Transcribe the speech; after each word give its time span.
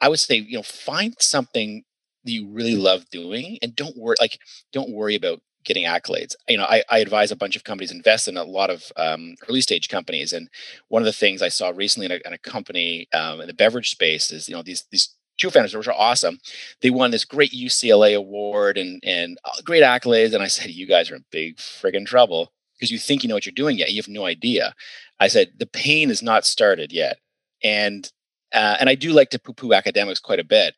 I 0.00 0.08
would 0.08 0.20
say, 0.20 0.36
you 0.36 0.56
know, 0.56 0.62
find 0.62 1.14
something 1.18 1.84
that 2.24 2.32
you 2.32 2.48
really 2.48 2.76
love 2.76 3.08
doing 3.10 3.58
and 3.62 3.74
don't 3.74 3.96
worry 3.96 4.16
like 4.20 4.38
don't 4.72 4.90
worry 4.90 5.14
about 5.14 5.40
getting 5.64 5.84
accolades. 5.84 6.34
You 6.48 6.58
know, 6.58 6.64
I, 6.64 6.82
I 6.88 6.98
advise 6.98 7.30
a 7.30 7.36
bunch 7.36 7.56
of 7.56 7.64
companies 7.64 7.92
invest 7.92 8.28
in 8.28 8.36
a 8.36 8.44
lot 8.44 8.70
of 8.70 8.90
um, 8.96 9.34
early 9.48 9.60
stage 9.60 9.88
companies, 9.88 10.32
and 10.32 10.48
one 10.88 11.02
of 11.02 11.06
the 11.06 11.12
things 11.12 11.42
I 11.42 11.48
saw 11.48 11.70
recently 11.74 12.06
in 12.06 12.12
a, 12.12 12.20
in 12.26 12.32
a 12.32 12.38
company 12.38 13.08
um, 13.12 13.40
in 13.40 13.46
the 13.46 13.54
beverage 13.54 13.90
space 13.90 14.30
is 14.30 14.48
you 14.48 14.54
know 14.54 14.62
these 14.62 14.84
these 14.90 15.14
two 15.38 15.50
founders 15.50 15.74
which 15.74 15.88
are 15.88 15.94
awesome. 15.94 16.38
They 16.82 16.90
won 16.90 17.10
this 17.10 17.24
great 17.24 17.52
UCLA 17.52 18.16
award 18.16 18.78
and 18.78 19.02
and 19.04 19.38
uh, 19.44 19.62
great 19.64 19.82
accolades, 19.82 20.34
and 20.34 20.42
I 20.42 20.48
said, 20.48 20.70
you 20.70 20.86
guys 20.86 21.10
are 21.10 21.16
in 21.16 21.24
big 21.30 21.56
friggin' 21.56 22.06
trouble 22.06 22.52
because 22.76 22.90
you 22.90 22.98
think 22.98 23.22
you 23.22 23.28
know 23.28 23.34
what 23.34 23.44
you're 23.44 23.52
doing 23.52 23.76
yet, 23.78 23.90
you 23.90 24.00
have 24.00 24.08
no 24.08 24.24
idea. 24.24 24.74
I 25.18 25.28
said 25.28 25.52
the 25.58 25.66
pain 25.66 26.10
is 26.10 26.22
not 26.22 26.46
started 26.46 26.92
yet, 26.92 27.18
and 27.62 28.10
uh, 28.52 28.76
and 28.80 28.88
I 28.88 28.94
do 28.94 29.12
like 29.12 29.30
to 29.30 29.38
poo 29.38 29.52
poo 29.52 29.72
academics 29.72 30.20
quite 30.20 30.40
a 30.40 30.44
bit 30.44 30.74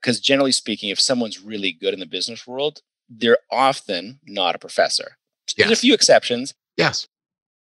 because 0.00 0.20
generally 0.20 0.52
speaking, 0.52 0.90
if 0.90 1.00
someone's 1.00 1.42
really 1.42 1.72
good 1.72 1.94
in 1.94 2.00
the 2.00 2.06
business 2.06 2.46
world, 2.46 2.80
they're 3.08 3.38
often 3.50 4.20
not 4.26 4.54
a 4.54 4.58
professor. 4.58 5.16
Yes. 5.56 5.68
There's 5.68 5.78
a 5.78 5.80
few 5.80 5.94
exceptions. 5.94 6.54
Yes. 6.76 7.06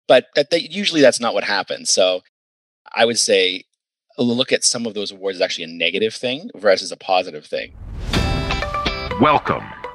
But 0.08 0.26
that 0.34 0.50
they, 0.50 0.58
usually 0.58 1.00
that's 1.00 1.20
not 1.20 1.34
what 1.34 1.44
happens. 1.44 1.90
So 1.90 2.22
I 2.94 3.04
would 3.04 3.18
say 3.18 3.64
look 4.18 4.52
at 4.52 4.64
some 4.64 4.86
of 4.86 4.94
those 4.94 5.10
awards 5.10 5.36
as 5.36 5.42
actually 5.42 5.64
a 5.64 5.68
negative 5.68 6.14
thing 6.14 6.50
versus 6.54 6.92
a 6.92 6.96
positive 6.96 7.46
thing. 7.46 7.74
Welcome 9.20 9.64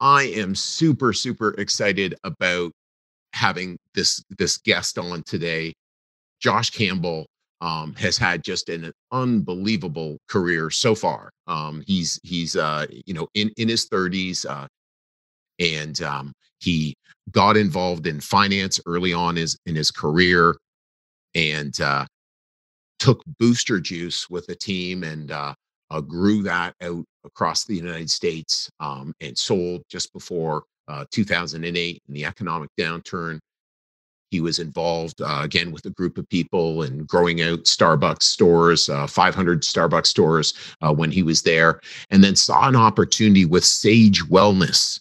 I 0.00 0.24
am 0.24 0.54
super, 0.54 1.12
super 1.12 1.50
excited 1.58 2.14
about 2.24 2.72
having 3.32 3.78
this 3.94 4.22
this 4.38 4.58
guest 4.58 4.98
on 4.98 5.22
today. 5.24 5.74
Josh 6.40 6.70
Campbell 6.70 7.26
um, 7.60 7.94
has 7.94 8.16
had 8.16 8.44
just 8.44 8.68
an 8.68 8.92
unbelievable 9.10 10.18
career 10.28 10.70
so 10.70 10.94
far. 10.94 11.30
Um, 11.46 11.82
he's 11.86 12.20
he's 12.22 12.56
uh, 12.56 12.86
you 13.06 13.14
know 13.14 13.28
in 13.34 13.50
in 13.56 13.68
his 13.68 13.88
30s, 13.88 14.46
uh, 14.48 14.66
and 15.58 16.00
um, 16.02 16.32
he 16.60 16.94
got 17.30 17.56
involved 17.56 18.06
in 18.06 18.20
finance 18.20 18.80
early 18.86 19.12
on 19.12 19.36
his 19.36 19.56
in 19.66 19.74
his 19.74 19.90
career, 19.90 20.56
and 21.34 21.80
uh, 21.80 22.06
took 22.98 23.22
Booster 23.38 23.80
Juice 23.80 24.28
with 24.30 24.48
a 24.48 24.54
team 24.54 25.02
and 25.02 25.30
uh, 25.30 25.54
uh, 25.90 26.00
grew 26.00 26.42
that 26.42 26.74
out 26.82 27.04
across 27.28 27.64
the 27.64 27.76
United 27.76 28.10
States 28.10 28.70
um, 28.80 29.14
and 29.20 29.36
sold 29.36 29.82
just 29.88 30.12
before 30.12 30.64
uh, 30.88 31.04
2008 31.10 32.02
in 32.08 32.14
the 32.14 32.24
economic 32.24 32.70
downturn. 32.78 33.38
He 34.30 34.40
was 34.40 34.58
involved 34.58 35.22
uh, 35.22 35.40
again 35.42 35.72
with 35.72 35.86
a 35.86 35.90
group 35.90 36.18
of 36.18 36.28
people 36.28 36.82
and 36.82 37.06
growing 37.06 37.40
out 37.40 37.60
Starbucks 37.60 38.24
stores, 38.24 38.88
uh, 38.88 39.06
500 39.06 39.62
Starbucks 39.62 40.06
stores 40.06 40.54
uh, 40.82 40.92
when 40.92 41.10
he 41.10 41.22
was 41.22 41.42
there, 41.42 41.80
and 42.10 42.22
then 42.22 42.36
saw 42.36 42.68
an 42.68 42.76
opportunity 42.76 43.46
with 43.46 43.62
Saje 43.62 44.20
Wellness, 44.28 45.00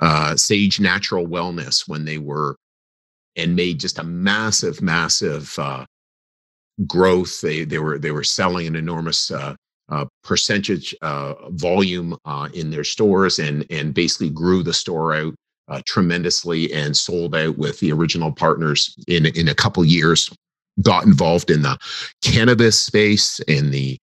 uh, 0.00 0.32
Saje 0.32 0.80
Natural 0.80 1.26
Wellness, 1.26 1.88
when 1.88 2.04
they 2.04 2.18
were 2.18 2.56
and 3.36 3.54
made 3.54 3.78
just 3.78 3.98
a 3.98 4.04
massive, 4.04 4.82
massive 4.82 5.54
uh, 5.58 5.84
growth. 6.86 7.40
They 7.40 7.64
they 7.64 7.78
were 7.78 7.98
they 7.98 8.10
were 8.10 8.24
selling 8.24 8.66
an 8.66 8.76
enormous 8.76 9.30
uh, 9.30 9.54
uh, 9.88 10.06
percentage 10.24 10.94
uh, 11.02 11.34
volume 11.50 12.16
uh, 12.24 12.48
in 12.54 12.70
their 12.70 12.84
stores 12.84 13.38
and 13.38 13.64
and 13.70 13.94
basically 13.94 14.30
grew 14.30 14.62
the 14.62 14.72
store 14.72 15.14
out 15.14 15.34
uh, 15.68 15.80
tremendously 15.86 16.72
and 16.72 16.96
sold 16.96 17.34
out 17.34 17.56
with 17.58 17.78
the 17.80 17.92
original 17.92 18.32
partners 18.32 18.94
in 19.06 19.26
in 19.26 19.48
a 19.48 19.54
couple 19.54 19.84
years. 19.84 20.30
Got 20.82 21.04
involved 21.04 21.50
in 21.50 21.62
the 21.62 21.78
cannabis 22.22 22.78
space 22.78 23.40
and 23.48 23.72
the 23.72 23.96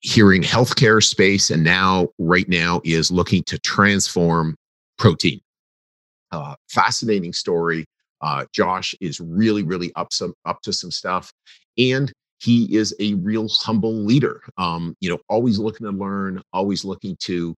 hearing 0.00 0.42
healthcare 0.42 1.02
space, 1.02 1.50
and 1.50 1.62
now 1.62 2.08
right 2.18 2.48
now 2.48 2.80
is 2.84 3.12
looking 3.12 3.44
to 3.44 3.58
transform 3.60 4.56
protein. 4.98 5.40
Uh, 6.32 6.54
fascinating 6.68 7.32
story. 7.32 7.84
Uh, 8.22 8.44
Josh 8.52 8.94
is 9.00 9.20
really 9.20 9.62
really 9.62 9.92
up 9.94 10.12
some 10.12 10.34
up 10.46 10.62
to 10.62 10.72
some 10.72 10.90
stuff, 10.90 11.32
and 11.78 12.12
he 12.40 12.74
is 12.74 12.94
a 13.00 13.14
real 13.14 13.48
humble 13.48 13.92
leader. 13.92 14.42
Um, 14.56 14.96
you 15.00 15.10
know, 15.10 15.18
always 15.28 15.58
looking 15.58 15.86
to 15.86 15.92
learn, 15.92 16.42
always 16.52 16.84
looking 16.84 17.16
to 17.20 17.54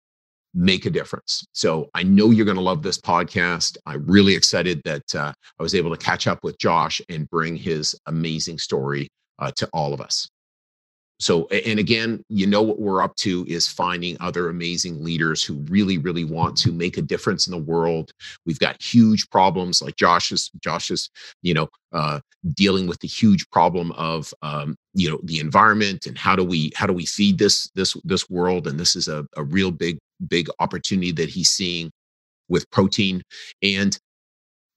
make 0.53 0.86
a 0.86 0.90
difference. 0.90 1.46
So 1.53 1.90
I 1.94 2.03
know 2.03 2.31
you're 2.31 2.46
going 2.46 2.58
to 2.58 2.64
love 2.64 2.84
this 2.84 3.00
podcast. 3.00 3.78
I'm 3.86 4.06
really 4.06 4.36
excited 4.36 4.81
that 4.84 5.16
uh, 5.16 5.31
I 5.59 5.64
was 5.64 5.75
able 5.75 5.96
to 5.96 6.03
catch 6.03 6.28
up 6.28 6.44
with 6.44 6.58
Josh 6.58 7.02
and 7.09 7.30
bring 7.30 7.56
his 7.56 7.96
amazing 8.08 8.58
story 8.58 9.08
uh, 9.40 9.52
to 9.56 9.69
all 9.74 9.94
of 9.94 10.02
us 10.02 10.30
so 11.22 11.48
and 11.48 11.80
again 11.80 12.24
you 12.30 12.46
know 12.48 12.62
what 12.62 12.80
we're 12.80 13.02
up 13.02 13.16
to 13.16 13.46
is 13.48 13.68
finding 13.68 14.18
other 14.20 14.50
amazing 14.50 15.04
leaders 15.04 15.44
who 15.44 15.56
really 15.70 15.98
really 15.98 16.26
want 16.26 16.58
to 16.58 16.72
make 16.72 16.98
a 16.98 17.02
difference 17.02 17.48
in 17.48 17.52
the 17.52 17.58
world. 17.58 18.12
We've 18.46 18.59
got 18.59 18.82
huge 18.82 19.30
problems 19.30 19.81
like 19.81 19.96
josh's 19.96 20.50
josh's 20.62 21.10
you 21.42 21.54
know 21.54 21.70
uh, 21.94 22.20
dealing 22.56 22.88
with 22.88 23.00
the 23.00 23.08
huge 23.08 23.50
problem 23.50 23.92
of 23.94 24.34
um, 24.42 24.76
you 24.94 25.10
know 25.10 25.20
the 25.24 25.40
environment 25.40 26.06
and 26.06 26.18
how 26.18 26.36
do 26.36 26.44
we 26.44 26.72
how 26.76 26.88
do 26.88 26.94
we 26.94 27.06
feed 27.06 27.38
this 27.38 27.70
this 27.76 27.96
this 28.04 28.30
world? 28.30 28.68
And 28.68 28.80
this 28.80 28.96
is 28.96 29.08
a, 29.08 29.26
a 29.38 29.44
real 29.44 29.72
big 29.72 30.00
big 30.28 30.48
opportunity 30.60 31.12
that 31.14 31.30
he's 31.30 31.50
seeing 31.50 31.92
with 32.50 32.70
protein. 32.72 33.22
And 33.62 33.98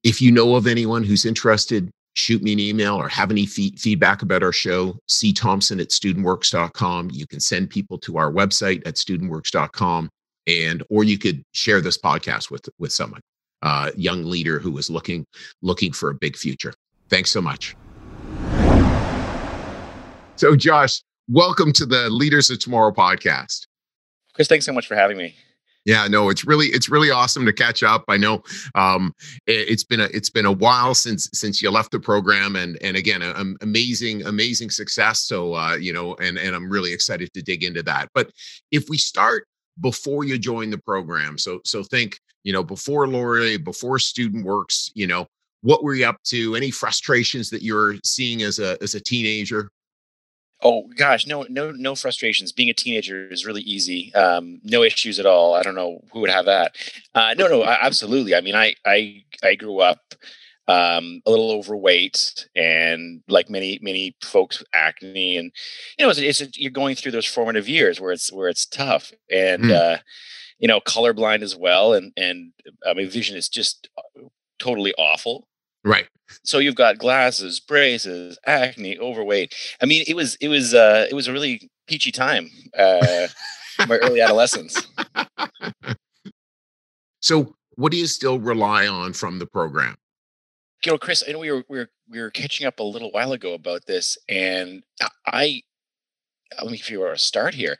if 0.02 0.20
you 0.20 0.30
know 0.30 0.54
of 0.54 0.66
anyone 0.66 1.02
who's 1.02 1.24
interested 1.24 1.90
shoot 2.14 2.42
me 2.42 2.52
an 2.52 2.60
email 2.60 2.94
or 2.96 3.08
have 3.08 3.30
any 3.30 3.46
fee- 3.46 3.76
feedback 3.76 4.22
about 4.22 4.42
our 4.42 4.52
show, 4.52 4.96
C 5.08 5.32
Thompson 5.32 5.80
at 5.80 5.88
studentworks.com. 5.88 7.10
You 7.12 7.26
can 7.26 7.40
send 7.40 7.70
people 7.70 7.98
to 7.98 8.16
our 8.16 8.32
website 8.32 8.86
at 8.86 8.94
studentworks.com 8.94 10.08
and 10.46 10.82
or 10.90 11.04
you 11.04 11.18
could 11.18 11.42
share 11.52 11.80
this 11.80 11.98
podcast 11.98 12.50
with 12.50 12.68
with 12.78 12.92
someone, 12.92 13.20
uh, 13.62 13.90
young 13.96 14.24
leader 14.24 14.58
who 14.58 14.76
is 14.78 14.90
looking 14.90 15.26
looking 15.62 15.92
for 15.92 16.10
a 16.10 16.14
big 16.14 16.36
future. 16.36 16.72
Thanks 17.08 17.30
so 17.30 17.40
much. 17.40 17.76
So 20.36 20.56
Josh, 20.56 21.02
welcome 21.28 21.72
to 21.74 21.86
the 21.86 22.10
Leaders 22.10 22.50
of 22.50 22.58
Tomorrow 22.58 22.92
podcast. 22.92 23.66
Chris, 24.34 24.48
thanks 24.48 24.66
so 24.66 24.72
much 24.72 24.86
for 24.86 24.96
having 24.96 25.16
me. 25.16 25.34
Yeah, 25.84 26.06
no, 26.08 26.30
it's 26.30 26.46
really 26.46 26.66
it's 26.68 26.88
really 26.88 27.10
awesome 27.10 27.44
to 27.44 27.52
catch 27.52 27.82
up. 27.82 28.04
I 28.08 28.16
know 28.16 28.42
um, 28.74 29.12
it, 29.46 29.68
has 29.68 29.84
been 29.84 30.00
a 30.00 30.04
it's 30.04 30.30
been 30.30 30.46
a 30.46 30.52
while 30.52 30.94
since 30.94 31.28
since 31.34 31.60
you 31.60 31.70
left 31.70 31.90
the 31.90 32.00
program, 32.00 32.56
and 32.56 32.78
and 32.82 32.96
again, 32.96 33.20
a, 33.20 33.30
a 33.30 33.44
amazing 33.60 34.24
amazing 34.24 34.70
success. 34.70 35.20
So 35.20 35.54
uh, 35.54 35.76
you 35.76 35.92
know, 35.92 36.14
and 36.14 36.38
and 36.38 36.56
I'm 36.56 36.70
really 36.70 36.92
excited 36.92 37.32
to 37.34 37.42
dig 37.42 37.62
into 37.62 37.82
that. 37.82 38.08
But 38.14 38.30
if 38.70 38.88
we 38.88 38.96
start 38.96 39.46
before 39.80 40.24
you 40.24 40.38
join 40.38 40.70
the 40.70 40.78
program, 40.78 41.36
so 41.36 41.60
so 41.64 41.82
think 41.82 42.18
you 42.44 42.52
know 42.52 42.64
before 42.64 43.06
Laurier, 43.06 43.58
before 43.58 43.98
Student 43.98 44.46
Works, 44.46 44.90
you 44.94 45.06
know, 45.06 45.26
what 45.60 45.84
were 45.84 45.94
you 45.94 46.06
up 46.06 46.16
to? 46.24 46.56
Any 46.56 46.70
frustrations 46.70 47.50
that 47.50 47.62
you're 47.62 47.96
seeing 48.04 48.42
as 48.42 48.58
a 48.58 48.82
as 48.82 48.94
a 48.94 49.00
teenager? 49.00 49.68
Oh 50.66 50.88
gosh, 50.96 51.26
no, 51.26 51.44
no, 51.50 51.70
no 51.72 51.94
frustrations. 51.94 52.50
Being 52.50 52.70
a 52.70 52.74
teenager 52.74 53.28
is 53.28 53.44
really 53.44 53.60
easy. 53.60 54.14
Um, 54.14 54.60
no 54.64 54.82
issues 54.82 55.20
at 55.20 55.26
all. 55.26 55.54
I 55.54 55.62
don't 55.62 55.74
know 55.74 56.00
who 56.10 56.20
would 56.20 56.30
have 56.30 56.46
that. 56.46 56.74
Uh, 57.14 57.34
no, 57.36 57.48
no, 57.48 57.64
absolutely. 57.64 58.34
I 58.34 58.40
mean, 58.40 58.54
I, 58.54 58.74
I, 58.86 59.24
I 59.42 59.56
grew 59.56 59.80
up 59.80 60.14
um, 60.66 61.20
a 61.26 61.30
little 61.30 61.50
overweight 61.50 62.48
and 62.56 63.22
like 63.28 63.50
many, 63.50 63.78
many 63.82 64.16
folks, 64.22 64.62
acne, 64.72 65.36
and 65.36 65.52
you 65.98 66.06
know, 66.06 66.10
it's, 66.10 66.18
it's 66.18 66.40
a, 66.40 66.48
you're 66.54 66.70
going 66.70 66.96
through 66.96 67.12
those 67.12 67.26
formative 67.26 67.68
years 67.68 68.00
where 68.00 68.12
it's 68.12 68.32
where 68.32 68.48
it's 68.48 68.64
tough, 68.64 69.12
and 69.30 69.64
mm. 69.64 69.72
uh, 69.72 69.98
you 70.58 70.68
know, 70.68 70.80
colorblind 70.80 71.42
as 71.42 71.54
well, 71.54 71.92
and 71.92 72.12
and 72.16 72.52
uh, 72.86 72.94
my 72.94 73.04
vision 73.04 73.36
is 73.36 73.48
just 73.48 73.88
totally 74.58 74.94
awful. 74.96 75.46
Right. 75.84 76.06
So 76.42 76.58
you've 76.58 76.74
got 76.74 76.98
glasses, 76.98 77.60
braces, 77.60 78.38
acne, 78.46 78.98
overweight. 78.98 79.54
I 79.82 79.86
mean, 79.86 80.04
it 80.06 80.16
was 80.16 80.36
it 80.36 80.48
was 80.48 80.74
uh 80.74 81.06
it 81.10 81.14
was 81.14 81.28
a 81.28 81.32
really 81.32 81.70
peachy 81.86 82.10
time. 82.10 82.50
Uh 82.76 83.28
my 83.86 83.98
early 83.98 84.20
adolescence. 84.20 84.86
So 87.20 87.54
what 87.76 87.92
do 87.92 87.98
you 87.98 88.06
still 88.06 88.38
rely 88.38 88.86
on 88.86 89.12
from 89.12 89.38
the 89.38 89.46
program? 89.46 89.96
You 90.84 90.92
know, 90.92 90.98
Chris, 90.98 91.24
I 91.26 91.32
know 91.32 91.38
we 91.38 91.50
were 91.50 91.64
we 91.68 91.78
were 91.78 91.88
we 92.10 92.20
were 92.20 92.30
catching 92.30 92.66
up 92.66 92.78
a 92.78 92.82
little 92.82 93.10
while 93.10 93.32
ago 93.32 93.54
about 93.54 93.86
this, 93.86 94.18
and 94.28 94.82
I 95.26 95.62
let 96.62 96.70
me 96.70 96.78
figure 96.78 97.00
out 97.00 97.04
where 97.04 97.14
to 97.14 97.18
start 97.18 97.54
here. 97.54 97.78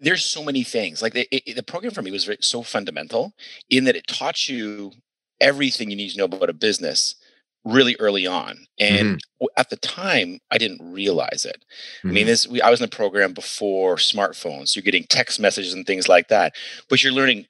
There's 0.00 0.24
so 0.24 0.44
many 0.44 0.62
things. 0.62 1.02
Like 1.02 1.12
the, 1.12 1.28
it, 1.30 1.56
the 1.56 1.62
program 1.62 1.92
for 1.92 2.02
me 2.02 2.10
was 2.10 2.24
very, 2.24 2.38
so 2.40 2.62
fundamental 2.62 3.34
in 3.68 3.84
that 3.84 3.96
it 3.96 4.06
taught 4.06 4.48
you 4.48 4.92
everything 5.40 5.90
you 5.90 5.96
need 5.96 6.10
to 6.10 6.18
know 6.18 6.24
about 6.24 6.48
a 6.48 6.54
business 6.54 7.16
really 7.64 7.96
early 7.98 8.26
on. 8.26 8.66
And 8.78 9.16
mm-hmm. 9.16 9.46
at 9.56 9.70
the 9.70 9.76
time, 9.76 10.40
I 10.50 10.58
didn't 10.58 10.92
realize 10.92 11.44
it. 11.44 11.64
Mm-hmm. 11.98 12.08
I 12.08 12.12
mean, 12.12 12.22
mm-hmm. 12.22 12.28
this 12.28 12.48
we, 12.48 12.60
I 12.60 12.70
was 12.70 12.80
in 12.80 12.88
the 12.88 12.96
program 12.96 13.32
before 13.32 13.96
smartphones. 13.96 14.74
You're 14.74 14.82
getting 14.82 15.04
text 15.04 15.40
messages 15.40 15.72
and 15.72 15.86
things 15.86 16.08
like 16.08 16.28
that, 16.28 16.54
but 16.88 17.02
you're 17.02 17.12
learning 17.12 17.46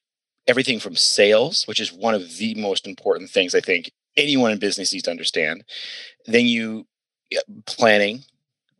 everything 0.46 0.78
from 0.78 0.94
sales, 0.94 1.66
which 1.66 1.80
is 1.80 1.92
one 1.92 2.14
of 2.14 2.36
the 2.36 2.54
most 2.54 2.86
important 2.86 3.30
things 3.30 3.54
I 3.54 3.60
think 3.60 3.90
anyone 4.16 4.50
in 4.50 4.58
business 4.58 4.92
needs 4.92 5.04
to 5.04 5.10
understand. 5.10 5.64
Then 6.26 6.46
you 6.46 6.86
planning, 7.66 8.24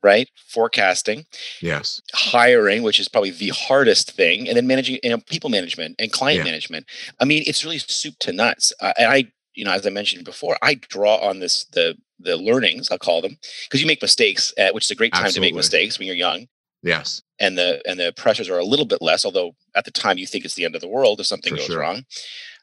right? 0.03 0.29
Forecasting. 0.47 1.25
Yes. 1.61 2.01
Hiring, 2.13 2.83
which 2.83 3.01
is 3.01 3.09
probably 3.09 3.31
the 3.31 3.49
hardest 3.49 4.13
thing, 4.13 4.47
and 4.47 4.57
then 4.57 4.67
managing, 4.67 4.99
you 5.03 5.11
know, 5.11 5.19
people 5.19 5.51
management 5.51 5.97
and 5.99 6.13
client 6.13 6.39
yeah. 6.39 6.45
management. 6.45 6.87
I 7.19 7.25
mean, 7.25 7.43
it's 7.47 7.65
really 7.65 7.79
soup 7.79 8.17
to 8.21 8.33
nuts. 8.33 8.73
Uh, 8.81 8.93
and 8.99 9.11
I, 9.11 9.33
you 9.55 9.65
know, 9.65 9.73
as 9.73 9.87
I 9.87 9.91
mentioned 9.91 10.25
before, 10.25 10.57
I 10.63 10.75
draw 10.75 11.17
on 11.17 11.41
this 11.41 11.65
the 11.73 11.97
the 12.21 12.37
learnings 12.37 12.91
I'll 12.91 12.99
call 12.99 13.21
them 13.21 13.39
because 13.65 13.81
you 13.81 13.87
make 13.87 14.03
mistakes, 14.03 14.53
uh, 14.59 14.71
which 14.73 14.85
is 14.85 14.91
a 14.91 14.95
great 14.95 15.13
time 15.13 15.25
Absolutely. 15.25 15.49
to 15.49 15.53
make 15.53 15.57
mistakes 15.59 15.99
when 15.99 16.07
you're 16.07 16.17
young. 16.17 16.47
Yes. 16.83 17.23
And 17.39 17.57
the 17.59 17.83
and 17.89 17.99
the 17.99 18.13
pressures 18.17 18.49
are 18.49 18.59
a 18.59 18.65
little 18.65 18.87
bit 18.87 19.03
less, 19.03 19.25
although 19.25 19.55
at 19.75 19.85
the 19.85 19.91
time 19.91 20.19
you 20.19 20.27
think 20.27 20.45
it's 20.45 20.55
the 20.55 20.65
end 20.65 20.75
of 20.75 20.81
the 20.81 20.89
world 20.89 21.21
if 21.21 21.27
something 21.27 21.53
For 21.53 21.57
goes 21.57 21.67
sure. 21.67 21.81
wrong. 21.81 22.05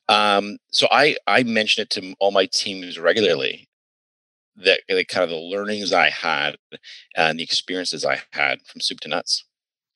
Um, 0.09 0.57
so 0.71 0.87
I 0.91 1.17
I 1.27 1.43
mention 1.43 1.81
it 1.81 1.89
to 1.91 2.13
all 2.19 2.31
my 2.31 2.45
teams 2.45 2.99
regularly 2.99 3.67
that 4.57 4.81
the 4.87 5.05
kind 5.05 5.23
of 5.23 5.29
the 5.29 5.37
learnings 5.37 5.93
I 5.93 6.09
had 6.09 6.57
and 7.15 7.39
the 7.39 7.43
experiences 7.43 8.05
I 8.05 8.19
had 8.31 8.61
from 8.65 8.81
soup 8.81 8.99
to 9.01 9.09
nuts. 9.09 9.45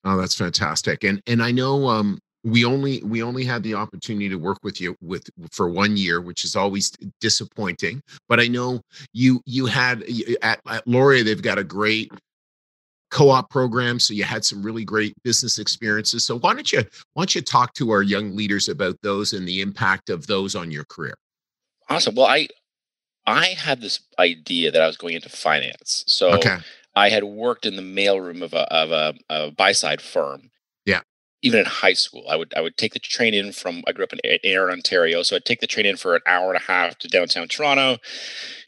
Oh, 0.04 0.16
that's 0.16 0.34
fantastic. 0.34 1.04
And 1.04 1.22
and 1.26 1.42
I 1.42 1.50
know 1.52 1.88
um 1.88 2.18
we 2.46 2.64
only 2.64 3.02
we 3.02 3.22
only 3.22 3.44
had 3.44 3.62
the 3.64 3.74
opportunity 3.74 4.28
to 4.28 4.36
work 4.36 4.58
with 4.62 4.80
you 4.80 4.96
with 5.02 5.28
for 5.50 5.68
one 5.68 5.96
year 5.96 6.20
which 6.20 6.44
is 6.44 6.54
always 6.54 6.92
disappointing 7.20 8.00
but 8.28 8.38
i 8.38 8.46
know 8.46 8.80
you 9.12 9.40
you 9.44 9.66
had 9.66 10.04
at, 10.42 10.60
at 10.68 10.86
laurier 10.86 11.24
they've 11.24 11.42
got 11.42 11.58
a 11.58 11.64
great 11.64 12.10
co-op 13.10 13.50
program 13.50 13.98
so 13.98 14.14
you 14.14 14.22
had 14.22 14.44
some 14.44 14.62
really 14.62 14.84
great 14.84 15.12
business 15.24 15.58
experiences 15.58 16.24
so 16.24 16.38
why 16.38 16.54
don't 16.54 16.72
you 16.72 16.78
why 17.14 17.22
don't 17.22 17.34
you 17.34 17.42
talk 17.42 17.74
to 17.74 17.90
our 17.90 18.02
young 18.02 18.34
leaders 18.36 18.68
about 18.68 18.96
those 19.02 19.32
and 19.32 19.46
the 19.46 19.60
impact 19.60 20.08
of 20.08 20.26
those 20.28 20.54
on 20.54 20.70
your 20.70 20.84
career 20.84 21.14
awesome 21.90 22.14
well 22.14 22.26
i 22.26 22.46
I 23.28 23.56
had 23.58 23.80
this 23.80 23.98
idea 24.20 24.70
that 24.70 24.80
I 24.80 24.86
was 24.86 24.96
going 24.96 25.14
into 25.14 25.28
finance. 25.28 26.04
So 26.06 26.34
okay. 26.34 26.58
I 26.94 27.08
had 27.08 27.24
worked 27.24 27.66
in 27.66 27.74
the 27.74 27.82
mailroom 27.82 28.40
of 28.40 28.54
a 28.54 28.72
of 28.72 28.92
a, 28.92 29.14
a 29.28 29.50
buy 29.50 29.72
side 29.72 30.00
firm. 30.00 30.50
Even 31.46 31.60
in 31.60 31.66
high 31.66 31.92
school, 31.94 32.24
I 32.28 32.36
would 32.36 32.52
I 32.56 32.60
would 32.60 32.76
take 32.76 32.92
the 32.92 32.98
train 32.98 33.32
in 33.40 33.52
from 33.52 33.82
I 33.88 33.92
grew 33.92 34.04
up 34.04 34.12
in 34.12 34.20
Ayr, 34.44 34.70
Ontario, 34.70 35.22
so 35.22 35.36
I'd 35.36 35.44
take 35.44 35.60
the 35.60 35.66
train 35.74 35.86
in 35.86 35.96
for 35.96 36.14
an 36.16 36.22
hour 36.26 36.48
and 36.52 36.56
a 36.62 36.66
half 36.72 36.98
to 36.98 37.08
downtown 37.08 37.46
Toronto. 37.48 37.98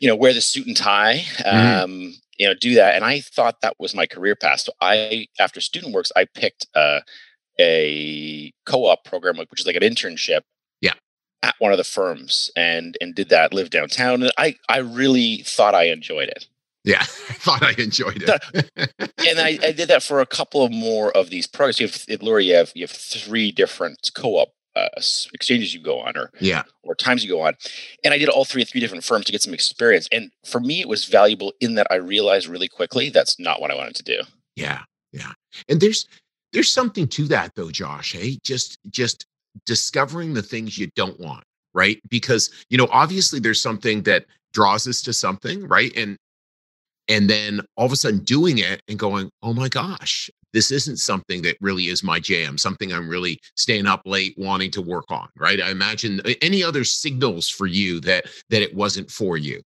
You 0.01 0.09
know, 0.09 0.17
wear 0.17 0.33
the 0.33 0.41
suit 0.41 0.67
and 0.67 0.77
tie. 0.77 1.19
Mm-hmm. 1.39 1.85
Um, 1.85 2.15
you 2.39 2.47
know, 2.47 2.55
do 2.55 2.75
that, 2.77 2.95
and 2.95 3.05
I 3.05 3.21
thought 3.21 3.63
that 3.63 3.75
was 3.81 3.95
my 3.95 4.07
career 4.07 4.37
path. 4.37 4.61
So 4.61 4.73
I, 4.81 5.27
after 5.41 5.61
Student 5.61 5.93
Works, 5.93 6.13
I 6.15 6.25
picked 6.25 6.67
uh, 6.75 7.01
a 7.59 8.53
co-op 8.65 9.05
program, 9.05 9.37
which 9.39 9.61
is 9.61 9.67
like 9.67 9.75
an 9.77 9.83
internship 9.83 10.43
Yeah. 10.81 10.95
at 11.43 11.57
one 11.59 11.73
of 11.73 11.79
the 11.79 11.85
firms 11.99 12.51
and 12.57 12.97
and 13.01 13.15
did 13.15 13.29
that 13.31 13.53
live 13.53 13.71
downtown 13.71 14.23
and 14.23 14.33
i 14.39 14.55
i 14.69 14.79
really 14.79 15.43
thought 15.55 15.75
i 15.75 15.85
enjoyed 15.85 16.29
it 16.29 16.47
yeah 16.85 17.01
i 17.03 17.05
thought 17.05 17.63
i 17.63 17.75
enjoyed 17.79 18.23
it. 18.23 18.71
And 19.29 19.41
I, 19.41 19.59
I, 19.63 19.73
did 19.73 19.89
that 19.89 20.03
for 20.03 20.21
a 20.21 20.27
couple 20.27 20.65
of 20.65 20.73
more 20.73 21.15
of 21.17 21.31
these 21.31 21.47
programs 21.47 21.81
you 21.81 21.87
have 21.87 21.97
at 22.09 22.45
you 22.45 22.55
have 22.55 22.73
you 22.75 22.83
have 22.85 22.91
three 22.91 23.53
different 23.53 24.11
co-op 24.15 24.49
uh, 24.77 24.89
exchanges 25.35 25.75
you 25.75 25.83
go 25.83 25.99
on 25.99 26.17
or 26.17 26.31
yeah. 26.41 26.63
or 26.85 26.95
times 26.95 27.25
you 27.25 27.31
go 27.31 27.41
on. 27.41 27.55
And 28.05 28.15
i 28.15 28.19
did 28.19 28.29
all 28.29 28.45
three 28.45 28.63
at 28.63 28.69
three 28.69 28.81
different 28.81 29.05
firms 29.05 29.25
to 29.27 29.33
get 29.33 29.43
some 29.43 29.55
experience. 29.55 30.09
And 30.13 30.31
for 30.47 30.61
me 30.61 30.81
it 30.81 30.89
was 30.89 31.05
valuable 31.05 31.53
in 31.61 31.75
that 31.75 31.89
i 31.91 31.97
realized 31.97 32.47
really 32.47 32.69
quickly 32.69 33.11
that's 33.11 33.39
not 33.41 33.61
what 33.61 33.71
i 33.71 33.75
wanted 33.75 33.97
to 33.97 34.03
do. 34.03 34.21
Yeah 34.57 34.83
yeah. 35.13 35.33
And 35.69 35.81
there's 35.81 36.07
there's 36.53 36.73
something 36.73 37.09
to 37.09 37.25
that 37.29 37.55
though 37.55 37.71
josh 37.71 38.13
hey? 38.13 38.39
Just 38.43 38.79
just 38.91 39.27
discovering 39.67 40.35
the 40.35 40.43
things 40.43 40.79
you 40.79 40.89
don't 40.95 41.19
want, 41.19 41.45
right? 41.75 42.01
Because, 42.09 42.51
you 42.71 42.79
know, 42.79 42.89
obviously 42.91 43.41
there's 43.41 43.61
something 43.61 44.03
that 44.03 44.27
draws 44.53 44.87
us 44.87 45.03
to 45.03 45.13
something, 45.13 45.67
right? 45.67 45.93
And 45.97 46.17
and 47.09 47.29
then 47.29 47.61
all 47.77 47.87
of 47.87 47.93
a 47.93 47.97
sudden 47.97 48.21
doing 48.21 48.59
it 48.59 48.83
and 48.89 48.99
going, 48.99 49.31
"Oh 49.43 49.53
my 49.53 49.69
gosh, 49.69 50.31
this 50.53 50.71
isn't 50.71 50.99
something 50.99 51.43
that 51.43 51.57
really 51.61 51.85
is 51.85 52.03
my 52.03 52.19
jam, 52.19 52.59
something 52.59 52.93
I'm 52.93 53.09
really 53.09 53.39
staying 53.57 53.87
up 53.87 54.03
late 54.05 54.35
wanting 54.39 54.71
to 54.73 54.83
work 54.83 55.11
on, 55.11 55.29
right? 55.37 55.61
I 55.61 55.71
imagine 55.71 56.21
any 56.43 56.63
other 56.63 56.85
signals 56.85 57.49
for 57.49 57.67
you 57.67 58.01
that 58.01 58.27
that 58.51 58.63
it 58.63 58.75
wasn't 58.75 59.11
for 59.11 59.37
you. 59.37 59.63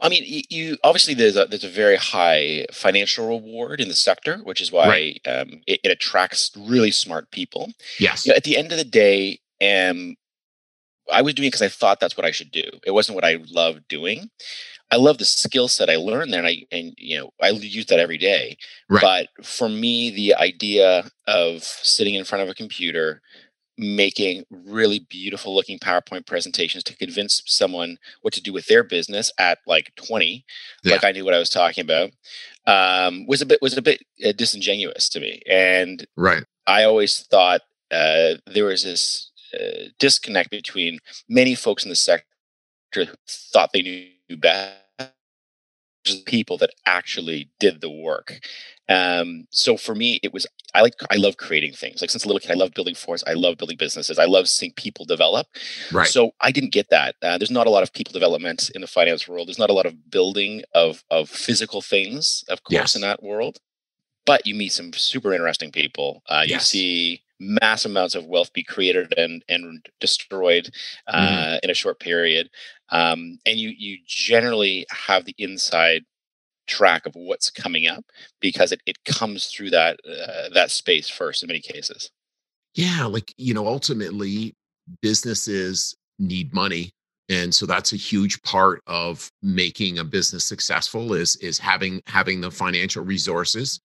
I 0.00 0.08
mean, 0.08 0.24
you 0.50 0.76
obviously 0.82 1.14
there's 1.14 1.36
a 1.36 1.46
there's 1.46 1.64
a 1.64 1.68
very 1.68 1.96
high 1.96 2.66
financial 2.72 3.28
reward 3.28 3.80
in 3.80 3.88
the 3.88 3.94
sector, 3.94 4.38
which 4.38 4.60
is 4.60 4.72
why 4.72 4.88
right. 4.88 5.20
um, 5.26 5.62
it, 5.66 5.80
it, 5.84 5.90
attracts 5.92 6.50
really 6.58 6.90
smart 6.90 7.30
people. 7.30 7.70
Yes. 8.00 8.26
You 8.26 8.32
know, 8.32 8.36
at 8.36 8.42
the 8.42 8.58
end 8.58 8.72
of 8.72 8.78
the 8.78 8.84
day, 8.84 9.38
um, 9.62 10.16
I 11.10 11.22
was 11.22 11.34
doing 11.34 11.46
it 11.46 11.50
because 11.50 11.62
I 11.62 11.68
thought 11.68 12.00
that's 12.00 12.16
what 12.16 12.26
I 12.26 12.32
should 12.32 12.50
do. 12.50 12.64
It 12.84 12.90
wasn't 12.90 13.14
what 13.14 13.24
I 13.24 13.38
loved 13.48 13.86
doing. 13.88 14.28
I 14.92 14.96
love 14.96 15.16
the 15.16 15.24
skill 15.24 15.68
set 15.68 15.88
I 15.88 15.96
learned 15.96 16.32
there, 16.32 16.40
and 16.40 16.46
I 16.46 16.66
and 16.70 16.94
you 16.98 17.18
know 17.18 17.30
I 17.40 17.48
use 17.48 17.86
that 17.86 17.98
every 17.98 18.18
day. 18.18 18.58
Right. 18.90 19.00
But 19.36 19.44
for 19.44 19.68
me, 19.68 20.10
the 20.10 20.34
idea 20.34 21.10
of 21.26 21.62
sitting 21.62 22.14
in 22.14 22.24
front 22.24 22.42
of 22.42 22.50
a 22.50 22.54
computer, 22.54 23.22
making 23.78 24.44
really 24.50 25.06
beautiful 25.08 25.54
looking 25.54 25.78
PowerPoint 25.78 26.26
presentations 26.26 26.84
to 26.84 26.96
convince 26.96 27.42
someone 27.46 27.96
what 28.20 28.34
to 28.34 28.42
do 28.42 28.52
with 28.52 28.66
their 28.66 28.84
business 28.84 29.32
at 29.38 29.60
like 29.66 29.92
20, 29.96 30.44
yeah. 30.84 30.92
like 30.92 31.04
I 31.04 31.12
knew 31.12 31.24
what 31.24 31.34
I 31.34 31.38
was 31.38 31.48
talking 31.48 31.82
about, 31.82 32.10
um, 32.66 33.26
was 33.26 33.40
a 33.40 33.46
bit 33.46 33.62
was 33.62 33.78
a 33.78 33.82
bit 33.82 34.02
uh, 34.22 34.32
disingenuous 34.32 35.08
to 35.08 35.20
me. 35.20 35.40
And 35.48 36.06
right, 36.18 36.44
I 36.66 36.84
always 36.84 37.22
thought 37.30 37.62
uh, 37.90 38.34
there 38.46 38.66
was 38.66 38.82
this 38.82 39.30
uh, 39.54 39.88
disconnect 39.98 40.50
between 40.50 40.98
many 41.30 41.54
folks 41.54 41.82
in 41.82 41.88
the 41.88 41.96
sector 41.96 42.26
who 42.94 43.06
thought 43.26 43.70
they 43.72 43.80
knew 43.80 44.36
best 44.36 44.81
people 46.26 46.58
that 46.58 46.70
actually 46.86 47.50
did 47.58 47.80
the 47.80 47.90
work. 47.90 48.40
Um, 48.88 49.46
so 49.50 49.76
for 49.76 49.94
me, 49.94 50.20
it 50.22 50.32
was 50.32 50.46
I 50.74 50.82
like 50.82 50.94
I 51.10 51.16
love 51.16 51.36
creating 51.36 51.72
things. 51.72 52.00
Like 52.00 52.10
since 52.10 52.24
a 52.24 52.28
little 52.28 52.40
kid, 52.40 52.50
I 52.50 52.54
love 52.54 52.74
building 52.74 52.94
forts. 52.94 53.22
I 53.26 53.34
love 53.34 53.56
building 53.58 53.76
businesses. 53.76 54.18
I 54.18 54.24
love 54.24 54.48
seeing 54.48 54.72
people 54.72 55.04
develop. 55.04 55.46
Right. 55.92 56.08
So 56.08 56.32
I 56.40 56.50
didn't 56.50 56.72
get 56.72 56.90
that. 56.90 57.14
Uh, 57.22 57.38
there's 57.38 57.50
not 57.50 57.66
a 57.66 57.70
lot 57.70 57.82
of 57.82 57.92
people 57.92 58.12
development 58.12 58.70
in 58.74 58.80
the 58.80 58.86
finance 58.86 59.28
world. 59.28 59.48
There's 59.48 59.58
not 59.58 59.70
a 59.70 59.74
lot 59.74 59.86
of 59.86 60.10
building 60.10 60.62
of 60.74 61.04
of 61.10 61.28
physical 61.28 61.82
things, 61.82 62.44
of 62.48 62.62
course, 62.64 62.74
yes. 62.74 62.94
in 62.94 63.02
that 63.02 63.22
world. 63.22 63.58
But 64.24 64.46
you 64.46 64.54
meet 64.54 64.72
some 64.72 64.92
super 64.92 65.32
interesting 65.32 65.72
people. 65.72 66.22
Uh, 66.28 66.44
you 66.46 66.60
see 66.60 67.22
mass 67.42 67.84
amounts 67.84 68.14
of 68.14 68.26
wealth 68.26 68.52
be 68.52 68.62
created 68.62 69.12
and 69.16 69.44
and 69.48 69.84
destroyed 70.00 70.70
uh, 71.08 71.18
mm-hmm. 71.18 71.58
in 71.62 71.70
a 71.70 71.74
short 71.74 72.00
period. 72.00 72.48
Um, 72.90 73.38
and 73.44 73.58
you 73.58 73.70
you 73.76 73.98
generally 74.06 74.86
have 74.90 75.24
the 75.24 75.34
inside 75.38 76.04
track 76.66 77.06
of 77.06 77.14
what's 77.14 77.50
coming 77.50 77.86
up 77.86 78.04
because 78.40 78.72
it, 78.72 78.80
it 78.86 78.96
comes 79.04 79.46
through 79.46 79.70
that 79.70 79.98
uh, 80.08 80.48
that 80.54 80.70
space 80.70 81.08
first 81.08 81.42
in 81.42 81.48
many 81.48 81.60
cases 81.60 82.10
yeah 82.74 83.04
like 83.04 83.34
you 83.36 83.52
know 83.52 83.66
ultimately 83.66 84.54
businesses 85.00 85.94
need 86.18 86.54
money 86.54 86.92
and 87.28 87.54
so 87.54 87.66
that's 87.66 87.92
a 87.92 87.96
huge 87.96 88.40
part 88.42 88.80
of 88.86 89.28
making 89.42 89.98
a 89.98 90.04
business 90.04 90.44
successful 90.44 91.14
is 91.14 91.36
is 91.36 91.58
having 91.58 92.00
having 92.06 92.40
the 92.40 92.50
financial 92.50 93.04
resources 93.04 93.80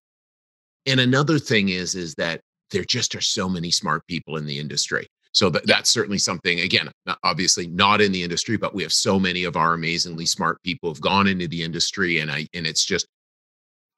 and 0.85 0.99
another 0.99 1.39
thing 1.39 1.69
is 1.69 1.95
is 1.95 2.13
that 2.15 2.41
there 2.71 2.83
just 2.83 3.15
are 3.15 3.21
so 3.21 3.47
many 3.47 3.71
smart 3.71 4.05
people 4.07 4.37
in 4.37 4.45
the 4.45 4.59
industry 4.59 5.07
so 5.37 5.51
that, 5.51 5.67
that's 5.67 5.91
certainly 5.91 6.17
something, 6.17 6.61
again, 6.61 6.89
not, 7.05 7.19
obviously 7.23 7.67
not 7.67 8.01
in 8.01 8.11
the 8.11 8.23
industry, 8.23 8.57
but 8.57 8.73
we 8.73 8.81
have 8.81 8.91
so 8.91 9.19
many 9.19 9.43
of 9.43 9.55
our 9.55 9.75
amazingly 9.75 10.25
smart 10.25 10.59
people 10.63 10.89
have 10.89 10.99
gone 10.99 11.27
into 11.27 11.47
the 11.47 11.61
industry. 11.61 12.21
And 12.21 12.31
I, 12.31 12.47
and 12.55 12.65
it's 12.65 12.83
just, 12.83 13.05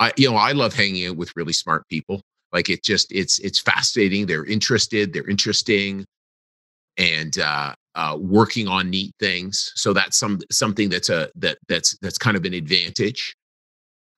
I, 0.02 0.12
you 0.18 0.30
know, 0.30 0.36
I 0.36 0.52
love 0.52 0.74
hanging 0.74 1.08
out 1.08 1.16
with 1.16 1.32
really 1.38 1.54
smart 1.54 1.88
people. 1.88 2.22
Like 2.52 2.70
it 2.70 2.84
just, 2.84 3.10
it's, 3.14 3.40
it's 3.40 3.60
fascinating. 3.60 4.26
They're 4.26 4.44
interested, 4.44 5.14
they're 5.14 5.30
interesting 5.30 6.06
and, 6.98 7.40
uh, 7.40 7.74
uh, 7.96 8.18
working 8.20 8.68
on 8.68 8.90
neat 8.90 9.14
things. 9.22 9.72
So 9.76 9.94
that's 9.94 10.18
some, 10.18 10.40
something 10.52 10.90
that's 10.90 11.10
a, 11.10 11.30
that, 11.36 11.58
that's, 11.70 11.98
that's 12.00 12.18
kind 12.18 12.36
of 12.36 12.44
an 12.44 12.54
advantage 12.54 13.34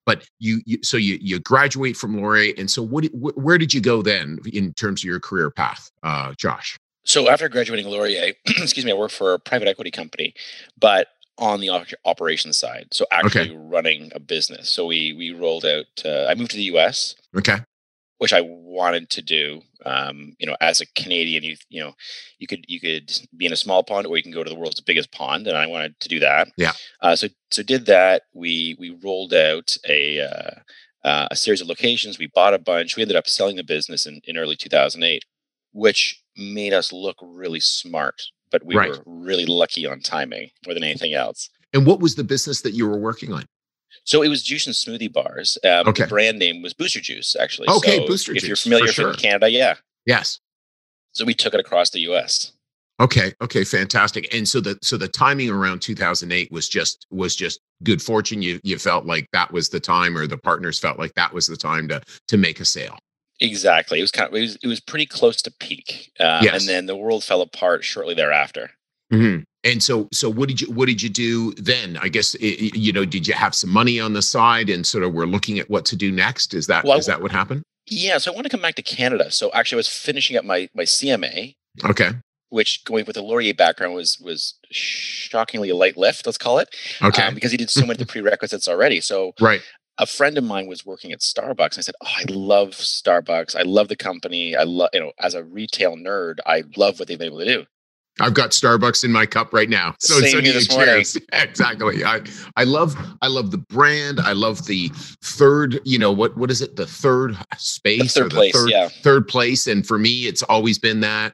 but 0.06 0.28
you, 0.40 0.62
you, 0.66 0.80
so 0.84 0.98
you 0.98 1.18
you 1.22 1.40
graduate 1.40 1.96
from 1.96 2.18
Laurier, 2.18 2.54
and 2.58 2.70
so 2.70 2.82
what 2.82 3.06
wh- 3.06 3.38
where 3.38 3.58
did 3.58 3.74
you 3.74 3.82
go 3.82 4.02
then 4.02 4.40
in 4.52 4.74
terms 4.74 5.02
of 5.02 5.06
your 5.06 5.20
career 5.20 5.50
path 5.50 5.90
uh, 6.04 6.34
josh 6.38 6.78
so 7.04 7.30
after 7.30 7.50
graduating 7.50 7.88
Laurier, 7.88 8.34
excuse 8.46 8.86
me, 8.86 8.92
I 8.92 8.96
worked 8.96 9.14
for 9.14 9.34
a 9.34 9.40
private 9.40 9.68
equity 9.68 9.92
company, 9.92 10.34
but 10.80 11.08
on 11.38 11.60
the 11.60 11.70
op- 11.70 11.88
operations 12.06 12.58
side. 12.58 12.88
So 12.92 13.06
actually 13.12 13.50
okay. 13.50 13.58
running 13.58 14.12
a 14.14 14.20
business. 14.20 14.70
So 14.70 14.86
we 14.86 15.14
we 15.14 15.32
rolled 15.32 15.66
out. 15.66 15.86
Uh, 16.06 16.28
I 16.30 16.36
moved 16.36 16.52
to 16.52 16.58
the 16.58 16.64
U.S. 16.64 17.16
Okay. 17.36 17.58
Which 18.22 18.34
I 18.34 18.42
wanted 18.42 19.10
to 19.10 19.22
do. 19.24 19.64
Um, 19.84 20.36
you 20.38 20.46
know, 20.46 20.56
as 20.62 20.80
a 20.80 20.86
Canadian, 20.94 21.42
you 21.44 21.56
you 21.70 21.82
know, 21.82 21.94
you 22.38 22.46
could 22.46 22.64
you 22.68 22.80
could 22.80 23.12
be 23.36 23.48
in 23.48 23.52
a 23.52 23.56
small 23.56 23.82
pond, 23.84 24.06
or 24.06 24.16
you 24.16 24.22
can 24.22 24.32
go 24.32 24.44
to 24.44 24.50
the 24.50 24.56
world's 24.56 24.80
biggest 24.80 25.12
pond, 25.12 25.48
and 25.48 25.58
I 25.58 25.66
wanted 25.66 26.00
to 26.02 26.08
do 26.08 26.20
that. 26.20 26.50
Yeah. 26.56 26.74
Uh, 27.02 27.16
so 27.16 27.30
so 27.50 27.64
did 27.64 27.88
that. 27.88 28.22
We 28.36 28.76
we 28.78 28.92
rolled 29.04 29.34
out 29.34 29.76
a 29.90 30.20
uh, 30.22 30.52
uh, 31.04 31.30
a 31.32 31.36
series 31.36 31.62
of 31.62 31.68
locations. 31.68 32.20
We 32.20 32.28
bought 32.28 32.54
a 32.54 32.60
bunch. 32.60 32.96
We 32.96 33.02
ended 33.02 33.18
up 33.18 33.28
selling 33.28 33.56
the 33.56 33.64
business 33.64 34.06
in, 34.06 34.22
in 34.26 34.38
early 34.38 34.56
2008, 34.56 35.24
which 35.72 36.22
made 36.38 36.74
us 36.74 36.94
look 36.94 37.18
really 37.24 37.60
smart. 37.60 38.22
But 38.52 38.64
we 38.64 38.76
Right. 38.76 38.92
were 38.92 39.02
really 39.08 39.48
lucky 39.48 39.88
on 39.88 40.02
timing 40.02 40.52
more 40.64 40.76
than 40.76 40.84
anything 40.84 41.16
else. 41.16 41.50
And 41.74 41.88
what 41.88 42.02
was 42.02 42.14
the 42.14 42.24
business 42.24 42.62
that 42.62 42.74
you 42.76 42.88
were 42.88 43.00
working 43.00 43.34
on? 43.34 43.46
So 44.04 44.22
it 44.24 44.30
was 44.30 44.42
juice 44.44 44.66
and 44.68 44.76
smoothie 44.76 45.12
bars. 45.12 45.58
Um, 45.64 45.88
Okay. 45.88 46.04
The 46.04 46.10
brand 46.10 46.40
name 46.40 46.62
was 46.62 46.74
Booster 46.74 47.00
Juice, 47.02 47.36
actually. 47.40 47.68
Okay, 47.70 47.98
So 47.98 48.08
Booster 48.08 48.36
If 48.36 48.44
you're 48.46 48.56
familiar 48.56 48.86
with 48.86 48.96
sure. 48.96 49.14
Canada, 49.14 49.50
yeah. 49.50 49.76
Yes. 50.06 50.40
So 51.14 51.26
we 51.26 51.34
took 51.34 51.54
it 51.54 51.60
across 51.60 51.90
the 51.90 52.00
U.S. 52.02 52.54
Okay. 53.00 53.34
Okay. 53.42 53.64
Fantastic. 53.64 54.34
And 54.34 54.48
so 54.48 54.62
the 54.62 54.78
so 54.82 54.96
the 54.96 55.08
timing 55.08 55.50
around 55.50 55.82
2008 55.82 56.52
was 56.52 56.70
just 56.70 57.06
was 57.10 57.36
just 57.36 57.60
good 57.84 58.02
fortune. 58.02 58.42
You 58.42 58.60
you 58.64 58.78
felt 58.78 59.06
like 59.06 59.28
that 59.34 59.52
was 59.52 59.70
the 59.70 59.80
time, 59.80 60.16
or 60.18 60.28
the 60.28 60.38
partners 60.38 60.78
felt 60.80 61.00
like 61.00 61.14
that 61.16 61.34
was 61.34 61.48
the 61.48 61.58
time 61.58 61.88
to 61.90 62.02
to 62.28 62.38
make 62.38 62.60
a 62.60 62.66
sale. 62.66 62.98
Exactly. 63.40 63.98
It 63.98 64.04
was 64.04 64.12
kind 64.12 64.30
of 64.30 64.36
it 64.36 64.42
was, 64.42 64.56
it 64.64 64.68
was 64.68 64.80
pretty 64.80 65.08
close 65.08 65.42
to 65.42 65.52
peak, 65.60 66.12
um, 66.20 66.44
Yes. 66.44 66.60
and 66.62 66.70
then 66.70 66.86
the 66.86 66.96
world 66.96 67.24
fell 67.24 67.42
apart 67.42 67.84
shortly 67.84 68.14
thereafter. 68.14 68.70
Mhm. 69.12 69.44
And 69.64 69.82
so 69.84 70.08
so 70.12 70.30
what 70.30 70.48
did 70.50 70.60
you 70.62 70.72
what 70.72 70.88
did 70.88 71.02
you 71.02 71.10
do 71.10 71.54
then? 71.54 71.98
I 72.02 72.08
guess 72.10 72.36
i- 72.42 72.46
i- 72.46 72.72
you 72.74 72.92
know 72.92 73.06
did 73.06 73.28
you 73.28 73.34
have 73.36 73.54
some 73.54 73.70
money 73.70 74.00
on 74.00 74.14
the 74.14 74.22
side 74.22 74.70
and 74.70 74.86
sort 74.88 75.04
of 75.04 75.14
we're 75.14 75.26
looking 75.26 75.60
at 75.60 75.70
what 75.70 75.86
to 75.86 75.96
do 75.96 76.12
next? 76.12 76.54
Is 76.54 76.66
that 76.68 76.84
is 76.84 76.88
Well, 76.90 76.98
I- 76.98 77.02
that 77.02 77.22
what 77.22 77.32
happened? 77.32 77.62
Yeah. 77.88 78.18
So 78.18 78.32
I 78.32 78.36
want 78.36 78.46
to 78.46 78.50
come 78.50 78.62
back 78.62 78.76
to 78.76 78.82
Canada. 78.82 79.30
So 79.32 79.52
actually, 79.54 79.78
I 79.78 79.82
was 79.82 79.88
finishing 79.88 80.36
up 80.38 80.46
my 80.46 80.68
my 80.74 80.84
CMA, 80.84 81.56
Okay. 81.84 82.10
which 82.50 82.84
going 82.86 83.06
with 83.06 83.18
a 83.18 83.22
Laurier 83.22 83.54
background 83.54 83.94
was 83.94 84.18
was 84.20 84.56
shockingly 84.72 85.70
a 85.70 85.76
light 85.76 85.98
lift. 85.98 86.26
Let's 86.26 86.38
call 86.38 86.58
it, 86.60 86.70
Okay. 87.02 87.24
um, 87.24 87.36
because 87.36 87.52
he 87.52 87.58
did 87.58 87.70
so 87.70 87.82
many 87.82 87.92
of 87.94 87.98
the 88.00 88.06
prerequisites 88.14 88.68
already. 88.68 89.00
So 89.02 89.34
right. 89.40 89.62
a 89.98 90.06
friend 90.08 90.38
of 90.38 90.44
mine 90.44 90.68
was 90.68 90.86
working 90.86 91.12
at 91.12 91.20
Starbucks. 91.20 91.78
I 91.78 91.82
said, 91.82 91.96
"Oh, 92.02 92.08
I 92.16 92.24
love 92.30 92.70
Starbucks. 92.72 93.56
I 93.56 93.62
love 93.64 93.88
the 93.90 93.96
company. 93.96 94.56
I 94.56 94.64
love, 94.64 94.90
you 94.94 95.00
know, 95.02 95.12
as 95.20 95.34
a 95.36 95.44
retail 95.44 95.96
nerd, 95.98 96.36
I 96.46 96.64
love 96.76 96.98
what 96.98 97.08
they've 97.08 97.20
been 97.20 97.28
able 97.28 97.40
to 97.40 97.46
do." 97.46 97.66
I've 98.20 98.34
got 98.34 98.52
Starbucks 98.52 99.04
in 99.04 99.12
my 99.12 99.26
cup 99.26 99.54
right 99.54 99.70
now. 99.70 99.96
So 100.00 100.20
Same 100.20 100.32
so 100.32 100.42
here 100.42 100.54
this. 100.54 101.18
Exactly. 101.32 102.04
I 102.04 102.22
I 102.58 102.66
love 102.66 102.96
I 103.22 103.28
love 103.28 103.52
the 103.52 103.58
brand. 103.58 104.20
I 104.20 104.34
love 104.34 104.66
the 104.66 104.90
third, 105.24 105.80
you 105.86 105.98
know, 105.98 106.12
what 106.12 106.36
what 106.38 106.52
is 106.52 106.62
it? 106.62 106.76
The 106.76 106.86
third 106.86 107.38
space 107.58 108.14
The 108.16 108.22
or 108.22 108.24
third 108.24 108.32
place, 108.32 108.54
third, 108.54 108.70
yeah. 108.70 108.90
third 108.90 109.28
place. 109.28 109.68
And 109.68 109.86
for 109.86 109.98
me, 109.98 110.28
it's 110.28 110.44
always 110.44 110.78
been 110.78 111.00
that. 111.02 111.34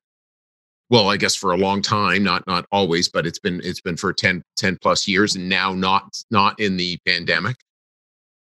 Well, 0.89 1.10
I 1.10 1.17
guess 1.17 1.36
for 1.36 1.51
a 1.51 1.57
long 1.57 1.81
time, 1.81 2.24
not 2.24 2.46
not 2.48 2.65
always, 2.72 3.10
but 3.10 3.25
it's 3.25 3.39
been 3.39 3.60
it's 3.63 3.81
been 3.81 3.98
for 3.98 4.13
10, 4.13 4.43
10 4.57 4.77
plus 4.81 5.07
years 5.07 5.36
and 5.36 5.50
now 5.50 5.74
not 5.74 6.24
not 6.31 6.60
in 6.60 6.77
the 6.77 6.98
pandemic. 7.05 7.57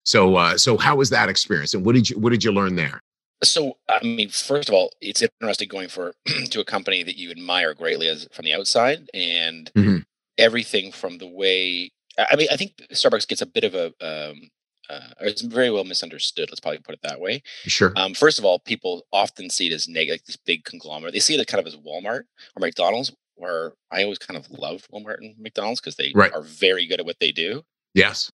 So 0.04 0.36
uh 0.36 0.58
so 0.58 0.78
how 0.78 0.96
was 0.96 1.10
that 1.10 1.30
experience 1.30 1.74
and 1.74 1.86
what 1.86 1.96
did 1.96 2.10
you 2.10 2.18
what 2.20 2.30
did 2.30 2.44
you 2.44 2.52
learn 2.52 2.76
there? 2.76 3.02
So, 3.44 3.78
I 3.88 4.04
mean, 4.04 4.30
first 4.30 4.68
of 4.70 4.76
all, 4.76 4.92
it's 5.02 5.22
interesting 5.22 5.70
going 5.70 5.88
for 5.90 6.14
to 6.52 6.60
a 6.60 6.66
company 6.66 7.04
that 7.04 7.18
you 7.18 7.32
admire 7.32 7.74
greatly 7.74 8.08
as 8.08 8.28
from 8.34 8.46
the 8.46 8.54
outside, 8.54 9.10
and 9.14 9.72
Mhm. 9.76 10.06
everything 10.38 10.92
from 10.92 11.18
the 11.20 11.28
way. 11.28 11.92
I 12.18 12.36
mean, 12.36 12.48
I 12.52 12.58
think 12.58 12.76
Starbucks 12.92 13.28
gets 13.28 13.42
a 13.42 13.46
bit 13.46 13.64
of 13.64 13.74
a. 13.76 13.86
Um, 14.02 14.50
uh, 14.90 15.14
it's 15.22 15.44
very 15.44 15.70
well 15.70 15.84
misunderstood. 15.84 16.50
Let's 16.50 16.60
probably 16.60 16.80
put 16.80 16.96
it 16.96 17.02
that 17.04 17.20
way. 17.20 17.44
Sure. 17.68 17.94
Um, 17.96 18.16
first 18.16 18.40
of 18.40 18.46
all, 18.46 18.58
people 18.58 19.06
often 19.14 19.50
see 19.52 19.68
it 19.68 19.74
as 19.74 19.88
negative, 19.88 20.16
like 20.16 20.26
this 20.26 20.36
big 20.36 20.64
conglomerate. 20.64 21.14
They 21.14 21.20
see 21.20 21.36
it 21.40 21.48
kind 21.48 21.60
of 21.60 21.68
as 21.68 21.76
Walmart 21.78 22.22
or 22.56 22.60
McDonald's, 22.60 23.12
where 23.36 23.74
I 23.92 24.02
always 24.04 24.18
kind 24.18 24.36
of 24.38 24.50
loved 24.50 24.88
Walmart 24.92 25.20
and 25.20 25.38
McDonald's 25.38 25.80
because 25.80 25.96
they 25.96 26.12
Right. 26.16 26.34
are 26.34 26.42
very 26.42 26.88
good 26.88 27.00
at 27.00 27.06
what 27.06 27.20
they 27.20 27.32
do 27.32 27.64
yes. 27.94 28.32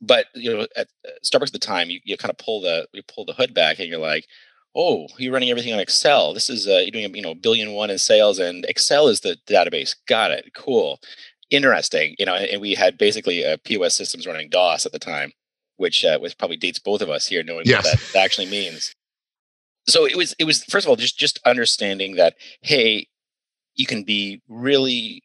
But 0.00 0.26
you 0.34 0.52
know 0.52 0.66
at 0.76 0.88
uh, 1.06 1.10
starbucks 1.24 1.48
at 1.48 1.52
the 1.52 1.58
time 1.58 1.90
you, 1.90 2.00
you 2.04 2.16
kind 2.16 2.30
of 2.30 2.38
pull 2.38 2.60
the 2.60 2.86
you 2.92 3.02
pull 3.02 3.24
the 3.24 3.32
hood 3.34 3.52
back 3.54 3.78
and 3.78 3.88
you're 3.88 3.98
like 3.98 4.26
oh 4.74 5.06
you're 5.18 5.32
running 5.32 5.50
everything 5.50 5.72
on 5.72 5.80
excel. 5.80 6.32
This 6.34 6.48
is 6.48 6.66
uh, 6.66 6.78
you're 6.78 6.90
doing 6.90 7.14
you 7.14 7.22
know 7.22 7.34
billion 7.34 7.72
one 7.72 7.90
in 7.90 7.98
sales 7.98 8.38
and 8.38 8.64
excel 8.66 9.08
is 9.08 9.20
the 9.20 9.36
database. 9.46 9.94
Got 10.08 10.30
it. 10.30 10.52
Cool. 10.54 11.00
Interesting 11.50 12.14
you 12.18 12.26
know 12.26 12.34
and, 12.34 12.60
we 12.60 12.74
had 12.74 12.96
basically 12.98 13.44
uh, 13.44 13.56
pos 13.66 13.96
systems 13.96 14.26
running 14.26 14.48
dos 14.48 14.86
at 14.86 14.92
the 14.92 14.98
time 14.98 15.32
which 15.76 16.04
uh, 16.04 16.18
which 16.18 16.36
probably 16.38 16.56
dates 16.56 16.78
both 16.78 17.00
of 17.02 17.10
us 17.10 17.26
here 17.26 17.42
knowing 17.42 17.64
Yes. 17.66 17.84
what 17.84 18.12
that 18.12 18.24
actually 18.24 18.46
means. 18.50 18.94
So 19.88 20.06
it 20.06 20.16
was 20.16 20.34
it 20.38 20.44
was 20.44 20.62
first 20.64 20.86
of 20.86 20.90
all 20.90 20.96
just 20.96 21.18
just 21.18 21.40
understanding 21.44 22.16
that 22.16 22.34
hey 22.62 23.08
you 23.74 23.86
can 23.86 24.04
be 24.04 24.42
really 24.48 25.22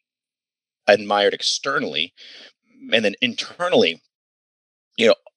admired 0.87 1.33
externally 1.33 2.13
and 2.93 3.03
then 3.03 3.15
internally 3.21 4.01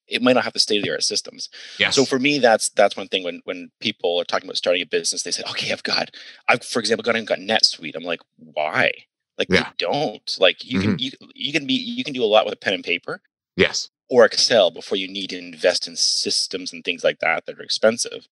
it 0.08 0.22
might 0.22 0.32
not 0.34 0.44
have 0.44 0.52
the 0.52 0.58
state 0.58 0.78
of 0.78 0.84
the 0.84 0.90
art 0.90 1.02
systems 1.02 1.48
Yes. 1.78 1.94
so 1.94 2.04
for 2.04 2.18
me 2.18 2.38
that's 2.38 2.68
that's 2.70 2.96
one 2.96 3.08
thing 3.08 3.24
when 3.24 3.40
when 3.44 3.70
people 3.80 4.18
are 4.20 4.24
talking 4.24 4.46
about 4.48 4.56
starting 4.56 4.82
a 4.82 4.86
business 4.86 5.22
they 5.22 5.30
say 5.30 5.42
okay 5.50 5.70
i've 5.72 5.82
got 5.82 6.10
i've 6.48 6.64
for 6.64 6.80
example 6.80 7.02
gone 7.02 7.14
got, 7.24 7.38
got 7.38 7.38
netsuite 7.38 7.94
i'm 7.96 8.04
like 8.04 8.20
why 8.36 8.90
like 9.38 9.48
Yeah. 9.50 9.68
you 9.68 9.74
don't 9.78 10.36
like 10.40 10.64
you 10.64 10.80
can 10.80 10.98
you, 10.98 11.10
you 11.34 11.52
can 11.52 11.66
be 11.66 11.74
you 11.74 12.04
can 12.04 12.14
do 12.14 12.24
a 12.24 12.26
lot 12.34 12.44
with 12.44 12.54
a 12.54 12.58
pen 12.58 12.74
and 12.74 12.84
paper 12.84 13.20
yes. 13.56 13.88
or 14.08 14.24
excel 14.24 14.70
before 14.70 14.96
you 14.98 15.08
need 15.08 15.30
to 15.30 15.38
invest 15.38 15.86
in 15.88 15.94
systems 15.96 16.72
and 16.72 16.84
things 16.84 17.04
like 17.04 17.18
that 17.20 17.46
that 17.46 17.58
are 17.58 17.62
expensive 17.62 18.26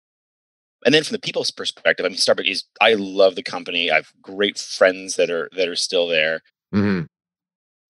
and 0.85 0.93
then 0.95 1.05
from 1.05 1.14
the 1.14 1.21
people's 1.21 1.50
perspective 1.50 2.05
i 2.05 2.09
mean 2.09 2.19
starbucks 2.19 2.49
is 2.50 2.64
i 2.81 2.95
love 2.95 3.35
the 3.37 3.43
company 3.43 3.91
i 3.91 3.95
have 3.97 4.12
great 4.21 4.59
friends 4.59 5.17
that 5.17 5.31
are 5.31 5.49
that 5.57 5.69
are 5.69 5.76
still 5.76 6.07
there 6.07 6.41
Mhm. 6.75 7.07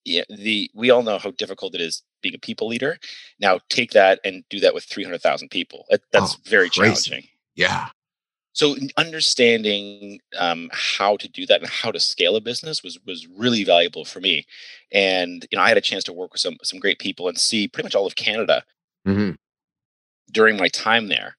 Yeah 0.04 0.25
the 0.28 0.71
we 0.75 0.90
all 0.90 1.02
know 1.02 1.18
how 1.18 1.30
difficult 1.32 1.75
it 1.75 1.80
is 1.80 2.02
being 2.23 2.35
a 2.35 2.38
people 2.38 2.68
leader 2.68 2.99
now 3.40 3.59
take 3.68 3.90
that 3.92 4.21
and 4.25 4.44
do 4.50 4.61
that 4.61 4.75
with 4.75 4.85
300000 4.85 5.49
people 5.50 5.85
That- 5.90 6.02
that's 6.12 6.35
Oh, 6.35 6.38
very 6.44 6.68
crazy. 6.71 7.11
challenging 7.11 7.28
Yeah. 7.54 7.88
so 8.54 8.76
understanding 8.97 10.21
um, 10.38 10.68
how 10.73 11.16
to 11.16 11.28
do 11.28 11.47
that 11.47 11.61
and 11.61 11.71
how 11.71 11.90
to 11.90 12.00
scale 12.00 12.37
a 12.37 12.40
business 12.40 12.82
was 12.82 12.99
was 13.06 13.26
really 13.28 13.64
valuable 13.64 14.04
for 14.04 14.21
me 14.21 14.44
and 14.92 15.47
you 15.50 15.56
know 15.59 15.62
i 15.64 15.68
had 15.68 15.76
a 15.78 15.80
chance 15.90 16.04
to 16.04 16.12
work 16.12 16.32
with 16.32 16.40
some 16.40 16.56
some 16.62 16.78
great 16.80 16.99
people 16.99 17.28
and 17.28 17.38
see 17.38 17.68
pretty 17.68 17.87
much 17.87 17.94
all 17.94 18.06
of 18.06 18.14
canada 18.16 18.64
Mhm. 19.06 19.37
during 20.30 20.56
my 20.56 20.68
time 20.68 21.09
there 21.09 21.37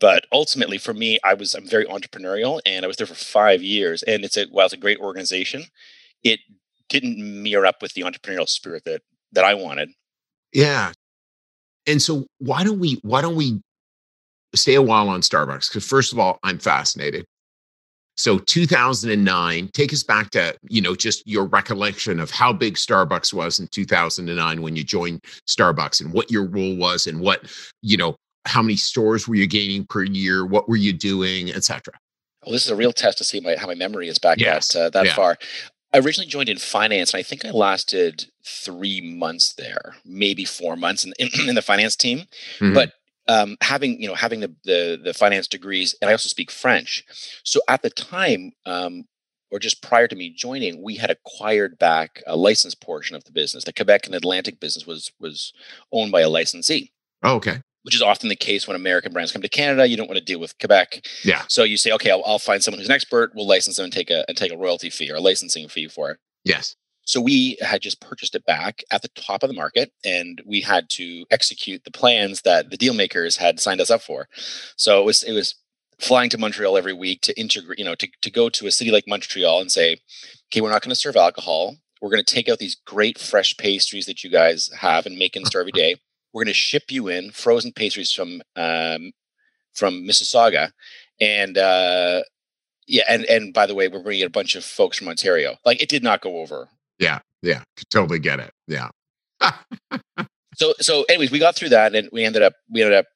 but 0.00 0.26
ultimately 0.32 0.78
for 0.78 0.94
me 0.94 1.18
i 1.24 1.34
was 1.34 1.54
i'm 1.54 1.66
very 1.68 1.86
entrepreneurial 1.86 2.60
and 2.66 2.84
i 2.84 2.88
was 2.88 2.96
there 2.96 3.06
for 3.06 3.14
five 3.14 3.62
years 3.62 4.02
and 4.04 4.24
it's 4.24 4.36
a 4.36 4.46
while 4.46 4.66
it's 4.66 4.74
a 4.74 4.76
great 4.78 4.98
organization 4.98 5.64
it 6.22 6.40
didn't 6.88 7.16
mirror 7.42 7.66
up 7.66 7.82
with 7.82 7.92
the 7.94 8.02
entrepreneurial 8.02 8.48
spirit 8.48 8.82
that 8.84 9.02
that 9.32 9.44
i 9.44 9.54
wanted 9.54 9.90
Yeah. 10.52 10.92
And 11.86 12.00
so 12.02 12.26
why 12.38 12.64
don't 12.64 12.80
we 12.80 12.98
why 13.02 13.20
don't 13.20 13.36
we 13.36 13.60
stay 14.54 14.74
a 14.74 14.82
while 14.82 15.08
on 15.08 15.20
Starbucks? 15.20 15.68
Because 15.68 15.86
first 15.86 16.12
of 16.12 16.18
all, 16.18 16.38
I'm 16.42 16.58
fascinated. 16.58 17.24
So 18.16 18.38
2009, 18.38 19.68
take 19.74 19.92
us 19.92 20.02
back 20.02 20.30
to, 20.30 20.56
you 20.68 20.80
know, 20.80 20.94
just 20.96 21.22
your 21.26 21.44
recollection 21.44 22.18
of 22.18 22.30
how 22.30 22.52
big 22.52 22.74
Starbucks 22.76 23.34
was 23.34 23.60
in 23.60 23.68
2009 23.68 24.62
when 24.62 24.74
you 24.74 24.82
joined 24.82 25.22
Starbucks 25.46 26.00
and 26.00 26.12
what 26.12 26.30
your 26.30 26.46
role 26.46 26.74
was 26.76 27.06
and 27.06 27.20
what, 27.20 27.44
you 27.82 27.96
know, 27.98 28.16
how 28.46 28.62
many 28.62 28.76
stores 28.76 29.28
were 29.28 29.34
you 29.34 29.46
gaining 29.46 29.84
per 29.86 30.02
year? 30.02 30.46
What 30.46 30.68
were 30.68 30.76
you 30.76 30.92
doing, 30.92 31.50
et 31.50 31.64
cetera? 31.64 31.94
well 32.44 32.52
this 32.52 32.64
is 32.64 32.70
a 32.70 32.76
real 32.76 32.92
test 32.92 33.18
to 33.18 33.24
see 33.24 33.40
my, 33.40 33.56
how 33.56 33.66
my 33.66 33.74
memory 33.74 34.08
is 34.08 34.18
back 34.20 34.38
Yes, 34.38 34.72
that 34.72 34.80
uh, 34.80 34.90
that 34.90 35.06
yeah. 35.06 35.14
far 35.14 35.36
i 35.96 35.98
originally 35.98 36.28
joined 36.28 36.48
in 36.48 36.58
finance 36.58 37.12
and 37.12 37.18
i 37.18 37.22
think 37.22 37.44
i 37.44 37.50
lasted 37.50 38.26
three 38.44 39.00
months 39.00 39.54
there 39.54 39.96
maybe 40.04 40.44
four 40.44 40.76
months 40.76 41.04
in, 41.04 41.12
in, 41.48 41.54
the 41.54 41.62
finance 41.62 41.96
team 41.96 42.26
Mhm. 42.60 42.74
but 42.74 42.92
um, 43.28 43.56
having 43.60 44.00
you 44.00 44.06
know 44.06 44.14
having 44.14 44.40
the, 44.40 44.54
the 44.64 45.00
the 45.02 45.14
finance 45.14 45.48
degrees 45.48 45.96
and 46.00 46.08
i 46.08 46.12
also 46.12 46.28
speak 46.28 46.50
french 46.50 47.04
so 47.44 47.60
at 47.68 47.82
the 47.82 47.90
time 47.90 48.52
um, 48.66 49.04
or 49.50 49.58
just 49.58 49.82
prior 49.82 50.06
to 50.06 50.14
me 50.16 50.30
joining 50.30 50.82
we 50.82 50.96
had 50.96 51.10
acquired 51.10 51.78
back 51.78 52.22
a 52.26 52.36
licensed 52.36 52.80
portion 52.80 53.16
of 53.16 53.24
the 53.24 53.32
business 53.32 53.64
the 53.64 53.72
quebec 53.72 54.06
and 54.06 54.14
atlantic 54.14 54.60
business 54.60 54.86
was 54.86 55.10
was 55.18 55.52
owned 55.92 56.12
by 56.12 56.20
a 56.20 56.28
licensee 56.28 56.92
Oh, 57.22 57.36
okay. 57.36 57.62
Which 57.86 57.94
is 57.94 58.02
often 58.02 58.28
the 58.28 58.36
case 58.36 58.66
when 58.68 58.76
american 58.76 59.12
brands 59.12 59.32
come 59.32 59.40
to 59.42 59.48
canada 59.48 59.86
you 59.88 59.96
don't 59.96 60.08
want 60.08 60.18
to 60.18 60.24
deal 60.24 60.38
with 60.40 60.58
quebec 60.58 61.06
Yeah. 61.24 61.42
so 61.48 61.62
you 61.64 61.76
say 61.78 61.90
okay 61.92 62.10
i'll, 62.10 62.22
I'll 62.26 62.38
find 62.38 62.62
someone 62.62 62.78
who's 62.80 62.88
an 62.88 62.94
expert 62.94 63.32
we'll 63.34 63.46
license 63.48 63.76
them 63.76 63.84
and 63.84 63.92
take 63.92 64.10
a 64.10 64.24
and 64.28 64.36
take 64.36 64.52
a 64.52 64.56
royalty 64.58 64.90
fee 64.90 65.10
or 65.10 65.16
a 65.16 65.20
licensing 65.20 65.66
fee 65.68 65.88
for 65.88 66.10
it 66.10 66.18
Yes. 66.44 66.76
so 67.04 67.20
we 67.20 67.56
had 67.60 67.80
just 67.80 68.00
purchased 68.00 68.34
it 68.34 68.44
back 68.44 68.82
at 68.90 69.02
the 69.02 69.08
top 69.16 69.42
of 69.42 69.48
the 69.48 69.54
market, 69.54 69.90
and 70.04 70.40
we 70.46 70.60
had 70.60 70.88
to 70.90 71.24
execute 71.30 71.82
the 71.84 71.90
plans 71.90 72.42
that 72.42 72.70
the 72.70 72.76
deal 72.76 72.94
makers 72.94 73.36
had 73.38 73.58
signed 73.60 73.80
us 73.80 73.90
up 73.90 74.02
for. 74.02 74.28
So 74.76 75.00
it 75.00 75.04
was 75.04 75.22
it 75.24 75.32
was 75.32 75.54
flying 75.98 76.30
to 76.30 76.38
Montreal 76.38 76.76
every 76.76 76.92
week 76.92 77.22
to 77.22 77.40
integrate, 77.40 77.78
you 77.80 77.84
know, 77.84 77.94
to, 77.96 78.06
to 78.22 78.30
go 78.30 78.48
to 78.50 78.66
a 78.66 78.70
city 78.70 78.90
like 78.92 79.08
Montreal 79.08 79.60
and 79.60 79.72
say, 79.72 79.98
okay, 80.52 80.60
we're 80.60 80.70
not 80.70 80.82
going 80.82 80.90
to 80.90 80.94
serve 81.04 81.16
alcohol. 81.16 81.76
We're 82.00 82.10
going 82.10 82.24
to 82.24 82.34
take 82.34 82.48
out 82.48 82.58
these 82.58 82.76
great 82.86 83.18
fresh 83.18 83.56
pastries 83.56 84.06
that 84.06 84.22
you 84.22 84.30
guys 84.30 84.68
have 84.78 85.06
and 85.06 85.16
make 85.18 85.34
and 85.36 85.46
store 85.46 85.62
every 85.62 85.72
day. 85.84 85.96
We're 86.36 86.44
going 86.44 86.52
to 86.52 86.58
ship 86.58 86.90
you 86.90 87.08
in 87.08 87.30
frozen 87.30 87.72
pastries 87.72 88.12
from 88.12 88.42
um, 88.56 89.12
from 89.72 90.06
Mississauga, 90.06 90.70
and 91.18 91.56
uh, 91.56 92.24
yeah, 92.86 93.04
and 93.08 93.24
and 93.24 93.54
by 93.54 93.64
the 93.64 93.74
way, 93.74 93.88
we're 93.88 94.02
bringing 94.02 94.26
a 94.26 94.28
bunch 94.28 94.54
of 94.54 94.62
folks 94.62 94.98
from 94.98 95.08
Ontario. 95.08 95.56
Like 95.64 95.82
it 95.82 95.88
did 95.88 96.02
not 96.02 96.20
go 96.20 96.36
over. 96.40 96.68
Yeah, 96.98 97.20
yeah, 97.40 97.62
totally 97.88 98.18
get 98.18 98.38
it. 98.38 98.50
Yeah. 98.68 98.90
so 100.56 100.74
so, 100.78 101.04
anyways, 101.08 101.30
we 101.30 101.38
got 101.38 101.56
through 101.56 101.70
that, 101.70 101.94
and 101.94 102.10
we 102.12 102.22
ended 102.22 102.42
up 102.42 102.52
we 102.70 102.82
ended 102.82 102.98
up 102.98 103.06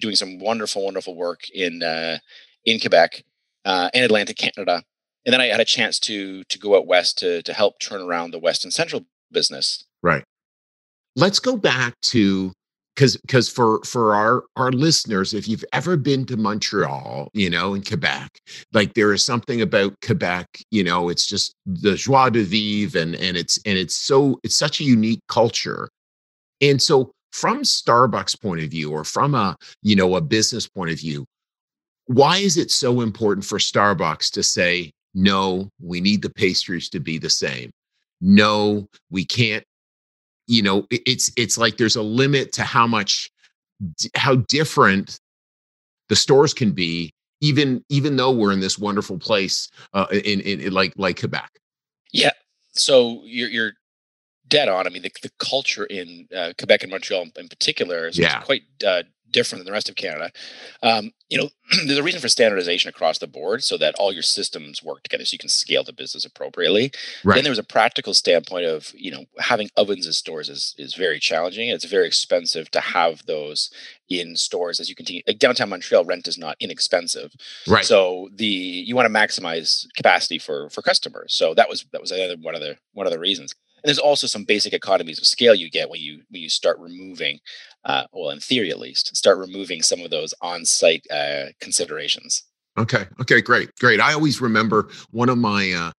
doing 0.00 0.16
some 0.16 0.40
wonderful, 0.40 0.84
wonderful 0.84 1.14
work 1.14 1.48
in 1.54 1.84
uh, 1.84 2.18
in 2.64 2.80
Quebec 2.80 3.22
uh, 3.64 3.90
and 3.94 4.04
Atlantic 4.04 4.38
Canada, 4.38 4.82
and 5.24 5.32
then 5.32 5.40
I 5.40 5.46
had 5.46 5.60
a 5.60 5.64
chance 5.64 6.00
to 6.00 6.42
to 6.42 6.58
go 6.58 6.76
out 6.76 6.88
west 6.88 7.16
to 7.18 7.42
to 7.42 7.52
help 7.52 7.78
turn 7.78 8.00
around 8.00 8.32
the 8.32 8.40
West 8.40 8.64
and 8.64 8.72
Central 8.74 9.06
business. 9.30 9.84
Right. 10.02 10.24
Let's 11.14 11.38
go 11.38 11.56
back 11.56 11.94
to 12.06 12.52
because 12.96 13.16
because 13.18 13.48
for 13.48 13.80
for 13.84 14.14
our 14.14 14.42
our 14.56 14.72
listeners 14.72 15.34
if 15.34 15.46
you've 15.46 15.64
ever 15.72 15.96
been 15.96 16.24
to 16.24 16.36
montreal 16.36 17.28
you 17.34 17.50
know 17.50 17.74
in 17.74 17.82
quebec 17.82 18.40
like 18.72 18.94
there 18.94 19.12
is 19.12 19.24
something 19.24 19.60
about 19.60 19.94
quebec 20.00 20.46
you 20.70 20.82
know 20.82 21.08
it's 21.08 21.26
just 21.26 21.54
the 21.66 21.94
joie 21.94 22.30
de 22.30 22.42
vivre 22.42 22.98
and 22.98 23.14
and 23.16 23.36
it's 23.36 23.58
and 23.66 23.78
it's 23.78 23.96
so 23.96 24.40
it's 24.42 24.56
such 24.56 24.80
a 24.80 24.84
unique 24.84 25.20
culture. 25.28 25.88
And 26.60 26.80
so 26.80 27.12
from 27.32 27.62
starbucks 27.62 28.40
point 28.40 28.62
of 28.62 28.70
view 28.70 28.90
or 28.90 29.04
from 29.04 29.34
a 29.34 29.56
you 29.82 29.94
know 29.94 30.16
a 30.16 30.20
business 30.20 30.66
point 30.66 30.90
of 30.90 30.98
view 30.98 31.26
why 32.06 32.38
is 32.38 32.56
it 32.56 32.70
so 32.70 33.00
important 33.00 33.44
for 33.44 33.58
starbucks 33.58 34.30
to 34.30 34.42
say 34.42 34.90
no 35.14 35.68
we 35.80 36.00
need 36.00 36.22
the 36.22 36.30
pastries 36.30 36.88
to 36.90 37.00
be 37.00 37.18
the 37.18 37.30
same. 37.30 37.70
No 38.20 38.86
we 39.10 39.24
can't 39.24 39.64
you 40.46 40.62
know 40.62 40.86
it's 40.90 41.30
it's 41.36 41.58
like 41.58 41.76
there's 41.76 41.96
a 41.96 42.02
limit 42.02 42.52
to 42.52 42.62
how 42.62 42.86
much 42.86 43.30
how 44.14 44.36
different 44.36 45.20
the 46.08 46.16
stores 46.16 46.54
can 46.54 46.72
be 46.72 47.12
even 47.40 47.84
even 47.88 48.16
though 48.16 48.30
we're 48.30 48.52
in 48.52 48.60
this 48.60 48.78
wonderful 48.78 49.18
place 49.18 49.68
uh, 49.92 50.06
in, 50.10 50.40
in, 50.40 50.60
in 50.60 50.72
like 50.72 50.92
like 50.96 51.18
Quebec. 51.18 51.50
Yeah. 52.12 52.30
So 52.72 53.22
you're 53.24 53.48
you're 53.48 53.72
dead 54.48 54.68
on. 54.68 54.86
I 54.86 54.90
mean, 54.90 55.02
the, 55.02 55.12
the 55.22 55.30
culture 55.38 55.84
in 55.84 56.28
uh, 56.34 56.52
Quebec 56.58 56.82
and 56.82 56.90
Montreal 56.90 57.26
in 57.36 57.48
particular 57.48 58.06
is, 58.06 58.18
yeah. 58.18 58.40
quite 58.40 58.62
uh, 58.86 59.02
different 59.30 59.60
than 59.60 59.66
the 59.66 59.72
rest 59.72 59.88
of 59.88 59.96
Canada. 59.96 60.30
Um, 60.82 61.12
you 61.28 61.36
know, 61.38 61.50
there's 61.86 61.98
a 61.98 62.02
reason 62.02 62.20
for 62.20 62.28
standardization 62.28 62.88
across 62.88 63.18
the 63.18 63.26
board 63.26 63.62
so 63.62 63.76
that 63.76 63.94
all 63.96 64.12
your 64.12 64.22
systems 64.22 64.82
work 64.82 65.02
together 65.02 65.24
so 65.24 65.34
you 65.34 65.38
can 65.38 65.48
scale 65.48 65.84
the 65.84 65.92
business 65.92 66.24
appropriately. 66.24 66.92
Right. 67.24 67.42
Then 67.42 67.50
was 67.50 67.58
a 67.58 67.64
practical 67.64 68.14
standpoint 68.14 68.64
of, 68.64 68.92
you 68.94 69.10
know, 69.10 69.26
having 69.38 69.68
ovens 69.76 70.06
in 70.06 70.12
stores 70.12 70.48
is, 70.48 70.74
is 70.78 70.94
very 70.94 71.18
challenging. 71.18 71.68
It's 71.68 71.84
very 71.84 72.06
expensive 72.06 72.70
to 72.70 72.80
have 72.80 73.26
those 73.26 73.70
in 74.08 74.36
stores 74.36 74.80
as 74.80 74.88
you 74.88 74.94
continue. 74.94 75.22
Like 75.26 75.38
downtown 75.38 75.68
Montreal, 75.68 76.04
rent 76.04 76.28
is 76.28 76.38
not 76.38 76.56
inexpensive. 76.60 77.32
Right. 77.66 77.84
So 77.84 78.28
the 78.32 78.46
you 78.46 78.94
want 78.94 79.06
to 79.06 79.12
maximize 79.12 79.86
capacity 79.96 80.38
for 80.38 80.70
for 80.70 80.80
customers. 80.82 81.34
So 81.34 81.54
that 81.54 81.68
was 81.68 81.84
that 81.92 82.00
was 82.00 82.12
another 82.12 82.36
one 82.40 82.54
of 82.54 82.60
the 82.60 82.76
one 82.92 83.06
of 83.06 83.12
the 83.12 83.18
reasons. 83.18 83.54
And 83.86 83.90
there's 83.90 84.00
also 84.00 84.26
some 84.26 84.42
basic 84.42 84.72
economies 84.72 85.20
of 85.20 85.26
scale 85.26 85.54
you 85.54 85.70
get 85.70 85.88
when 85.88 86.00
you 86.00 86.20
when 86.30 86.42
you 86.42 86.48
start 86.48 86.76
removing, 86.80 87.38
uh, 87.84 88.02
well, 88.12 88.30
in 88.30 88.40
theory 88.40 88.72
at 88.72 88.80
least, 88.80 89.16
start 89.16 89.38
removing 89.38 89.80
some 89.80 90.00
of 90.00 90.10
those 90.10 90.34
on-site 90.42 91.06
uh, 91.08 91.52
considerations. 91.60 92.42
Okay. 92.76 93.04
Okay. 93.20 93.40
Great. 93.40 93.70
Great. 93.78 94.00
I 94.00 94.12
always 94.12 94.40
remember 94.40 94.88
one 95.12 95.28
of 95.28 95.38
my 95.38 95.70
uh, 95.70 95.92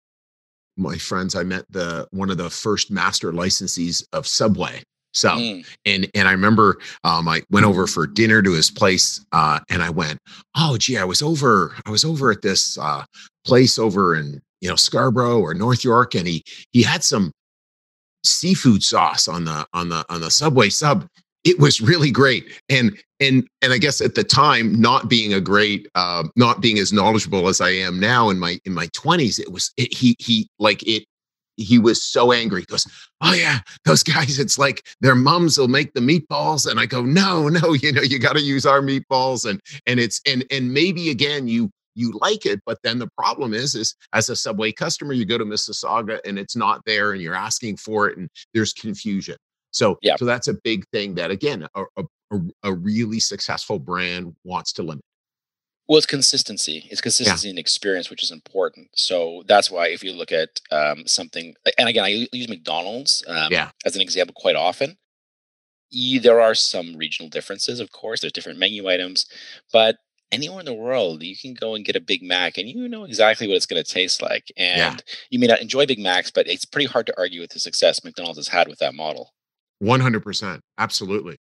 my 0.76 0.98
friends. 0.98 1.34
I 1.34 1.44
met 1.44 1.64
the 1.70 2.10
one 2.12 2.30
of 2.30 2.36
the 2.36 2.50
first 2.50 2.92
master 2.92 3.32
licensees 3.32 4.04
of 4.12 4.28
Subway. 4.28 4.84
So, 5.14 5.30
mm. 5.30 5.66
and 5.86 6.12
and 6.14 6.28
I 6.28 6.34
remember 6.34 6.80
um, 7.06 7.30
I 7.30 7.42
went 7.52 7.66
over 7.66 7.88
for 7.88 8.06
dinner 8.06 8.42
to 8.42 8.52
his 8.52 8.70
place, 8.70 9.26
uh, 9.32 9.62
and 9.70 9.82
I 9.82 9.92
went, 9.92 10.20
oh, 10.58 10.76
gee, 10.78 10.98
I 10.98 11.06
was 11.06 11.22
over, 11.22 11.74
I 11.86 11.90
was 11.92 12.04
over 12.04 12.32
at 12.32 12.42
this 12.42 12.78
uh, 12.78 13.06
place 13.46 13.80
over 13.80 14.14
in 14.14 14.42
you 14.60 14.68
know 14.68 14.76
Scarborough 14.76 15.40
or 15.40 15.54
North 15.54 15.86
York, 15.86 16.16
and 16.16 16.28
he 16.28 16.44
he 16.72 16.84
had 16.84 17.02
some 17.02 17.32
seafood 18.28 18.84
sauce 18.84 19.28
on 19.28 19.46
the 19.46 19.66
on 19.74 19.90
the 19.90 20.06
on 20.10 20.22
the 20.22 20.32
subway 20.32 20.70
sub. 20.70 21.08
It 21.44 21.60
was 21.60 21.80
really 21.80 22.12
great. 22.12 22.46
And 22.70 22.98
and 23.20 23.48
and 23.62 23.74
i 23.74 23.80
guess 23.80 24.00
at 24.00 24.14
the 24.14 24.24
time 24.24 24.80
not 24.80 25.10
being 25.10 25.34
a 25.34 25.42
great 25.42 25.88
uh, 25.96 26.24
not 26.36 26.62
being 26.62 26.78
as 26.78 26.94
knowledgeable 26.94 27.48
as 27.48 27.60
i 27.60 27.70
am 27.70 28.00
now 28.00 28.30
in 28.30 28.38
my 28.38 28.60
in 28.66 28.74
my 28.74 28.86
20s 28.90 29.40
it 29.40 29.52
was 29.52 29.72
it, 29.76 29.92
he 29.92 30.16
he 30.20 30.48
like 30.60 30.88
it 30.88 31.04
he 31.58 31.80
was 31.80 32.02
so 32.04 32.32
angry. 32.32 32.62
He 32.62 32.66
goes 32.68 32.88
oh 33.22 33.34
yeah 33.34 33.60
those 33.84 34.04
guys 34.04 34.40
it's 34.40 34.58
like 34.58 34.86
their 35.02 35.16
mums 35.16 35.58
will 35.58 35.68
make 35.68 35.94
the 35.94 36.00
meatballs. 36.00 36.70
And 36.70 36.80
i 36.80 36.86
go 36.86 37.02
no 37.02 37.50
no 37.50 37.74
you 37.74 37.92
know 37.92 38.02
you 38.02 38.20
got 38.20 38.36
to 38.36 38.42
use 38.42 38.66
our 38.66 38.82
meatballs. 38.82 39.50
And 39.50 39.60
and 39.86 40.00
it's 40.00 40.22
and 40.26 40.46
and 40.52 40.74
maybe 40.74 41.10
again 41.10 41.48
you 41.48 41.72
you 41.98 42.18
like 42.22 42.46
it 42.46 42.62
but 42.66 42.78
then 42.84 43.00
the 43.00 43.10
problem 43.18 43.54
is 43.54 43.76
is 43.76 43.96
as 44.14 44.30
a 44.30 44.36
subway 44.36 44.72
customer 44.72 45.14
you 45.14 45.26
go 45.26 45.38
to 45.38 45.46
mississauga 45.46 46.20
and 46.26 46.38
it's 46.38 46.56
not 46.56 46.82
there 46.86 47.12
and 47.12 47.22
you're 47.22 47.36
asking 47.36 47.76
for 47.76 48.08
it 48.08 48.18
and 48.18 48.30
there's 48.54 48.74
confusion 48.74 49.36
so 49.72 49.98
yeah. 50.02 50.16
so 50.16 50.26
that's 50.26 50.48
a 50.48 50.54
big 50.64 50.88
thing 50.90 51.16
that 51.16 51.32
again 51.32 51.68
a, 51.76 51.84
a, 51.98 52.40
a 52.64 52.74
really 52.74 53.20
successful 53.20 53.80
brand 53.80 54.36
wants 54.44 54.72
to 54.72 54.84
limit 54.84 55.04
well, 55.88 55.98
it's 55.98 56.06
consistency. 56.06 56.86
It's 56.92 57.00
consistency 57.00 57.48
yeah. 57.48 57.52
and 57.52 57.60
experience, 57.60 58.10
which 58.10 58.22
is 58.22 58.32
important. 58.32 58.90
So 58.96 59.44
that's 59.48 59.72
why 59.72 59.88
if 59.88 60.04
you 60.04 60.12
look 60.12 60.34
at 60.34 60.60
um, 60.70 61.08
something, 61.08 61.56
and 61.78 61.88
again, 61.88 62.04
I 62.04 62.28
use 62.34 62.50
McDonald's 62.50 63.24
um, 63.26 63.52
yeah. 63.52 63.70
as 63.86 63.96
an 63.96 64.02
example 64.02 64.36
quite 64.38 64.58
often. 64.58 64.98
there 66.22 66.42
are 66.42 66.56
some 66.56 66.98
regional 66.98 67.30
differences, 67.30 67.80
of 67.80 67.94
course. 67.94 68.20
There's 68.20 68.34
different 68.34 68.60
menu 68.60 68.90
items, 68.90 69.28
but 69.72 69.96
anywhere 70.32 70.60
in 70.60 70.66
the 70.66 70.74
world, 70.74 71.24
you 71.24 71.36
can 71.38 71.54
go 71.54 71.76
and 71.76 71.86
get 71.86 71.96
a 71.96 72.02
Big 72.02 72.22
Mac 72.22 72.58
and 72.58 72.68
you 72.68 72.88
know 72.88 73.04
exactly 73.04 73.48
what 73.48 73.56
it's 73.56 73.66
going 73.66 73.84
to 73.84 73.90
taste 73.92 74.22
like. 74.22 74.52
And 74.58 74.78
yeah. 74.78 75.16
you 75.30 75.40
may 75.40 75.48
not 75.48 75.62
enjoy 75.62 75.86
Big 75.86 76.00
Macs, 76.00 76.32
but 76.32 76.48
it's 76.48 76.66
pretty 76.66 76.88
hard 76.88 77.06
to 77.08 77.18
argue 77.18 77.42
with 77.42 77.52
the 77.52 77.60
success 77.60 78.04
McDonald's 78.04 78.40
has 78.40 78.48
had 78.48 78.68
with 78.68 78.80
that 78.80 78.96
model. 78.96 79.34
100%. 79.82 80.62
Absolutely 80.78 81.38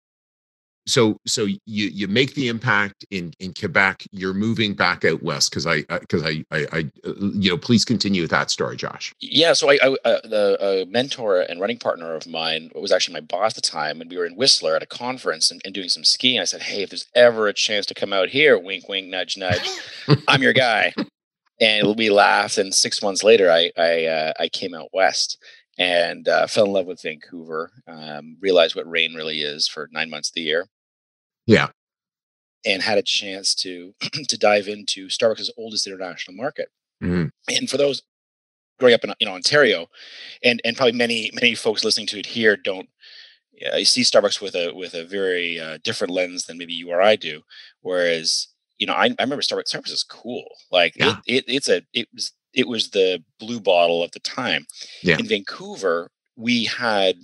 so 0.87 1.21
so 1.27 1.45
you 1.45 1.59
you 1.67 2.07
make 2.07 2.35
the 2.35 2.49
impact 2.49 3.05
in 3.11 3.33
in 3.41 3.53
Quebec. 3.53 4.07
You're 4.13 4.35
moving 4.35 4.75
back 4.75 5.05
out 5.05 5.23
west 5.23 5.51
because 5.51 5.67
I 5.67 5.83
because 5.83 6.23
I, 6.23 6.45
I, 6.53 6.67
I 6.73 6.79
you 7.05 7.51
know 7.51 7.59
please 7.59 7.85
continue 7.85 8.23
with 8.23 8.31
that 8.31 8.51
story, 8.51 8.77
Josh. 8.77 9.13
Yeah, 9.21 9.53
so 9.53 9.69
I, 9.69 9.79
I 9.83 9.97
uh, 10.05 10.21
the 10.23 10.59
uh, 10.61 10.91
mentor 10.91 11.41
and 11.41 11.61
running 11.61 11.79
partner 11.79 12.15
of 12.15 12.27
mine 12.27 12.71
was 12.75 12.93
actually 12.93 13.15
my 13.15 13.21
boss 13.21 13.53
at 13.53 13.57
the 13.57 13.69
time, 13.69 14.01
and 14.01 14.09
we 14.09 14.17
were 14.17 14.27
in 14.27 14.37
Whistler 14.37 14.77
at 14.77 14.83
a 14.83 14.87
conference 14.87 15.51
and, 15.51 15.61
and 15.65 15.75
doing 15.75 15.89
some 15.89 16.05
skiing. 16.05 16.41
I 16.41 16.45
said, 16.45 16.63
hey, 16.63 16.83
if 16.83 16.91
there's 16.91 17.09
ever 17.15 17.49
a 17.49 17.53
chance 17.53 17.85
to 17.87 17.95
come 17.95 18.13
out 18.13 18.29
here, 18.29 18.57
wink, 18.57 18.89
wink, 18.89 19.09
nudge, 19.09 19.37
nudge, 19.37 19.69
I'm 20.29 20.43
your 20.43 20.53
guy. 20.53 20.95
And 21.61 21.97
we 21.97 22.11
laughed, 22.11 22.59
and 22.59 22.73
six 22.73 23.03
months 23.03 23.25
later, 23.25 23.51
I 23.51 23.73
I 23.77 24.05
uh, 24.05 24.33
I 24.39 24.49
came 24.49 24.73
out 24.73 24.91
west 24.93 25.39
and 25.79 26.29
uh, 26.29 26.47
fell 26.47 26.67
in 26.67 26.73
love 26.73 26.87
with 26.87 27.03
Vancouver. 27.03 27.73
Um, 27.89 28.37
realized 28.41 28.77
what 28.77 28.89
rain 28.89 29.15
really 29.15 29.41
is 29.41 29.67
for 29.67 29.89
nine 29.91 30.11
months 30.11 30.31
of 30.31 30.35
the 30.35 30.43
year 30.43 30.69
yeah. 31.47 31.69
And 32.65 32.83
had 32.83 32.99
a 32.99 33.03
chance 33.03 33.55
to 33.57 33.95
to 34.29 34.39
dive 34.39 34.69
into 34.69 35.07
Starbucks' 35.07 35.51
oldest 35.57 35.87
international 35.87 36.37
market. 36.37 36.69
Mm-hmm. 37.03 37.27
And 37.55 37.71
for 37.71 37.77
those 37.77 38.03
growing 38.79 38.95
up 38.95 39.05
in 39.05 39.15
you 39.21 39.27
know 39.27 39.35
Ontario, 39.35 39.87
and 40.43 40.61
and 40.65 40.77
probably 40.77 40.93
many 40.93 41.31
many 41.33 41.55
folks 41.55 41.85
listening 41.85 42.07
to 42.09 42.19
it 42.19 42.27
here 42.27 42.57
don't 42.57 42.89
uh, 43.73 43.77
you 43.77 43.85
see 43.85 44.03
Starbucks 44.03 44.41
with 44.41 44.55
a 44.55 44.73
with 44.75 44.95
a 44.95 45.05
very 45.05 45.59
uh, 45.59 45.79
different 45.83 46.13
lens 46.13 46.47
than 46.47 46.59
maybe 46.59 46.75
you 46.75 46.91
or 46.91 47.01
I 47.01 47.17
do. 47.17 47.43
Whereas 47.81 48.49
you 48.79 48.87
know 48.87 48.95
I, 48.95 49.07
I 49.07 49.23
remember 49.23 49.43
Starbucks 49.43 49.75
Starbucks 49.75 49.93
is 49.93 50.03
cool. 50.03 50.47
Like 50.71 50.95
yeah. 50.97 51.17
it, 51.27 51.45
it 51.49 51.55
it's 51.55 51.69
a 51.69 51.83
it 51.93 52.09
was 52.13 52.33
it 52.53 52.69
was 52.69 52.91
the 52.91 53.23
blue 53.39 53.61
bottle 53.61 54.03
of 54.03 54.13
the 54.13 54.21
time. 54.21 54.67
Yeah. 55.03 55.19
In 55.19 55.27
Vancouver, 55.27 56.11
we 56.37 56.65
had 56.65 57.17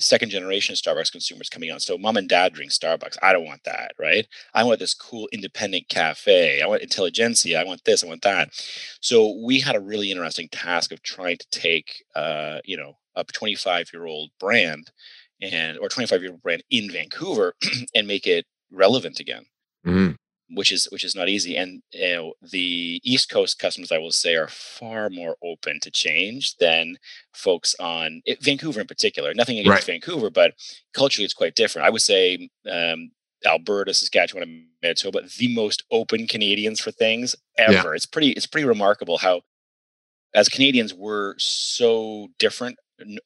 second 0.00 0.30
generation 0.30 0.74
Starbucks 0.74 1.12
consumers 1.12 1.48
coming 1.48 1.70
on. 1.70 1.80
So 1.80 1.98
mom 1.98 2.16
and 2.16 2.28
dad 2.28 2.54
drink 2.54 2.72
Starbucks. 2.72 3.16
I 3.22 3.32
don't 3.32 3.44
want 3.44 3.64
that, 3.64 3.92
right? 3.98 4.26
I 4.54 4.64
want 4.64 4.80
this 4.80 4.94
cool 4.94 5.28
independent 5.32 5.88
cafe. 5.88 6.62
I 6.62 6.66
want 6.66 6.82
intelligentsia. 6.82 7.60
I 7.60 7.64
want 7.64 7.84
this. 7.84 8.02
I 8.02 8.08
want 8.08 8.22
that. 8.22 8.50
So 9.00 9.36
we 9.44 9.60
had 9.60 9.76
a 9.76 9.80
really 9.80 10.10
interesting 10.10 10.48
task 10.48 10.92
of 10.92 11.02
trying 11.02 11.38
to 11.38 11.46
take, 11.50 12.04
uh, 12.14 12.60
you 12.64 12.76
know, 12.76 12.96
a 13.14 13.24
25 13.24 13.90
year 13.92 14.06
old 14.06 14.30
brand 14.38 14.90
and 15.40 15.78
or 15.78 15.88
25 15.88 16.22
year 16.22 16.32
old 16.32 16.42
brand 16.42 16.62
in 16.70 16.90
Vancouver 16.90 17.54
and 17.94 18.06
make 18.06 18.26
it 18.26 18.46
relevant 18.70 19.20
again. 19.20 19.44
Mm-hmm 19.86 20.12
which 20.52 20.72
is 20.72 20.88
which 20.90 21.04
is 21.04 21.14
not 21.14 21.28
easy. 21.28 21.56
And 21.56 21.82
you 21.92 22.14
know, 22.14 22.34
the 22.42 23.00
East 23.04 23.30
Coast 23.30 23.58
customers, 23.58 23.92
I 23.92 23.98
will 23.98 24.12
say, 24.12 24.34
are 24.34 24.48
far 24.48 25.10
more 25.10 25.36
open 25.42 25.80
to 25.80 25.90
change 25.90 26.56
than 26.56 26.96
folks 27.32 27.74
on 27.80 28.22
it, 28.24 28.42
Vancouver 28.42 28.80
in 28.80 28.86
particular. 28.86 29.32
Nothing 29.34 29.58
against 29.58 29.70
right. 29.70 29.84
Vancouver, 29.84 30.30
but 30.30 30.54
culturally, 30.94 31.24
it's 31.24 31.34
quite 31.34 31.54
different. 31.54 31.86
I 31.86 31.90
would 31.90 32.02
say 32.02 32.48
um, 32.70 33.10
Alberta, 33.46 33.94
Saskatchewan, 33.94 34.42
and 34.42 34.66
Manitoba, 34.82 35.22
the 35.38 35.54
most 35.54 35.84
open 35.90 36.26
Canadians 36.26 36.80
for 36.80 36.90
things 36.90 37.36
ever. 37.56 37.72
Yeah. 37.72 37.94
It's 37.94 38.06
pretty 38.06 38.30
it's 38.30 38.46
pretty 38.46 38.66
remarkable 38.66 39.18
how, 39.18 39.42
as 40.34 40.48
Canadians, 40.48 40.94
we're 40.94 41.34
so 41.38 42.28
different 42.38 42.78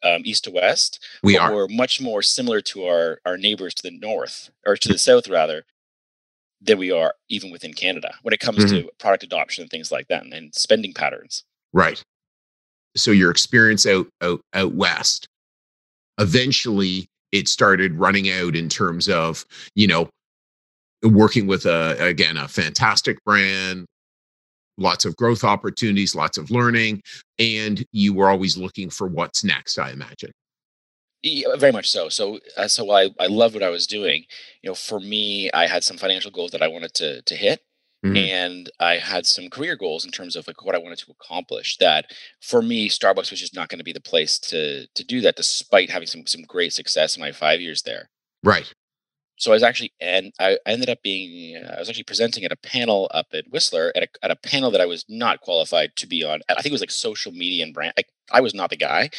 um, 0.02 0.22
east 0.24 0.44
to 0.44 0.50
west. 0.50 1.04
We 1.22 1.36
are. 1.36 1.52
We're 1.52 1.68
much 1.68 2.00
more 2.00 2.22
similar 2.22 2.60
to 2.62 2.86
our 2.86 3.20
our 3.24 3.36
neighbors 3.36 3.74
to 3.74 3.82
the 3.82 3.96
north 3.96 4.50
or 4.66 4.76
to 4.76 4.88
the 4.88 4.98
south 4.98 5.28
rather 5.28 5.64
than 6.64 6.78
we 6.78 6.90
are 6.90 7.14
even 7.28 7.50
within 7.50 7.74
Canada 7.74 8.14
when 8.22 8.34
it 8.34 8.40
comes 8.40 8.58
mm-hmm. 8.58 8.86
to 8.86 8.90
product 8.98 9.22
adoption 9.22 9.62
and 9.62 9.70
things 9.70 9.92
like 9.92 10.08
that 10.08 10.24
and, 10.24 10.32
and 10.32 10.54
spending 10.54 10.92
patterns. 10.92 11.44
Right. 11.72 12.02
So 12.96 13.10
your 13.10 13.30
experience 13.30 13.86
out 13.86 14.06
out 14.22 14.40
out 14.54 14.74
west, 14.74 15.26
eventually 16.18 17.06
it 17.32 17.48
started 17.48 17.94
running 17.94 18.30
out 18.30 18.54
in 18.54 18.68
terms 18.68 19.08
of 19.08 19.44
you 19.74 19.86
know 19.86 20.08
working 21.02 21.46
with 21.46 21.66
a 21.66 21.96
again 22.00 22.36
a 22.36 22.48
fantastic 22.48 23.18
brand 23.24 23.84
lots 24.78 25.04
of 25.04 25.16
growth 25.16 25.44
opportunities 25.44 26.14
lots 26.14 26.38
of 26.38 26.50
learning 26.50 27.00
and 27.38 27.84
you 27.92 28.14
were 28.14 28.28
always 28.28 28.56
looking 28.56 28.88
for 28.88 29.06
what's 29.06 29.44
next 29.44 29.78
i 29.78 29.90
imagine 29.90 30.30
yeah, 31.24 31.56
very 31.56 31.72
much 31.72 31.90
so. 31.90 32.08
So, 32.08 32.38
uh, 32.56 32.68
so 32.68 32.90
I 32.90 33.10
I 33.18 33.26
loved 33.26 33.54
what 33.54 33.62
I 33.62 33.70
was 33.70 33.86
doing. 33.86 34.24
You 34.62 34.70
know, 34.70 34.74
for 34.74 35.00
me, 35.00 35.50
I 35.52 35.66
had 35.66 35.82
some 35.82 35.96
financial 35.96 36.30
goals 36.30 36.50
that 36.52 36.62
I 36.62 36.68
wanted 36.68 36.94
to 36.94 37.22
to 37.22 37.34
hit, 37.34 37.60
mm-hmm. 38.04 38.16
and 38.16 38.70
I 38.78 38.98
had 38.98 39.26
some 39.26 39.48
career 39.48 39.74
goals 39.74 40.04
in 40.04 40.10
terms 40.10 40.36
of 40.36 40.46
like 40.46 40.64
what 40.64 40.74
I 40.74 40.78
wanted 40.78 40.98
to 40.98 41.12
accomplish. 41.12 41.78
That 41.78 42.06
for 42.40 42.62
me, 42.62 42.88
Starbucks 42.88 43.30
was 43.30 43.40
just 43.40 43.56
not 43.56 43.68
going 43.68 43.78
to 43.78 43.84
be 43.84 43.92
the 43.92 44.00
place 44.00 44.38
to 44.50 44.86
to 44.86 45.04
do 45.04 45.20
that, 45.22 45.36
despite 45.36 45.90
having 45.90 46.06
some 46.06 46.26
some 46.26 46.42
great 46.42 46.72
success 46.72 47.16
in 47.16 47.22
my 47.22 47.32
five 47.32 47.60
years 47.60 47.82
there. 47.82 48.10
Right 48.42 48.72
so 49.36 49.50
I 49.50 49.54
was 49.54 49.62
actually, 49.62 49.92
and 50.00 50.32
I 50.38 50.58
ended 50.64 50.88
up 50.88 51.02
being, 51.02 51.56
I 51.56 51.78
was 51.80 51.88
actually 51.88 52.04
presenting 52.04 52.44
at 52.44 52.52
a 52.52 52.56
panel 52.56 53.10
up 53.12 53.26
at 53.32 53.50
Whistler 53.50 53.92
at 53.96 54.04
a, 54.04 54.08
at 54.22 54.30
a 54.30 54.36
panel 54.36 54.70
that 54.70 54.80
I 54.80 54.86
was 54.86 55.04
not 55.08 55.40
qualified 55.40 55.96
to 55.96 56.06
be 56.06 56.22
on. 56.22 56.40
I 56.48 56.54
think 56.54 56.66
it 56.66 56.72
was 56.72 56.80
like 56.80 56.92
social 56.92 57.32
media 57.32 57.64
and 57.64 57.74
brand. 57.74 57.94
Like 57.96 58.08
I 58.32 58.40
was 58.40 58.54
not 58.54 58.70
the 58.70 58.76
guy, 58.76 59.10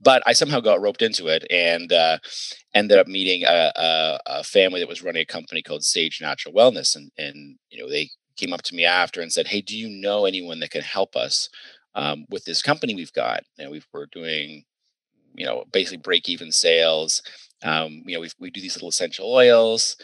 but 0.00 0.22
I 0.26 0.34
somehow 0.34 0.60
got 0.60 0.82
roped 0.82 1.00
into 1.00 1.28
it 1.28 1.46
and 1.50 1.90
uh, 1.90 2.18
ended 2.74 2.98
up 2.98 3.06
meeting 3.06 3.44
a, 3.44 3.72
a, 3.74 4.18
a, 4.26 4.44
family 4.44 4.80
that 4.80 4.88
was 4.88 5.02
running 5.02 5.22
a 5.22 5.26
company 5.26 5.62
called 5.62 5.82
Saje 5.82 6.20
Natural 6.20 6.54
Wellness, 6.54 6.94
and 6.94 7.10
and 7.16 7.56
you 7.70 7.82
know 7.82 7.88
they 7.88 8.10
came 8.36 8.52
up 8.52 8.62
to 8.62 8.74
me 8.74 8.84
after 8.84 9.22
and 9.22 9.32
said, 9.32 9.48
"Hey, 9.48 9.62
do 9.62 9.76
you 9.76 9.88
know 9.88 10.26
anyone 10.26 10.60
that 10.60 10.70
can 10.70 10.82
help 10.82 11.16
us 11.16 11.48
um, 11.94 12.26
with 12.30 12.44
this 12.44 12.62
company 12.62 12.94
we've 12.94 13.12
got? 13.12 13.42
And 13.58 13.70
we 13.70 13.82
were 13.92 14.06
doing." 14.06 14.64
you 15.34 15.46
know 15.46 15.64
basically 15.72 15.96
break 15.96 16.28
even 16.28 16.52
sales 16.52 17.22
um, 17.62 18.02
you 18.06 18.14
know, 18.14 18.20
we 18.20 18.30
we 18.38 18.50
do 18.50 18.60
these 18.60 18.76
little 18.76 18.88
essential 18.88 19.32
oils, 19.32 19.96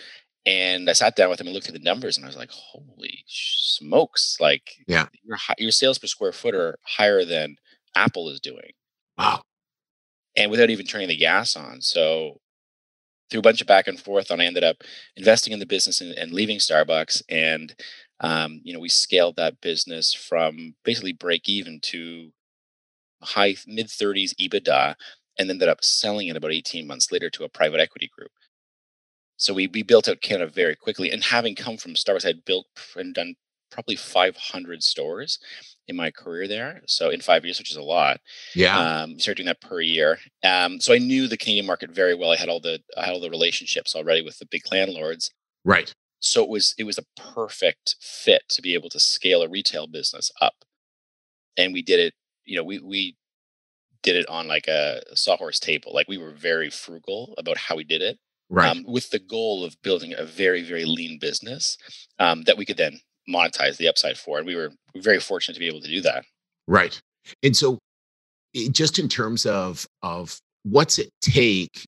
and 0.46 0.88
I 0.88 0.92
sat 0.92 1.16
down 1.16 1.30
with 1.30 1.40
him 1.40 1.46
and 1.46 1.54
looked 1.54 1.68
at 1.68 1.74
the 1.74 1.80
numbers, 1.80 2.16
and 2.16 2.24
I 2.24 2.28
was 2.28 2.36
like, 2.36 2.50
"Holy 2.50 3.24
smokes! 3.26 4.36
Like, 4.40 4.72
yeah, 4.86 5.06
your 5.24 5.38
your 5.58 5.70
sales 5.70 5.98
per 5.98 6.06
square 6.06 6.32
foot 6.32 6.54
are 6.54 6.78
higher 6.84 7.24
than 7.24 7.56
Apple 7.94 8.28
is 8.30 8.40
doing." 8.40 8.72
Wow! 9.16 9.42
And 10.36 10.50
without 10.50 10.70
even 10.70 10.86
turning 10.86 11.08
the 11.08 11.16
gas 11.16 11.56
on, 11.56 11.80
so 11.80 12.40
through 13.30 13.40
a 13.40 13.42
bunch 13.42 13.60
of 13.60 13.66
back 13.66 13.88
and 13.88 14.00
forth, 14.00 14.30
and 14.30 14.40
I 14.40 14.46
ended 14.46 14.64
up 14.64 14.78
investing 15.16 15.52
in 15.52 15.58
the 15.58 15.66
business 15.66 16.00
and, 16.00 16.12
and 16.12 16.32
leaving 16.32 16.58
Starbucks, 16.58 17.22
and 17.28 17.74
um, 18.20 18.60
you 18.64 18.72
know, 18.72 18.80
we 18.80 18.88
scaled 18.88 19.36
that 19.36 19.60
business 19.60 20.12
from 20.14 20.74
basically 20.84 21.12
break 21.12 21.48
even 21.48 21.80
to 21.80 22.32
high 23.22 23.56
mid 23.66 23.86
30s 23.88 24.34
EBITDA 24.40 24.94
and 25.38 25.50
ended 25.50 25.68
up 25.68 25.84
selling 25.84 26.28
it 26.28 26.36
about 26.36 26.52
18 26.52 26.86
months 26.86 27.12
later 27.12 27.30
to 27.30 27.44
a 27.44 27.48
private 27.48 27.80
equity 27.80 28.10
group. 28.16 28.30
So 29.36 29.54
we, 29.54 29.68
we 29.68 29.82
built 29.82 30.08
out 30.08 30.20
Canada 30.20 30.50
very 30.50 30.74
quickly. 30.74 31.10
And 31.10 31.22
having 31.22 31.54
come 31.54 31.76
from 31.76 31.94
Starbucks, 31.94 32.24
I 32.24 32.28
had 32.28 32.44
built 32.44 32.66
and 32.96 33.14
done 33.14 33.36
probably 33.70 33.96
500 33.96 34.82
stores 34.82 35.38
in 35.86 35.96
my 35.96 36.10
career 36.10 36.48
there. 36.48 36.82
So 36.86 37.10
in 37.10 37.20
five 37.20 37.44
years, 37.44 37.58
which 37.58 37.70
is 37.70 37.76
a 37.76 37.82
lot. 37.82 38.20
Yeah. 38.54 38.76
Um, 38.78 39.18
started 39.18 39.38
doing 39.42 39.46
that 39.46 39.60
per 39.60 39.80
year. 39.80 40.18
Um, 40.42 40.80
so 40.80 40.92
I 40.92 40.98
knew 40.98 41.28
the 41.28 41.36
Canadian 41.36 41.66
market 41.66 41.90
very 41.90 42.14
well. 42.14 42.32
I 42.32 42.36
had 42.36 42.48
all 42.48 42.60
the 42.60 42.80
I 42.96 43.04
had 43.04 43.14
all 43.14 43.20
the 43.20 43.30
relationships 43.30 43.94
already 43.94 44.22
with 44.22 44.38
the 44.38 44.46
big 44.46 44.62
landlords. 44.72 45.30
Right. 45.64 45.92
So 46.20 46.42
it 46.42 46.48
was 46.48 46.74
it 46.78 46.84
was 46.84 46.98
a 46.98 47.20
perfect 47.20 47.96
fit 48.00 48.42
to 48.50 48.62
be 48.62 48.74
able 48.74 48.90
to 48.90 49.00
scale 49.00 49.42
a 49.42 49.48
retail 49.48 49.86
business 49.86 50.30
up. 50.40 50.64
And 51.56 51.72
we 51.72 51.82
did 51.82 52.00
it, 52.00 52.14
you 52.44 52.56
know, 52.56 52.64
we 52.64 52.80
we 52.80 53.16
did 54.02 54.16
it 54.16 54.28
on 54.28 54.46
like 54.46 54.68
a 54.68 55.00
sawhorse 55.14 55.58
table. 55.58 55.92
Like 55.94 56.08
we 56.08 56.18
were 56.18 56.32
very 56.32 56.70
frugal 56.70 57.34
about 57.38 57.56
how 57.56 57.76
we 57.76 57.84
did 57.84 58.02
it, 58.02 58.18
right? 58.48 58.70
Um, 58.70 58.84
with 58.86 59.10
the 59.10 59.18
goal 59.18 59.64
of 59.64 59.80
building 59.82 60.14
a 60.16 60.24
very 60.24 60.62
very 60.62 60.84
lean 60.84 61.18
business 61.18 61.76
um, 62.18 62.42
that 62.42 62.56
we 62.56 62.64
could 62.64 62.76
then 62.76 63.00
monetize 63.28 63.76
the 63.76 63.88
upside 63.88 64.16
for. 64.16 64.38
And 64.38 64.46
we 64.46 64.56
were 64.56 64.72
very 64.96 65.20
fortunate 65.20 65.54
to 65.54 65.60
be 65.60 65.68
able 65.68 65.80
to 65.80 65.88
do 65.88 66.00
that. 66.02 66.24
Right. 66.66 67.00
And 67.42 67.56
so, 67.56 67.78
just 68.70 68.98
in 68.98 69.08
terms 69.08 69.46
of 69.46 69.86
of 70.02 70.38
what's 70.62 70.98
it 70.98 71.10
take 71.20 71.86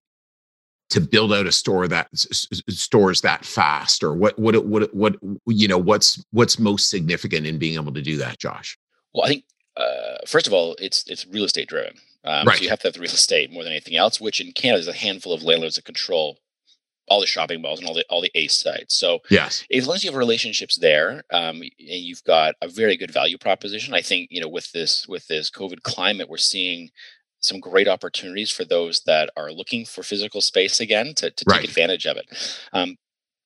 to 0.91 0.99
build 0.99 1.31
out 1.33 1.47
a 1.47 1.51
store 1.51 1.87
that 1.87 2.07
stores 2.13 3.21
that 3.21 3.45
fast 3.45 4.03
or 4.03 4.13
what 4.13 4.37
what 4.37 4.65
what 4.65 4.93
what 4.93 5.15
you 5.47 5.67
know 5.67 5.77
what's 5.77 6.23
what's 6.31 6.59
most 6.59 6.89
significant 6.89 7.47
in 7.47 7.57
being 7.57 7.75
able 7.75 7.93
to 7.93 8.01
do 8.01 8.17
that 8.17 8.37
josh 8.39 8.77
well 9.13 9.25
i 9.25 9.29
think 9.29 9.45
uh, 9.77 10.17
first 10.27 10.47
of 10.47 10.53
all, 10.53 10.75
it's 10.79 11.03
it's 11.07 11.25
real 11.27 11.45
estate 11.45 11.69
driven. 11.69 11.93
Um, 12.23 12.47
right. 12.47 12.57
So 12.57 12.63
you 12.63 12.69
have 12.69 12.79
to 12.79 12.87
have 12.87 12.93
the 12.93 12.99
real 12.99 13.11
estate 13.11 13.51
more 13.51 13.63
than 13.63 13.71
anything 13.71 13.95
else. 13.95 14.19
Which 14.19 14.39
in 14.39 14.51
Canada, 14.51 14.79
is 14.79 14.87
a 14.87 14.93
handful 14.93 15.33
of 15.33 15.43
landlords 15.43 15.75
that 15.75 15.85
control 15.85 16.37
all 17.07 17.19
the 17.19 17.27
shopping 17.27 17.61
malls 17.61 17.79
and 17.79 17.87
all 17.87 17.93
the 17.93 18.05
all 18.09 18.21
the 18.21 18.31
ace 18.35 18.55
sites. 18.55 18.95
So 18.95 19.19
yes, 19.29 19.63
as 19.71 19.87
long 19.87 19.95
as 19.95 20.03
you 20.03 20.11
have 20.11 20.17
relationships 20.17 20.77
there, 20.77 21.23
um, 21.31 21.61
and 21.61 21.71
you've 21.79 22.23
got 22.23 22.55
a 22.61 22.67
very 22.67 22.95
good 22.97 23.11
value 23.11 23.37
proposition, 23.37 23.93
I 23.93 24.01
think 24.01 24.27
you 24.31 24.41
know 24.41 24.47
with 24.47 24.71
this 24.71 25.07
with 25.07 25.27
this 25.27 25.49
COVID 25.49 25.83
climate, 25.83 26.29
we're 26.29 26.37
seeing 26.37 26.89
some 27.39 27.59
great 27.59 27.87
opportunities 27.87 28.51
for 28.51 28.63
those 28.63 29.01
that 29.01 29.31
are 29.35 29.51
looking 29.51 29.83
for 29.83 30.03
physical 30.03 30.41
space 30.41 30.79
again 30.79 31.13
to, 31.15 31.31
to 31.31 31.43
right. 31.47 31.61
take 31.61 31.69
advantage 31.69 32.05
of 32.05 32.15
it. 32.15 32.27
Um, 32.71 32.97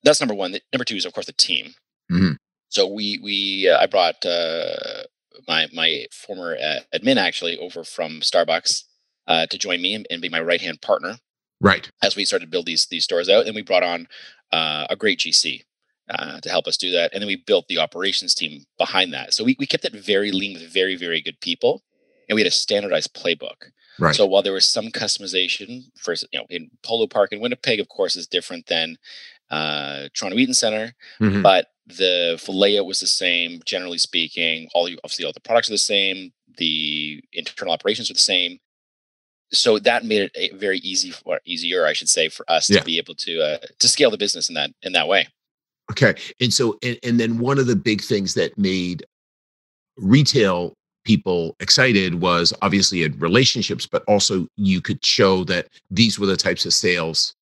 that's 0.03 0.19
number 0.19 0.35
one. 0.35 0.55
Number 0.73 0.83
two 0.83 0.95
is 0.95 1.05
of 1.05 1.13
course 1.13 1.25
the 1.25 1.33
team. 1.33 1.73
Mm-hmm. 2.11 2.33
So 2.69 2.87
we 2.87 3.19
we 3.23 3.69
uh, 3.69 3.79
I 3.79 3.85
brought 3.87 4.25
uh, 4.25 5.03
my 5.47 5.67
my 5.73 6.05
former 6.11 6.55
uh, 6.55 6.79
admin 6.93 7.17
actually 7.17 7.57
over 7.57 7.83
from 7.83 8.21
Starbucks 8.21 8.83
uh, 9.27 9.45
to 9.47 9.57
join 9.57 9.81
me 9.81 9.93
and, 9.93 10.07
and 10.09 10.21
be 10.21 10.29
my 10.29 10.41
right 10.41 10.61
hand 10.61 10.81
partner. 10.81 11.17
Right. 11.61 11.89
As 12.03 12.15
we 12.15 12.25
started 12.25 12.45
to 12.45 12.51
build 12.51 12.65
these 12.65 12.85
these 12.87 13.03
stores 13.03 13.29
out, 13.29 13.45
and 13.45 13.55
we 13.55 13.61
brought 13.61 13.83
on 13.83 14.07
uh, 14.51 14.87
a 14.89 14.95
great 14.95 15.19
GC 15.19 15.63
uh, 16.09 16.39
to 16.41 16.49
help 16.49 16.67
us 16.67 16.77
do 16.77 16.91
that, 16.91 17.13
and 17.13 17.21
then 17.21 17.27
we 17.27 17.37
built 17.37 17.67
the 17.67 17.77
operations 17.77 18.35
team 18.35 18.65
behind 18.77 19.13
that. 19.13 19.33
So 19.33 19.43
we 19.43 19.55
we 19.57 19.65
kept 19.65 19.85
it 19.85 19.93
very 19.93 20.31
lean 20.31 20.53
with 20.53 20.71
very 20.71 20.95
very 20.95 21.21
good 21.21 21.39
people, 21.39 21.81
and 22.29 22.35
we 22.35 22.41
had 22.41 22.47
a 22.47 22.51
standardized 22.51 23.13
playbook. 23.13 23.71
Right. 23.97 24.13
So 24.13 24.25
while 24.25 24.43
there 24.43 24.53
was 24.53 24.67
some 24.67 24.87
customization 24.87 25.85
for 25.97 26.13
you 26.31 26.39
know 26.39 26.45
in 26.49 26.69
Polo 26.83 27.07
Park 27.07 27.31
in 27.31 27.39
Winnipeg, 27.39 27.79
of 27.79 27.87
course, 27.87 28.15
is 28.15 28.27
different 28.27 28.67
than 28.67 28.97
uh, 29.49 30.09
Toronto 30.13 30.37
Eaton 30.37 30.53
Center, 30.53 30.93
mm-hmm. 31.21 31.41
but 31.41 31.67
the 31.87 32.41
layout 32.47 32.85
was 32.85 32.99
the 32.99 33.07
same, 33.07 33.61
generally 33.65 33.97
speaking. 33.97 34.69
All 34.73 34.89
obviously 35.03 35.25
all 35.25 35.33
the 35.33 35.39
products 35.39 35.69
are 35.69 35.73
the 35.73 35.77
same. 35.77 36.31
The 36.57 37.23
internal 37.33 37.73
operations 37.73 38.09
are 38.09 38.13
the 38.13 38.19
same. 38.19 38.59
So 39.51 39.77
that 39.79 40.03
made 40.05 40.31
it 40.33 40.55
very 40.55 40.79
easy, 40.79 41.11
for 41.11 41.39
easier, 41.45 41.85
I 41.85 41.93
should 41.93 42.09
say, 42.09 42.29
for 42.29 42.49
us 42.49 42.69
yeah. 42.69 42.79
to 42.79 42.85
be 42.85 42.97
able 42.97 43.15
to 43.15 43.41
uh, 43.41 43.57
to 43.79 43.87
scale 43.87 44.09
the 44.09 44.17
business 44.17 44.49
in 44.49 44.55
that 44.55 44.71
in 44.81 44.93
that 44.93 45.07
way. 45.07 45.27
Okay, 45.91 46.15
and 46.41 46.53
so 46.53 46.77
and, 46.81 46.97
and 47.03 47.19
then 47.19 47.37
one 47.37 47.59
of 47.59 47.67
the 47.67 47.75
big 47.75 48.01
things 48.01 48.33
that 48.33 48.57
made 48.57 49.05
retail 49.97 50.73
people 51.05 51.55
excited 51.59 52.15
was 52.15 52.51
obviously 52.63 53.03
in 53.03 53.17
relationships, 53.19 53.85
but 53.85 54.03
also 54.07 54.47
you 54.57 54.81
could 54.81 55.05
show 55.05 55.43
that 55.43 55.67
these 55.91 56.17
were 56.17 56.25
the 56.25 56.35
types 56.35 56.65
of 56.65 56.73
sales 56.73 57.35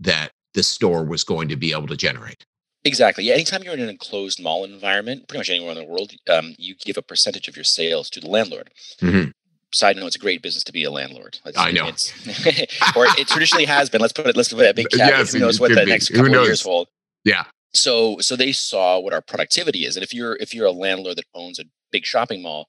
that 0.00 0.32
the 0.54 0.62
store 0.64 1.04
was 1.04 1.22
going 1.22 1.48
to 1.48 1.56
be 1.56 1.72
able 1.72 1.86
to 1.86 1.96
generate. 1.96 2.44
Exactly. 2.84 3.24
Yeah. 3.24 3.34
Anytime 3.34 3.62
you're 3.62 3.74
in 3.74 3.80
an 3.80 3.88
enclosed 3.88 4.42
mall 4.42 4.64
environment, 4.64 5.28
pretty 5.28 5.38
much 5.40 5.50
anywhere 5.50 5.72
in 5.72 5.78
the 5.78 5.84
world, 5.84 6.12
um, 6.28 6.54
you 6.58 6.74
give 6.74 6.96
a 6.96 7.02
percentage 7.02 7.46
of 7.48 7.56
your 7.56 7.64
sales 7.64 8.10
to 8.10 8.20
the 8.20 8.28
landlord. 8.28 8.70
Mm-hmm. 9.00 9.30
Side 9.72 9.96
note: 9.96 10.06
It's 10.06 10.16
a 10.16 10.18
great 10.18 10.42
business 10.42 10.64
to 10.64 10.72
be 10.72 10.84
a 10.84 10.90
landlord. 10.90 11.38
It's, 11.46 11.56
I 11.56 11.70
know, 11.70 11.86
it's, 11.86 12.12
or 12.96 13.06
it 13.18 13.28
traditionally 13.28 13.64
has 13.64 13.88
been. 13.88 14.00
Let's 14.00 14.12
put 14.12 14.26
it. 14.26 14.36
Let's 14.36 14.52
put 14.52 14.66
a 14.68 14.74
big 14.74 14.88
caveat. 14.90 15.08
Yes, 15.08 15.32
Who 15.32 15.38
knows 15.38 15.60
what 15.60 15.70
the 15.70 15.84
be. 15.84 15.90
next 15.90 16.10
couple 16.10 16.34
of 16.34 16.44
years 16.44 16.62
hold? 16.62 16.88
Yeah. 17.24 17.44
So, 17.74 18.18
so 18.18 18.36
they 18.36 18.52
saw 18.52 18.98
what 18.98 19.14
our 19.14 19.22
productivity 19.22 19.86
is, 19.86 19.96
and 19.96 20.04
if 20.04 20.12
you're 20.12 20.36
if 20.36 20.52
you're 20.52 20.66
a 20.66 20.72
landlord 20.72 21.16
that 21.16 21.24
owns 21.34 21.58
a 21.58 21.64
big 21.90 22.04
shopping 22.04 22.42
mall, 22.42 22.68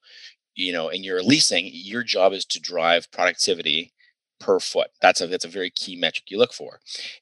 you 0.55 0.71
know, 0.71 0.87
and 0.89 1.03
you're 1.03 1.21
leasing, 1.21 1.69
your 1.73 2.03
job 2.03 2.31
is 2.31 2.45
to 2.45 2.59
drive 2.61 3.11
productivity 3.11 3.91
per 4.43 4.59
foot. 4.59 4.87
That's 5.01 5.21
a 5.21 5.27
that's 5.27 5.45
a 5.45 5.49
very 5.49 5.69
key 5.69 5.95
metric 5.95 6.25
you 6.29 6.37
look 6.37 6.53
for, 6.53 6.79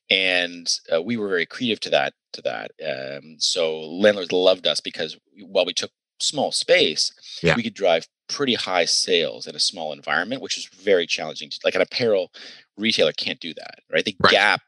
and 0.10 0.68
uh, 0.94 1.02
we 1.02 1.18
were 1.18 1.30
very 1.30 1.46
creative 1.46 1.80
to 1.82 1.90
that 1.92 2.14
to 2.34 2.42
that. 2.42 2.72
Um, 2.86 3.36
so 3.38 3.80
landlords 3.80 4.32
loved 4.32 4.66
us 4.66 4.80
because 4.80 5.18
while 5.46 5.66
we 5.66 5.74
took 5.74 5.92
small 6.20 6.52
space, 6.52 7.12
yeah. 7.44 7.56
we 7.56 7.64
could 7.64 7.74
drive 7.76 8.08
pretty 8.28 8.56
high 8.56 8.86
sales 8.86 9.46
in 9.46 9.56
a 9.56 9.60
small 9.60 9.94
environment, 9.94 10.42
which 10.42 10.58
is 10.58 10.68
very 10.68 11.06
challenging. 11.06 11.50
To, 11.50 11.60
like 11.64 11.76
an 11.76 11.82
apparel 11.82 12.32
retailer 12.76 13.12
can't 13.14 13.40
do 13.40 13.54
that, 13.54 13.80
right? 13.92 14.04
The 14.04 14.16
right. 14.20 14.32
gap 14.32 14.62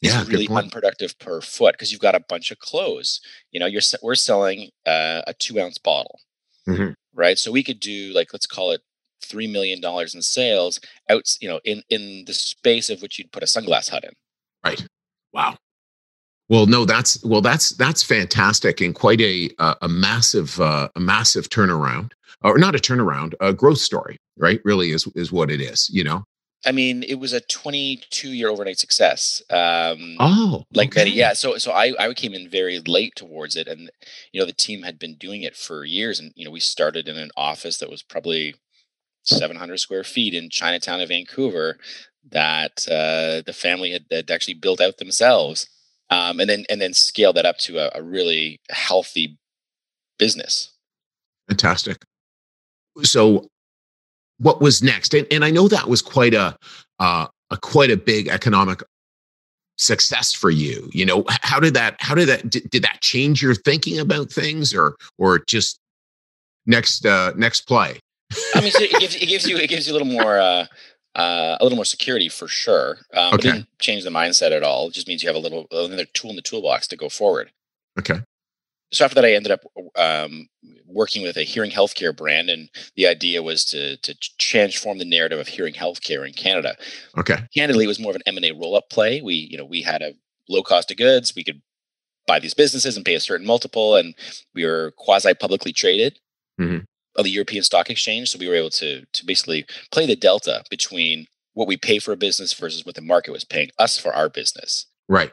yeah, 0.00 0.22
is 0.22 0.28
really 0.28 0.48
unproductive 0.48 1.18
per 1.18 1.40
foot 1.40 1.74
because 1.74 1.90
you've 1.90 2.00
got 2.00 2.14
a 2.14 2.24
bunch 2.28 2.52
of 2.52 2.60
clothes. 2.60 3.20
You 3.50 3.58
know, 3.58 3.66
you're 3.66 3.82
we're 4.02 4.14
selling 4.14 4.70
uh, 4.86 5.22
a 5.26 5.34
two 5.34 5.60
ounce 5.60 5.78
bottle, 5.78 6.20
mm-hmm. 6.68 6.92
right? 7.12 7.38
So 7.38 7.50
we 7.50 7.64
could 7.64 7.80
do 7.80 8.12
like 8.14 8.32
let's 8.32 8.46
call 8.46 8.70
it 8.70 8.82
three 9.22 9.46
million 9.46 9.80
dollars 9.80 10.14
in 10.14 10.22
sales 10.22 10.80
out, 11.08 11.36
you 11.40 11.48
know, 11.48 11.60
in 11.64 11.82
in 11.90 12.24
the 12.26 12.34
space 12.34 12.90
of 12.90 13.02
which 13.02 13.18
you'd 13.18 13.32
put 13.32 13.42
a 13.42 13.46
sunglass 13.46 13.90
hut 13.90 14.04
in. 14.04 14.12
Right. 14.64 14.84
Wow. 15.32 15.56
Well, 16.48 16.66
no, 16.66 16.84
that's 16.84 17.22
well, 17.24 17.40
that's 17.40 17.70
that's 17.70 18.02
fantastic 18.02 18.80
and 18.80 18.94
quite 18.94 19.20
a 19.20 19.48
a, 19.58 19.76
a 19.82 19.88
massive 19.88 20.60
uh, 20.60 20.88
a 20.96 21.00
massive 21.00 21.48
turnaround, 21.48 22.10
or 22.42 22.58
not 22.58 22.74
a 22.74 22.78
turnaround, 22.78 23.34
a 23.40 23.52
growth 23.52 23.78
story, 23.78 24.16
right? 24.36 24.60
Really 24.64 24.90
is 24.90 25.06
is 25.14 25.30
what 25.30 25.50
it 25.50 25.60
is, 25.60 25.88
you 25.92 26.02
know. 26.02 26.24
I 26.66 26.72
mean, 26.72 27.04
it 27.04 27.14
was 27.14 27.32
a 27.32 27.40
22 27.40 28.32
year 28.32 28.48
overnight 28.48 28.78
success. 28.78 29.40
Um, 29.48 30.16
oh, 30.20 30.64
like 30.74 30.96
okay. 30.96 31.08
yeah. 31.08 31.32
So, 31.32 31.56
so 31.56 31.72
I, 31.72 31.94
I 31.98 32.12
came 32.12 32.34
in 32.34 32.50
very 32.50 32.80
late 32.80 33.14
towards 33.16 33.56
it, 33.56 33.66
and 33.66 33.90
you 34.32 34.40
know, 34.40 34.46
the 34.46 34.52
team 34.52 34.82
had 34.82 34.98
been 34.98 35.14
doing 35.14 35.42
it 35.42 35.56
for 35.56 35.84
years, 35.84 36.20
and 36.20 36.32
you 36.34 36.44
know, 36.44 36.50
we 36.50 36.60
started 36.60 37.08
in 37.08 37.16
an 37.16 37.30
office 37.36 37.78
that 37.78 37.90
was 37.90 38.02
probably 38.02 38.56
700 39.24 39.78
square 39.78 40.04
feet 40.04 40.34
in 40.34 40.50
Chinatown 40.50 41.00
of 41.00 41.08
Vancouver 41.08 41.78
that 42.30 42.86
uh, 42.88 43.42
the 43.44 43.54
family 43.54 43.92
had, 43.92 44.04
had, 44.10 44.30
actually 44.30 44.54
built 44.54 44.80
out 44.80 44.98
themselves, 44.98 45.68
um, 46.10 46.40
and 46.40 46.48
then 46.50 46.64
and 46.68 46.80
then 46.80 46.92
scaled 46.92 47.36
that 47.36 47.46
up 47.46 47.58
to 47.58 47.78
a, 47.78 47.90
a 47.94 48.02
really 48.02 48.60
healthy 48.70 49.38
business. 50.18 50.70
Fantastic. 51.48 52.04
So 53.02 53.48
what 54.40 54.60
was 54.60 54.82
next 54.82 55.14
and, 55.14 55.26
and 55.30 55.44
i 55.44 55.50
know 55.50 55.68
that 55.68 55.88
was 55.88 56.02
quite 56.02 56.34
a 56.34 56.56
uh, 56.98 57.26
a 57.50 57.56
quite 57.56 57.90
a 57.90 57.96
big 57.96 58.28
economic 58.28 58.82
success 59.76 60.32
for 60.32 60.50
you 60.50 60.90
you 60.92 61.06
know 61.06 61.24
how 61.28 61.60
did 61.60 61.74
that 61.74 61.96
how 62.00 62.14
did 62.14 62.28
that 62.28 62.48
did, 62.50 62.68
did 62.70 62.82
that 62.82 63.00
change 63.00 63.40
your 63.40 63.54
thinking 63.54 63.98
about 63.98 64.30
things 64.30 64.74
or 64.74 64.96
or 65.18 65.38
just 65.46 65.78
next 66.66 67.06
uh 67.06 67.32
next 67.36 67.62
play 67.62 67.98
i 68.54 68.60
mean 68.60 68.72
it 68.74 69.00
gives, 69.00 69.16
it 69.16 69.26
gives 69.26 69.48
you 69.48 69.56
it 69.56 69.68
gives 69.68 69.86
you 69.86 69.92
a 69.92 69.96
little 69.96 70.08
more 70.08 70.38
uh 70.38 70.66
uh, 71.16 71.56
a 71.60 71.64
little 71.64 71.74
more 71.74 71.84
security 71.84 72.28
for 72.28 72.46
sure. 72.46 72.98
Um, 73.14 73.34
okay. 73.34 73.48
It 73.48 73.52
didn't 73.52 73.78
change 73.80 74.04
the 74.04 74.10
mindset 74.10 74.52
at 74.52 74.62
all. 74.62 74.86
It 74.86 74.94
just 74.94 75.08
means 75.08 75.24
you 75.24 75.28
have 75.28 75.34
a 75.34 75.40
little 75.40 75.66
another 75.72 76.04
tool 76.04 76.30
in 76.30 76.36
the 76.36 76.40
toolbox 76.40 76.86
to 76.86 76.96
go 76.96 77.08
forward. 77.08 77.50
Okay 77.98 78.20
so 78.92 79.04
after 79.04 79.14
that, 79.14 79.24
I 79.24 79.34
ended 79.34 79.52
up 79.52 79.64
um, 79.96 80.48
working 80.86 81.22
with 81.22 81.36
a 81.36 81.42
hearing 81.42 81.70
healthcare 81.70 82.16
brand, 82.16 82.50
and 82.50 82.68
the 82.96 83.06
idea 83.06 83.42
was 83.42 83.64
to 83.66 83.96
to 83.98 84.14
transform 84.38 84.98
the 84.98 85.04
narrative 85.04 85.38
of 85.38 85.48
hearing 85.48 85.74
healthcare 85.74 86.26
in 86.26 86.32
Canada. 86.32 86.76
Okay. 87.16 87.36
Candidly, 87.54 87.84
it 87.84 87.88
was 87.88 88.00
more 88.00 88.10
of 88.10 88.16
an 88.16 88.22
M 88.26 88.36
and 88.36 88.46
A 88.46 88.52
roll 88.52 88.76
up 88.76 88.90
play. 88.90 89.20
We 89.20 89.34
you 89.34 89.56
know 89.56 89.64
we 89.64 89.82
had 89.82 90.02
a 90.02 90.14
low 90.48 90.62
cost 90.62 90.90
of 90.90 90.96
goods. 90.96 91.34
We 91.34 91.44
could 91.44 91.62
buy 92.26 92.40
these 92.40 92.54
businesses 92.54 92.96
and 92.96 93.04
pay 93.04 93.14
a 93.14 93.20
certain 93.20 93.46
multiple, 93.46 93.94
and 93.94 94.14
we 94.54 94.64
were 94.64 94.92
quasi 94.96 95.34
publicly 95.34 95.72
traded 95.72 96.18
mm-hmm. 96.60 96.84
Of 97.16 97.24
the 97.24 97.30
European 97.30 97.62
Stock 97.62 97.90
Exchange. 97.90 98.30
So 98.30 98.38
we 98.38 98.48
were 98.48 98.54
able 98.54 98.70
to 98.70 99.04
to 99.04 99.26
basically 99.26 99.66
play 99.90 100.06
the 100.06 100.16
delta 100.16 100.64
between 100.70 101.26
what 101.54 101.68
we 101.68 101.76
pay 101.76 101.98
for 101.98 102.12
a 102.12 102.16
business 102.16 102.52
versus 102.52 102.86
what 102.86 102.94
the 102.94 103.02
market 103.02 103.32
was 103.32 103.44
paying 103.44 103.70
us 103.78 103.98
for 103.98 104.14
our 104.14 104.28
business. 104.28 104.86
Right 105.08 105.32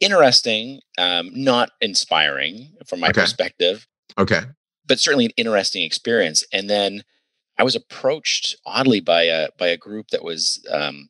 interesting, 0.00 0.80
um, 0.98 1.30
not 1.32 1.70
inspiring 1.80 2.72
from 2.86 3.00
my 3.00 3.08
okay. 3.08 3.22
perspective. 3.22 3.86
Okay. 4.18 4.42
But 4.86 5.00
certainly 5.00 5.26
an 5.26 5.32
interesting 5.36 5.82
experience. 5.82 6.44
And 6.52 6.68
then 6.68 7.04
I 7.58 7.62
was 7.62 7.74
approached 7.74 8.56
oddly 8.66 9.00
by 9.00 9.22
a 9.22 9.48
by 9.58 9.68
a 9.68 9.76
group 9.76 10.08
that 10.08 10.24
was 10.24 10.64
um, 10.70 11.08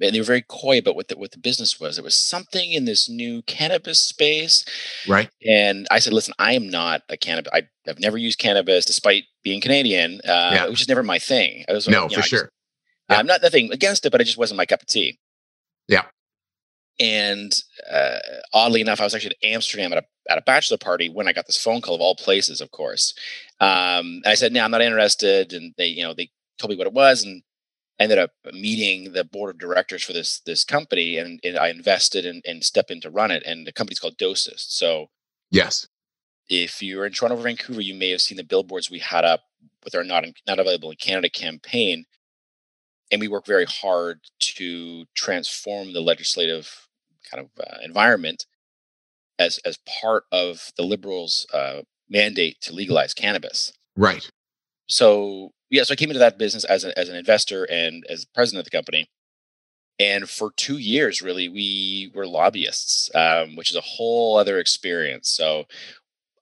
and 0.00 0.14
they 0.14 0.20
were 0.20 0.24
very 0.24 0.42
coy 0.42 0.78
about 0.78 0.96
what 0.96 1.08
the 1.08 1.16
what 1.16 1.32
the 1.32 1.38
business 1.38 1.78
was. 1.78 1.98
It 1.98 2.04
was 2.04 2.16
something 2.16 2.72
in 2.72 2.84
this 2.84 3.08
new 3.08 3.42
cannabis 3.42 4.00
space, 4.00 4.64
right? 5.06 5.28
And 5.46 5.86
I 5.90 5.98
said, 5.98 6.12
"Listen, 6.12 6.34
I 6.38 6.54
am 6.54 6.68
not 6.68 7.02
a 7.08 7.16
cannabis. 7.16 7.50
I, 7.52 7.62
have 7.86 7.98
never 7.98 8.16
used 8.16 8.38
cannabis, 8.38 8.84
despite 8.84 9.24
being 9.42 9.60
Canadian. 9.60 10.20
Uh, 10.24 10.52
yeah. 10.54 10.64
It 10.64 10.70
was 10.70 10.78
just 10.78 10.88
never 10.88 11.02
my 11.02 11.18
thing. 11.18 11.64
I 11.68 11.72
was 11.72 11.88
no, 11.88 12.08
for 12.08 12.16
know, 12.16 12.22
sure. 12.22 12.40
Just, 12.40 12.52
yeah. 13.10 13.18
I'm 13.18 13.26
not 13.26 13.42
nothing 13.42 13.72
against 13.72 14.06
it, 14.06 14.12
but 14.12 14.20
it 14.20 14.24
just 14.24 14.38
wasn't 14.38 14.58
my 14.58 14.66
cup 14.66 14.82
of 14.82 14.88
tea. 14.88 15.18
Yeah. 15.88 16.04
And 17.00 17.52
uh, 17.90 18.18
oddly 18.52 18.80
enough, 18.80 19.00
I 19.00 19.04
was 19.04 19.14
actually 19.14 19.36
in 19.42 19.54
Amsterdam 19.54 19.92
at 19.92 19.98
a 19.98 20.04
at 20.30 20.38
a 20.38 20.42
bachelor 20.42 20.78
party 20.78 21.08
when 21.08 21.26
I 21.26 21.32
got 21.32 21.46
this 21.46 21.62
phone 21.62 21.80
call 21.80 21.96
of 21.96 22.00
all 22.00 22.14
places, 22.14 22.60
of 22.60 22.70
course. 22.70 23.14
Um, 23.60 24.22
I 24.24 24.34
said, 24.34 24.52
"No, 24.52 24.64
I'm 24.64 24.70
not 24.70 24.82
interested," 24.82 25.52
and 25.52 25.74
they, 25.76 25.86
you 25.86 26.04
know, 26.04 26.14
they 26.14 26.30
told 26.58 26.70
me 26.70 26.76
what 26.76 26.86
it 26.86 26.92
was, 26.92 27.24
and 27.24 27.42
ended 27.98 28.18
up 28.18 28.30
meeting 28.52 29.12
the 29.12 29.24
board 29.24 29.54
of 29.54 29.60
directors 29.60 30.02
for 30.02 30.12
this 30.12 30.40
this 30.40 30.64
company, 30.64 31.16
and, 31.16 31.40
and 31.44 31.58
I 31.58 31.68
invested 31.68 32.26
and, 32.26 32.42
and 32.46 32.64
stepped 32.64 32.90
in 32.90 33.00
to 33.02 33.10
run 33.10 33.30
it. 33.30 33.42
And 33.44 33.66
the 33.66 33.72
company's 33.72 34.00
called 34.00 34.18
Dosist. 34.18 34.76
So, 34.76 35.10
yes, 35.50 35.86
if 36.48 36.82
you're 36.82 37.06
in 37.06 37.12
Toronto 37.12 37.38
or 37.38 37.42
Vancouver, 37.42 37.80
you 37.80 37.94
may 37.94 38.10
have 38.10 38.20
seen 38.20 38.36
the 38.36 38.44
billboards 38.44 38.90
we 38.90 38.98
had 38.98 39.24
up 39.24 39.42
with 39.84 39.94
our 39.94 40.04
not 40.04 40.24
in, 40.24 40.34
not 40.46 40.58
available 40.58 40.90
in 40.90 40.96
Canada 40.96 41.28
campaign 41.28 42.04
and 43.12 43.20
we 43.20 43.28
work 43.28 43.46
very 43.46 43.66
hard 43.66 44.20
to 44.40 45.04
transform 45.14 45.92
the 45.92 46.00
legislative 46.00 46.88
kind 47.30 47.44
of 47.44 47.64
uh, 47.64 47.76
environment 47.84 48.46
as 49.38 49.58
as 49.58 49.78
part 50.02 50.24
of 50.32 50.72
the 50.76 50.82
liberals' 50.82 51.46
uh, 51.52 51.82
mandate 52.08 52.60
to 52.62 52.72
legalize 52.72 53.14
cannabis. 53.14 53.72
Right. 53.96 54.28
So 54.88 55.52
yeah, 55.72 55.84
so 55.84 55.92
I 55.92 55.96
came 55.96 56.10
into 56.10 56.18
that 56.20 56.38
business 56.38 56.64
as 56.64 56.84
an 56.84 56.92
as 56.96 57.08
an 57.08 57.16
investor 57.16 57.64
and 57.64 58.04
as 58.08 58.26
president 58.26 58.60
of 58.60 58.70
the 58.70 58.76
company, 58.76 59.08
and 59.98 60.28
for 60.28 60.52
two 60.56 60.76
years, 60.76 61.22
really, 61.22 61.48
we 61.48 62.12
were 62.14 62.26
lobbyists, 62.26 63.10
um, 63.14 63.56
which 63.56 63.70
is 63.70 63.76
a 63.76 63.80
whole 63.80 64.36
other 64.36 64.58
experience. 64.58 65.30
So, 65.30 65.64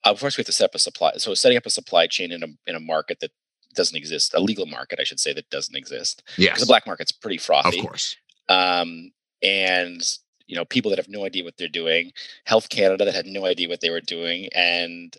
of 0.04 0.18
course, 0.18 0.36
we 0.36 0.40
have 0.40 0.46
to 0.46 0.52
set 0.52 0.64
up 0.64 0.74
a 0.74 0.80
supply. 0.80 1.12
So, 1.18 1.32
setting 1.34 1.56
up 1.56 1.64
a 1.64 1.70
supply 1.70 2.08
chain 2.08 2.32
in 2.32 2.42
a 2.42 2.48
in 2.66 2.74
a 2.74 2.80
market 2.80 3.20
that 3.20 3.30
doesn't 3.76 3.96
exist, 3.96 4.34
a 4.34 4.40
legal 4.40 4.66
market, 4.66 4.98
I 5.00 5.04
should 5.04 5.20
say, 5.20 5.32
that 5.32 5.48
doesn't 5.48 5.76
exist. 5.76 6.24
Yeah, 6.36 6.50
Because 6.50 6.62
the 6.62 6.66
black 6.66 6.84
market's 6.84 7.12
pretty 7.12 7.38
frothy. 7.38 7.78
Of 7.78 7.84
course. 7.84 8.16
Um, 8.48 9.12
and 9.44 10.02
you 10.48 10.56
know, 10.56 10.64
people 10.64 10.90
that 10.90 10.98
have 10.98 11.08
no 11.08 11.24
idea 11.24 11.44
what 11.44 11.56
they're 11.56 11.68
doing, 11.68 12.10
Health 12.46 12.68
Canada 12.68 13.04
that 13.04 13.14
had 13.14 13.26
no 13.26 13.46
idea 13.46 13.68
what 13.68 13.80
they 13.80 13.90
were 13.90 14.00
doing, 14.00 14.48
and 14.52 15.16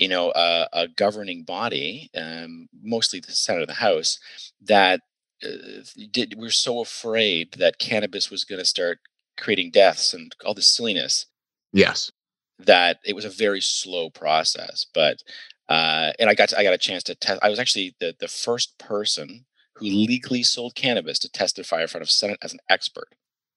you 0.00 0.08
know, 0.08 0.30
uh, 0.30 0.66
a 0.72 0.88
governing 0.88 1.44
body, 1.44 2.10
um, 2.16 2.68
mostly 2.82 3.20
the 3.20 3.32
Senate 3.32 3.60
and 3.60 3.68
the 3.68 3.74
House, 3.74 4.18
that 4.62 5.00
uh, 5.44 5.82
did. 6.10 6.34
We're 6.38 6.50
so 6.50 6.80
afraid 6.80 7.52
that 7.58 7.78
cannabis 7.78 8.30
was 8.30 8.44
going 8.44 8.60
to 8.60 8.64
start 8.64 8.98
creating 9.38 9.72
deaths 9.72 10.14
and 10.14 10.34
all 10.44 10.54
this 10.54 10.74
silliness. 10.74 11.26
Yes. 11.74 12.10
That 12.58 12.98
it 13.04 13.14
was 13.14 13.26
a 13.26 13.30
very 13.30 13.60
slow 13.60 14.08
process, 14.08 14.86
but 14.94 15.22
uh, 15.68 16.12
and 16.18 16.30
I 16.30 16.34
got 16.34 16.48
to, 16.50 16.58
I 16.58 16.62
got 16.62 16.74
a 16.74 16.78
chance 16.78 17.02
to 17.04 17.14
test. 17.14 17.40
I 17.42 17.50
was 17.50 17.58
actually 17.58 17.94
the 18.00 18.14
the 18.18 18.28
first 18.28 18.78
person 18.78 19.44
who 19.74 19.86
legally 19.86 20.42
sold 20.42 20.74
cannabis 20.74 21.18
to 21.20 21.30
testify 21.30 21.82
in 21.82 21.88
front 21.88 22.02
of 22.02 22.10
Senate 22.10 22.38
as 22.42 22.52
an 22.52 22.58
expert. 22.68 23.08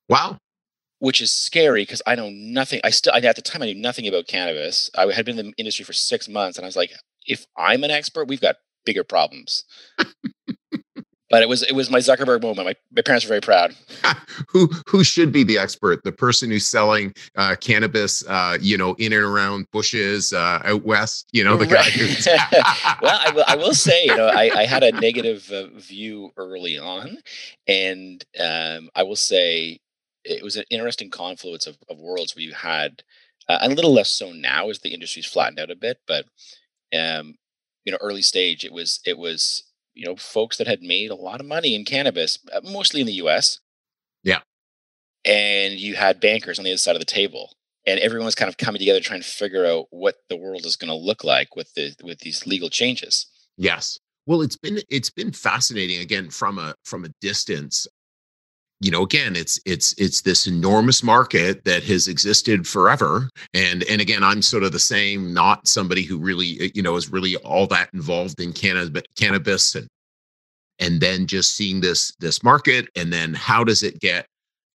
Wow. 0.09 0.37
Which 1.03 1.19
is 1.19 1.33
scary 1.33 1.81
because 1.81 2.01
I 2.07 2.15
know 2.15 2.29
nothing. 2.29 2.79
I 2.81 2.89
still 2.89 3.13
at 3.13 3.35
the 3.35 3.41
time 3.41 3.61
I 3.61 3.65
knew 3.65 3.75
nothing 3.75 4.07
about 4.07 4.27
cannabis. 4.27 4.89
I 4.97 5.11
had 5.11 5.25
been 5.25 5.37
in 5.37 5.47
the 5.47 5.53
industry 5.57 5.83
for 5.83 5.91
six 5.91 6.29
months, 6.29 6.57
and 6.57 6.63
I 6.63 6.67
was 6.69 6.77
like, 6.77 6.91
if 7.27 7.45
I'm 7.57 7.83
an 7.83 7.91
expert, 7.91 8.29
we've 8.29 8.39
got 8.39 8.55
bigger 8.85 9.03
problems. 9.03 9.65
but 11.29 11.41
it 11.41 11.49
was 11.49 11.63
it 11.63 11.73
was 11.73 11.89
my 11.89 11.97
Zuckerberg 11.97 12.43
moment. 12.43 12.67
My, 12.67 12.75
my 12.95 13.01
parents 13.01 13.25
were 13.25 13.29
very 13.29 13.41
proud. 13.41 13.75
who 14.47 14.69
who 14.87 15.03
should 15.03 15.31
be 15.31 15.43
the 15.43 15.57
expert? 15.57 16.03
The 16.03 16.11
person 16.11 16.51
who's 16.51 16.67
selling 16.67 17.11
uh, 17.35 17.55
cannabis, 17.59 18.23
uh, 18.27 18.59
you 18.61 18.77
know, 18.77 18.93
in 18.99 19.13
and 19.13 19.23
around 19.23 19.65
bushes 19.71 20.31
uh, 20.31 20.61
out 20.63 20.85
west. 20.85 21.27
You 21.31 21.43
know, 21.43 21.57
the 21.57 21.65
guy. 21.65 21.89
Who's 21.89 22.27
well, 23.01 23.19
I 23.19 23.31
will, 23.33 23.43
I 23.47 23.55
will 23.55 23.73
say, 23.73 24.05
you 24.05 24.15
know, 24.15 24.27
I, 24.27 24.51
I 24.55 24.65
had 24.65 24.83
a 24.83 24.91
negative 24.91 25.51
uh, 25.51 25.67
view 25.75 26.31
early 26.37 26.77
on, 26.77 27.17
and 27.67 28.23
um, 28.39 28.89
I 28.95 29.01
will 29.01 29.15
say 29.15 29.79
it 30.23 30.43
was 30.43 30.55
an 30.55 30.65
interesting 30.69 31.09
confluence 31.09 31.67
of, 31.67 31.77
of 31.89 31.97
worlds 31.97 32.35
where 32.35 32.43
you 32.43 32.53
had 32.53 33.03
uh, 33.49 33.59
a 33.61 33.69
little 33.69 33.93
less 33.93 34.11
so 34.11 34.31
now 34.31 34.69
as 34.69 34.79
the 34.79 34.93
industry's 34.93 35.25
flattened 35.25 35.59
out 35.59 35.71
a 35.71 35.75
bit, 35.75 35.99
but 36.07 36.25
um, 36.95 37.35
you 37.85 37.91
know, 37.91 37.97
early 38.01 38.21
stage, 38.21 38.63
it 38.63 38.71
was 38.71 38.99
it 39.05 39.17
was 39.17 39.63
you 39.93 40.05
know 40.05 40.15
folks 40.15 40.57
that 40.57 40.67
had 40.67 40.81
made 40.81 41.11
a 41.11 41.15
lot 41.15 41.39
of 41.39 41.45
money 41.45 41.75
in 41.75 41.85
cannabis, 41.85 42.39
uh, 42.53 42.61
mostly 42.63 43.01
in 43.01 43.07
the 43.07 43.13
U.S. 43.13 43.59
Yeah, 44.23 44.39
and 45.25 45.73
you 45.73 45.95
had 45.95 46.21
bankers 46.21 46.59
on 46.59 46.65
the 46.65 46.71
other 46.71 46.77
side 46.77 46.95
of 46.95 47.01
the 47.01 47.05
table, 47.05 47.55
and 47.85 47.99
everyone 47.99 48.25
was 48.25 48.35
kind 48.35 48.49
of 48.49 48.57
coming 48.57 48.79
together 48.79 48.99
trying 48.99 49.21
to 49.21 49.27
figure 49.27 49.65
out 49.65 49.87
what 49.89 50.15
the 50.29 50.37
world 50.37 50.65
is 50.65 50.75
going 50.75 50.89
to 50.89 50.95
look 50.95 51.23
like 51.23 51.55
with 51.55 51.73
the 51.73 51.95
with 52.03 52.19
these 52.19 52.47
legal 52.47 52.69
changes. 52.69 53.27
Yes. 53.57 53.99
Well, 54.25 54.41
it's 54.41 54.57
been 54.57 54.79
it's 54.89 55.09
been 55.09 55.33
fascinating 55.33 55.99
again 55.99 56.29
from 56.29 56.57
a 56.57 56.75
from 56.85 57.03
a 57.03 57.09
distance 57.19 57.85
you 58.83 58.91
know 58.91 59.01
again 59.01 59.35
it's 59.35 59.59
it's 59.65 59.93
it's 59.97 60.21
this 60.21 60.45
enormous 60.45 61.01
market 61.01 61.63
that 61.63 61.83
has 61.83 62.07
existed 62.07 62.67
forever. 62.67 63.29
And 63.53 63.83
and 63.83 64.01
again 64.01 64.23
i'm 64.23 64.41
sort 64.41 64.63
of 64.63 64.71
the 64.71 64.79
same 64.79 65.33
not 65.33 65.67
somebody 65.67 66.03
who 66.03 66.17
really 66.17 66.57
eh, 66.59 66.69
you 66.73 66.81
know 66.81 66.95
is 66.95 67.11
really 67.11 67.37
all 67.37 67.65
that 67.67 67.89
involved 67.93 68.39
in 68.41 68.51
cannabis 68.51 69.03
cannabis 69.17 69.75
and 69.75 69.87
and 70.79 70.99
then 70.99 71.27
just 71.27 71.55
seeing 71.55 71.81
this 71.81 72.13
this 72.19 72.43
market 72.43 72.89
and 72.95 73.13
then 73.13 73.33
how 73.33 73.63
does 73.63 73.83
it 73.83 73.99
get 73.99 74.27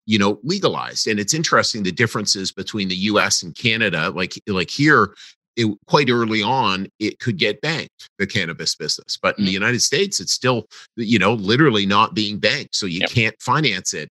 you 0.05 0.17
know 0.17 0.39
legalized? 0.43 1.07
And 1.07 1.19
it's 1.19 1.33
interesting 1.33 1.83
the 1.83 1.91
differences 1.91 2.51
between 2.51 2.87
the 2.87 2.95
us 2.95 3.43
and 3.43 3.53
canada 3.55 4.09
like 4.11 4.41
like 4.47 4.69
here 4.69 5.13
it, 5.57 5.75
quite 5.87 6.09
early 6.09 6.41
on 6.41 6.87
it 6.99 7.19
could 7.19 7.37
get 7.37 7.59
banked 7.61 8.09
the 8.19 8.27
cannabis 8.27 8.75
business 8.75 9.17
but 9.21 9.37
in 9.37 9.43
the 9.43 9.49
mm-hmm. 9.49 9.61
united 9.61 9.81
states 9.81 10.19
it's 10.19 10.31
still 10.31 10.65
you 10.95 11.19
know 11.19 11.33
literally 11.33 11.85
not 11.85 12.13
being 12.13 12.39
banked 12.39 12.75
so 12.75 12.85
you 12.85 12.99
yep. 12.99 13.09
can't 13.09 13.35
finance 13.41 13.93
it 13.93 14.09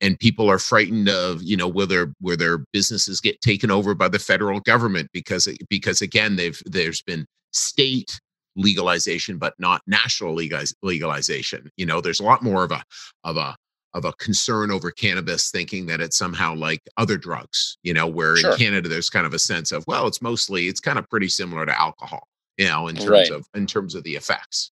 and 0.00 0.18
people 0.18 0.50
are 0.50 0.58
frightened 0.58 1.08
of 1.08 1.42
you 1.42 1.56
know 1.56 1.68
will 1.68 1.86
their 1.86 2.12
where 2.20 2.36
their 2.36 2.58
businesses 2.72 3.20
get 3.20 3.40
taken 3.40 3.70
over 3.70 3.94
by 3.94 4.08
the 4.08 4.18
federal 4.18 4.60
government 4.60 5.08
because 5.12 5.48
because 5.70 6.02
again 6.02 6.36
they've 6.36 6.60
there's 6.66 7.02
been 7.02 7.24
state 7.52 8.20
legalization 8.56 9.38
but 9.38 9.54
not 9.58 9.80
national 9.86 10.34
legaliz- 10.34 10.74
legalization 10.82 11.70
you 11.76 11.86
know 11.86 12.00
there's 12.00 12.20
a 12.20 12.24
lot 12.24 12.42
more 12.42 12.64
of 12.64 12.72
a 12.72 12.82
of 13.24 13.36
a 13.36 13.56
of 13.98 14.04
a 14.04 14.12
concern 14.14 14.70
over 14.70 14.90
cannabis 14.90 15.50
thinking 15.50 15.86
that 15.86 16.00
it's 16.00 16.16
somehow 16.16 16.54
like 16.54 16.80
other 16.96 17.18
drugs 17.18 17.76
you 17.82 17.92
know 17.92 18.06
where 18.06 18.36
sure. 18.36 18.52
in 18.52 18.58
canada 18.58 18.88
there's 18.88 19.10
kind 19.10 19.26
of 19.26 19.34
a 19.34 19.38
sense 19.38 19.72
of 19.72 19.84
well 19.86 20.06
it's 20.06 20.22
mostly 20.22 20.68
it's 20.68 20.80
kind 20.80 20.98
of 20.98 21.08
pretty 21.10 21.28
similar 21.28 21.66
to 21.66 21.80
alcohol 21.80 22.26
you 22.56 22.66
know 22.66 22.88
in 22.88 22.96
terms 22.96 23.10
right. 23.10 23.30
of 23.30 23.46
in 23.54 23.66
terms 23.66 23.94
of 23.94 24.02
the 24.04 24.14
effects 24.14 24.70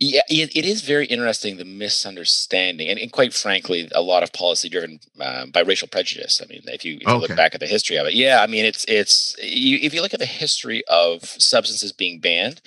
yeah, 0.00 0.22
it, 0.28 0.56
it 0.56 0.64
is 0.64 0.82
very 0.82 1.06
interesting 1.06 1.56
the 1.56 1.64
misunderstanding, 1.64 2.88
and, 2.88 2.98
and 2.98 3.12
quite 3.12 3.32
frankly, 3.32 3.88
a 3.94 4.02
lot 4.02 4.24
of 4.24 4.32
policy 4.32 4.68
driven 4.68 4.98
uh, 5.20 5.46
by 5.46 5.60
racial 5.60 5.86
prejudice. 5.86 6.42
I 6.42 6.46
mean, 6.46 6.62
if 6.66 6.84
you, 6.84 6.96
if 6.96 7.02
you 7.02 7.08
okay. 7.08 7.20
look 7.28 7.36
back 7.36 7.54
at 7.54 7.60
the 7.60 7.68
history 7.68 7.96
of 7.96 8.06
it, 8.08 8.14
yeah, 8.14 8.40
I 8.42 8.48
mean, 8.48 8.64
it's 8.64 8.84
it's 8.88 9.36
you, 9.40 9.78
if 9.80 9.94
you 9.94 10.02
look 10.02 10.12
at 10.12 10.18
the 10.18 10.26
history 10.26 10.82
of 10.88 11.22
substances 11.24 11.92
being 11.92 12.18
banned, 12.18 12.60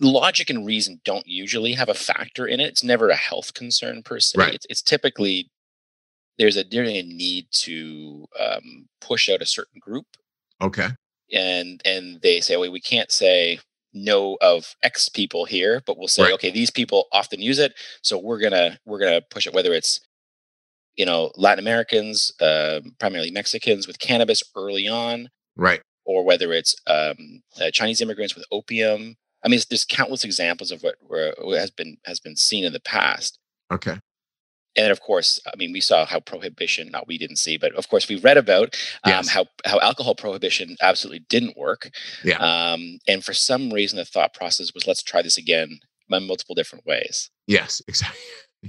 logic 0.00 0.50
and 0.50 0.66
reason 0.66 1.00
don't 1.04 1.26
usually 1.26 1.74
have 1.74 1.88
a 1.88 1.94
factor 1.94 2.46
in 2.46 2.60
it. 2.60 2.68
It's 2.68 2.84
never 2.84 3.10
a 3.10 3.16
health 3.16 3.54
concern 3.54 4.02
per 4.02 4.18
se. 4.18 4.38
Right. 4.38 4.54
It's, 4.54 4.66
it's 4.68 4.82
typically 4.82 5.50
there's 6.38 6.56
a 6.56 6.64
there's 6.64 6.88
a 6.88 7.02
need 7.02 7.46
to 7.52 8.26
um, 8.38 8.88
push 9.00 9.28
out 9.28 9.42
a 9.42 9.46
certain 9.46 9.80
group. 9.80 10.06
Okay. 10.60 10.88
And 11.32 11.80
and 11.84 12.20
they 12.22 12.40
say, 12.40 12.56
well, 12.56 12.72
we 12.72 12.80
can't 12.80 13.12
say 13.12 13.60
no 13.92 14.38
of 14.40 14.74
X 14.82 15.08
people 15.08 15.44
here, 15.44 15.82
but 15.86 15.98
we'll 15.98 16.08
say, 16.08 16.24
right. 16.24 16.32
okay, 16.32 16.50
these 16.50 16.70
people 16.70 17.06
often 17.12 17.40
use 17.40 17.58
it, 17.58 17.74
so 18.02 18.18
we're 18.18 18.40
gonna 18.40 18.78
we're 18.84 18.98
gonna 18.98 19.20
push 19.30 19.46
it. 19.46 19.54
Whether 19.54 19.72
it's 19.72 20.00
you 20.96 21.04
know 21.04 21.30
Latin 21.36 21.62
Americans, 21.62 22.32
uh, 22.40 22.80
primarily 22.98 23.30
Mexicans 23.30 23.86
with 23.86 23.98
cannabis 23.98 24.42
early 24.56 24.88
on, 24.88 25.28
right, 25.56 25.82
or 26.04 26.24
whether 26.24 26.52
it's 26.52 26.74
um, 26.86 27.42
uh, 27.60 27.70
Chinese 27.70 28.00
immigrants 28.00 28.34
with 28.34 28.44
opium. 28.50 29.16
I 29.44 29.48
mean, 29.48 29.60
there's 29.68 29.84
countless 29.84 30.24
examples 30.24 30.70
of 30.70 30.82
what, 30.82 30.96
what 31.00 31.58
has 31.58 31.70
been 31.70 31.96
has 32.04 32.20
been 32.20 32.36
seen 32.36 32.64
in 32.64 32.72
the 32.72 32.80
past. 32.80 33.38
Okay 33.72 33.98
and 34.76 34.84
then 34.84 34.90
of 34.90 35.00
course 35.00 35.40
i 35.46 35.56
mean 35.56 35.72
we 35.72 35.80
saw 35.80 36.06
how 36.06 36.20
prohibition 36.20 36.90
not 36.90 37.06
we 37.06 37.18
didn't 37.18 37.36
see 37.36 37.56
but 37.56 37.74
of 37.74 37.88
course 37.88 38.08
we 38.08 38.16
read 38.16 38.36
about 38.36 38.76
um, 39.04 39.12
yes. 39.12 39.28
how 39.28 39.46
how 39.64 39.80
alcohol 39.80 40.14
prohibition 40.14 40.76
absolutely 40.80 41.24
didn't 41.28 41.56
work 41.56 41.90
yeah. 42.24 42.36
um, 42.38 42.98
and 43.08 43.24
for 43.24 43.32
some 43.32 43.70
reason 43.70 43.96
the 43.96 44.04
thought 44.04 44.34
process 44.34 44.72
was 44.74 44.86
let's 44.86 45.02
try 45.02 45.22
this 45.22 45.38
again 45.38 45.78
in 46.10 46.26
multiple 46.26 46.54
different 46.54 46.86
ways 46.86 47.30
yes 47.46 47.82
exactly 47.88 48.20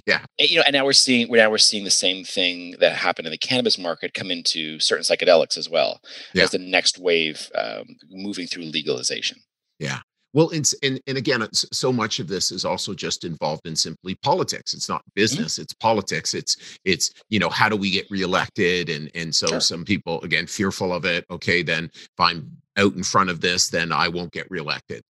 yeah 0.05 0.21
and, 0.39 0.49
you 0.49 0.57
know 0.57 0.63
and 0.65 0.73
now 0.73 0.85
we're 0.85 0.93
seeing 0.93 1.29
now 1.31 1.49
we're 1.49 1.57
seeing 1.57 1.83
the 1.83 1.91
same 1.91 2.23
thing 2.23 2.75
that 2.79 2.93
happened 2.93 3.27
in 3.27 3.31
the 3.31 3.37
cannabis 3.37 3.77
market 3.77 4.13
come 4.13 4.31
into 4.31 4.79
certain 4.79 5.03
psychedelics 5.03 5.57
as 5.57 5.69
well 5.69 5.99
yeah. 6.33 6.43
as 6.43 6.51
the 6.51 6.57
next 6.57 6.97
wave 6.97 7.51
um, 7.55 7.83
moving 8.09 8.47
through 8.47 8.63
legalization 8.63 9.37
yeah 9.79 9.99
well, 10.33 10.49
and, 10.51 10.69
and 10.81 11.01
and 11.07 11.17
again, 11.17 11.45
so 11.51 11.91
much 11.91 12.19
of 12.19 12.27
this 12.27 12.51
is 12.51 12.63
also 12.63 12.93
just 12.93 13.25
involved 13.25 13.67
in 13.67 13.75
simply 13.75 14.15
politics. 14.15 14.73
It's 14.73 14.87
not 14.87 15.01
mm-hmm. 15.01 15.21
business; 15.21 15.53
mm-hmm. 15.53 15.63
it's 15.63 15.73
politics. 15.73 16.33
It's 16.33 16.79
it's 16.85 17.11
you 17.29 17.39
know 17.39 17.49
how 17.49 17.67
do 17.67 17.75
we 17.75 17.91
get 17.91 18.09
reelected, 18.09 18.89
and 18.89 19.11
and 19.13 19.33
so 19.33 19.47
sure. 19.47 19.59
some 19.59 19.83
people 19.83 20.21
again 20.21 20.47
fearful 20.47 20.93
of 20.93 21.05
it. 21.05 21.25
Okay, 21.29 21.63
then 21.63 21.89
if 21.93 22.19
I'm 22.19 22.49
out 22.77 22.93
in 22.93 23.03
front 23.03 23.29
of 23.29 23.41
this, 23.41 23.69
then 23.69 23.91
I 23.91 24.07
won't 24.07 24.31
get 24.31 24.49
reelected. 24.49 25.03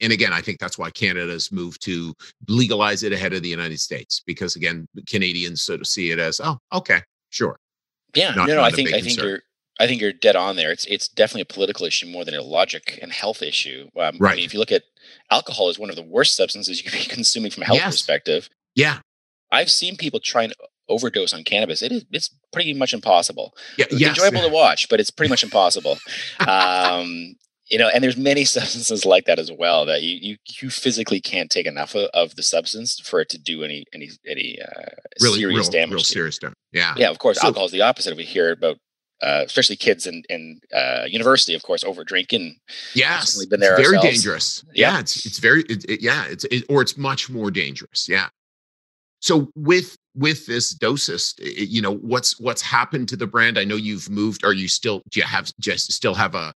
And 0.00 0.12
again, 0.12 0.32
I 0.32 0.40
think 0.40 0.60
that's 0.60 0.78
why 0.78 0.90
Canada's 0.90 1.50
moved 1.50 1.82
to 1.82 2.14
legalize 2.46 3.02
it 3.02 3.12
ahead 3.12 3.32
of 3.32 3.42
the 3.42 3.48
United 3.48 3.80
States 3.80 4.22
because 4.24 4.54
again, 4.54 4.86
Canadians 5.08 5.62
sort 5.62 5.80
of 5.80 5.88
see 5.88 6.12
it 6.12 6.20
as 6.20 6.40
oh, 6.42 6.58
okay, 6.72 7.02
sure. 7.30 7.58
Yeah, 8.14 8.34
not, 8.34 8.48
no, 8.48 8.56
no, 8.56 8.62
I 8.62 8.70
think 8.70 8.92
I 8.92 9.00
think 9.00 9.20
you're 9.20 9.40
I 9.78 9.86
think 9.86 10.00
you're 10.00 10.12
dead 10.12 10.36
on 10.36 10.56
there. 10.56 10.72
It's 10.72 10.84
it's 10.86 11.08
definitely 11.08 11.42
a 11.42 11.54
political 11.54 11.86
issue 11.86 12.06
more 12.06 12.24
than 12.24 12.34
a 12.34 12.42
logic 12.42 12.98
and 13.00 13.12
health 13.12 13.42
issue. 13.42 13.88
Um, 13.96 14.16
right. 14.18 14.32
I 14.32 14.36
mean, 14.36 14.44
if 14.44 14.52
you 14.52 14.58
look 14.58 14.72
at 14.72 14.82
alcohol, 15.30 15.68
is 15.68 15.78
one 15.78 15.90
of 15.90 15.96
the 15.96 16.02
worst 16.02 16.36
substances 16.36 16.82
you 16.84 16.90
can 16.90 16.98
be 16.98 17.06
consuming 17.06 17.50
from 17.50 17.62
a 17.62 17.66
health 17.66 17.78
yes. 17.78 17.94
perspective. 17.94 18.48
Yeah, 18.74 18.98
I've 19.50 19.70
seen 19.70 19.96
people 19.96 20.20
try 20.20 20.44
and 20.44 20.54
overdose 20.88 21.32
on 21.32 21.44
cannabis. 21.44 21.82
It 21.82 21.92
is 21.92 22.04
it's 22.10 22.30
pretty 22.52 22.74
much 22.74 22.92
impossible. 22.92 23.54
Yeah, 23.76 23.86
it's 23.90 24.00
yes. 24.00 24.10
enjoyable 24.10 24.48
to 24.48 24.52
watch, 24.52 24.88
but 24.88 25.00
it's 25.00 25.10
pretty 25.10 25.30
much 25.30 25.42
impossible. 25.42 25.98
um, 26.46 27.36
you 27.70 27.78
know, 27.78 27.88
and 27.88 28.02
there's 28.02 28.16
many 28.16 28.44
substances 28.56 29.04
like 29.04 29.26
that 29.26 29.38
as 29.38 29.52
well 29.52 29.86
that 29.86 30.02
you 30.02 30.18
you, 30.20 30.36
you 30.60 30.70
physically 30.70 31.20
can't 31.20 31.50
take 31.50 31.66
enough 31.66 31.94
of, 31.94 32.10
of 32.14 32.36
the 32.36 32.42
substance 32.42 32.98
for 32.98 33.20
it 33.20 33.28
to 33.30 33.38
do 33.38 33.62
any 33.62 33.84
any 33.94 34.10
any 34.28 34.58
uh, 34.60 34.90
really, 35.20 35.38
serious 35.38 35.66
real, 35.66 35.70
damage. 35.70 35.94
Real 35.94 36.04
serious 36.04 36.38
damage. 36.38 36.56
Yeah. 36.72 36.94
Yeah. 36.96 37.10
Of 37.10 37.18
course, 37.18 37.40
so, 37.40 37.46
alcohol 37.46 37.66
is 37.66 37.72
the 37.72 37.82
opposite. 37.82 38.16
We 38.16 38.24
hear 38.24 38.52
about 38.52 38.78
uh, 39.22 39.42
especially 39.44 39.76
kids 39.76 40.06
in 40.06 40.22
in 40.28 40.60
uh, 40.74 41.04
university, 41.08 41.54
of 41.54 41.62
course, 41.62 41.84
over 41.84 42.04
drinking. 42.04 42.56
Yes, 42.94 43.44
been 43.46 43.60
there. 43.60 43.76
very 43.76 43.96
ourselves. 43.96 44.16
dangerous. 44.16 44.64
Yeah. 44.74 44.92
yeah, 44.92 45.00
it's 45.00 45.26
it's 45.26 45.38
very 45.38 45.62
it, 45.62 45.84
it, 45.88 46.02
yeah 46.02 46.26
it's 46.28 46.44
it, 46.44 46.64
or 46.68 46.82
it's 46.82 46.96
much 46.96 47.28
more 47.28 47.50
dangerous. 47.50 48.08
Yeah. 48.08 48.28
So 49.20 49.50
with 49.56 49.96
with 50.14 50.46
this 50.46 50.74
Dosist, 50.74 51.40
you 51.40 51.82
know 51.82 51.96
what's 51.96 52.38
what's 52.40 52.62
happened 52.62 53.08
to 53.08 53.16
the 53.16 53.26
brand. 53.26 53.58
I 53.58 53.64
know 53.64 53.76
you've 53.76 54.08
moved. 54.08 54.44
Are 54.44 54.52
you 54.52 54.68
still 54.68 55.02
do 55.10 55.20
you 55.20 55.26
have 55.26 55.52
just 55.58 55.92
still 55.92 56.14
have 56.14 56.34
a, 56.34 56.52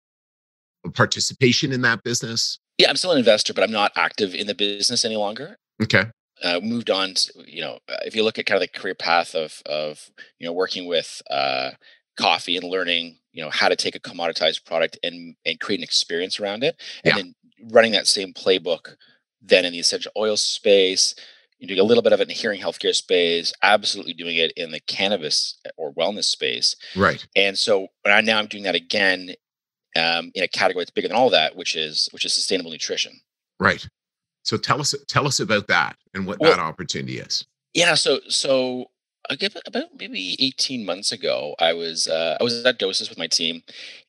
a 0.84 0.90
participation 0.90 1.72
in 1.72 1.82
that 1.82 2.02
business? 2.02 2.58
Yeah, 2.78 2.90
I'm 2.90 2.96
still 2.96 3.12
an 3.12 3.18
investor, 3.18 3.54
but 3.54 3.64
I'm 3.64 3.72
not 3.72 3.92
active 3.96 4.34
in 4.34 4.46
the 4.46 4.54
business 4.54 5.04
any 5.04 5.16
longer. 5.16 5.56
Okay. 5.82 6.04
Uh, 6.42 6.60
moved 6.62 6.88
on 6.88 7.14
to 7.14 7.32
you 7.46 7.60
know 7.60 7.78
if 8.04 8.14
you 8.14 8.22
look 8.22 8.38
at 8.38 8.46
kind 8.46 8.62
of 8.62 8.68
the 8.68 8.78
career 8.78 8.94
path 8.94 9.34
of 9.34 9.60
of 9.66 10.10
you 10.38 10.46
know 10.46 10.52
working 10.52 10.86
with 10.86 11.20
uh, 11.30 11.70
coffee 12.18 12.56
and 12.56 12.68
learning 12.68 13.16
you 13.32 13.42
know 13.42 13.50
how 13.50 13.68
to 13.68 13.76
take 13.76 13.94
a 13.94 14.00
commoditized 14.00 14.64
product 14.64 14.98
and 15.02 15.36
and 15.46 15.60
create 15.60 15.78
an 15.78 15.84
experience 15.84 16.40
around 16.40 16.64
it 16.64 16.76
and 17.04 17.16
yeah. 17.16 17.22
then 17.22 17.34
running 17.72 17.92
that 17.92 18.06
same 18.06 18.32
playbook 18.32 18.96
then 19.40 19.64
in 19.64 19.72
the 19.72 19.78
essential 19.78 20.12
oil 20.16 20.36
space 20.36 21.14
you 21.58 21.66
doing 21.66 21.80
a 21.80 21.84
little 21.84 22.02
bit 22.02 22.12
of 22.12 22.20
it 22.20 22.22
in 22.22 22.28
the 22.28 22.34
hearing 22.34 22.60
healthcare 22.60 22.94
space 22.94 23.52
absolutely 23.62 24.12
doing 24.12 24.36
it 24.36 24.52
in 24.56 24.70
the 24.70 24.80
cannabis 24.80 25.58
eh, 25.64 25.70
or 25.76 25.92
wellness 25.94 26.24
space. 26.24 26.76
Right. 26.96 27.26
And 27.34 27.58
so 27.58 27.88
I, 28.06 28.20
now 28.20 28.38
i'm 28.38 28.46
doing 28.46 28.64
that 28.64 28.74
again 28.74 29.34
um, 29.96 30.30
in 30.34 30.44
a 30.44 30.48
category 30.48 30.82
that's 30.82 30.90
bigger 30.90 31.08
than 31.08 31.16
all 31.16 31.30
that 31.30 31.56
which 31.56 31.74
is 31.74 32.08
which 32.12 32.24
is 32.24 32.32
sustainable 32.32 32.70
nutrition. 32.70 33.20
Right. 33.58 33.86
So 34.44 34.56
tell 34.56 34.80
us 34.80 34.94
tell 35.08 35.26
us 35.26 35.40
about 35.40 35.66
that 35.68 35.96
and 36.14 36.26
what 36.26 36.38
well, 36.38 36.50
that 36.50 36.60
opportunity 36.60 37.18
is. 37.18 37.44
Yeah 37.74 37.94
so 37.94 38.20
so 38.28 38.86
about 39.30 39.84
maybe 39.98 40.36
18 40.38 40.84
months 40.84 41.12
ago 41.12 41.54
i 41.58 41.72
was 41.72 42.08
uh, 42.08 42.36
i 42.40 42.42
was 42.42 42.64
at 42.64 42.78
Dosist 42.78 43.08
with 43.08 43.18
my 43.18 43.26
team 43.26 43.62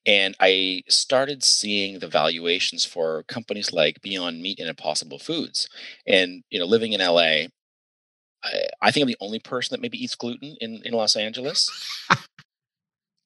and 0.05 0.35
i 0.39 0.81
started 0.87 1.43
seeing 1.43 1.99
the 1.99 2.07
valuations 2.07 2.85
for 2.85 3.23
companies 3.23 3.73
like 3.73 4.01
beyond 4.01 4.41
meat 4.41 4.59
and 4.59 4.69
impossible 4.69 5.19
foods 5.19 5.67
and 6.07 6.43
you 6.49 6.59
know 6.59 6.65
living 6.65 6.93
in 6.93 7.01
la 7.01 7.19
i, 7.19 7.47
I 8.81 8.91
think 8.91 9.03
i'm 9.03 9.07
the 9.07 9.17
only 9.19 9.39
person 9.39 9.73
that 9.73 9.81
maybe 9.81 10.01
eats 10.01 10.15
gluten 10.15 10.55
in, 10.61 10.81
in 10.83 10.93
los 10.93 11.15
angeles. 11.15 11.69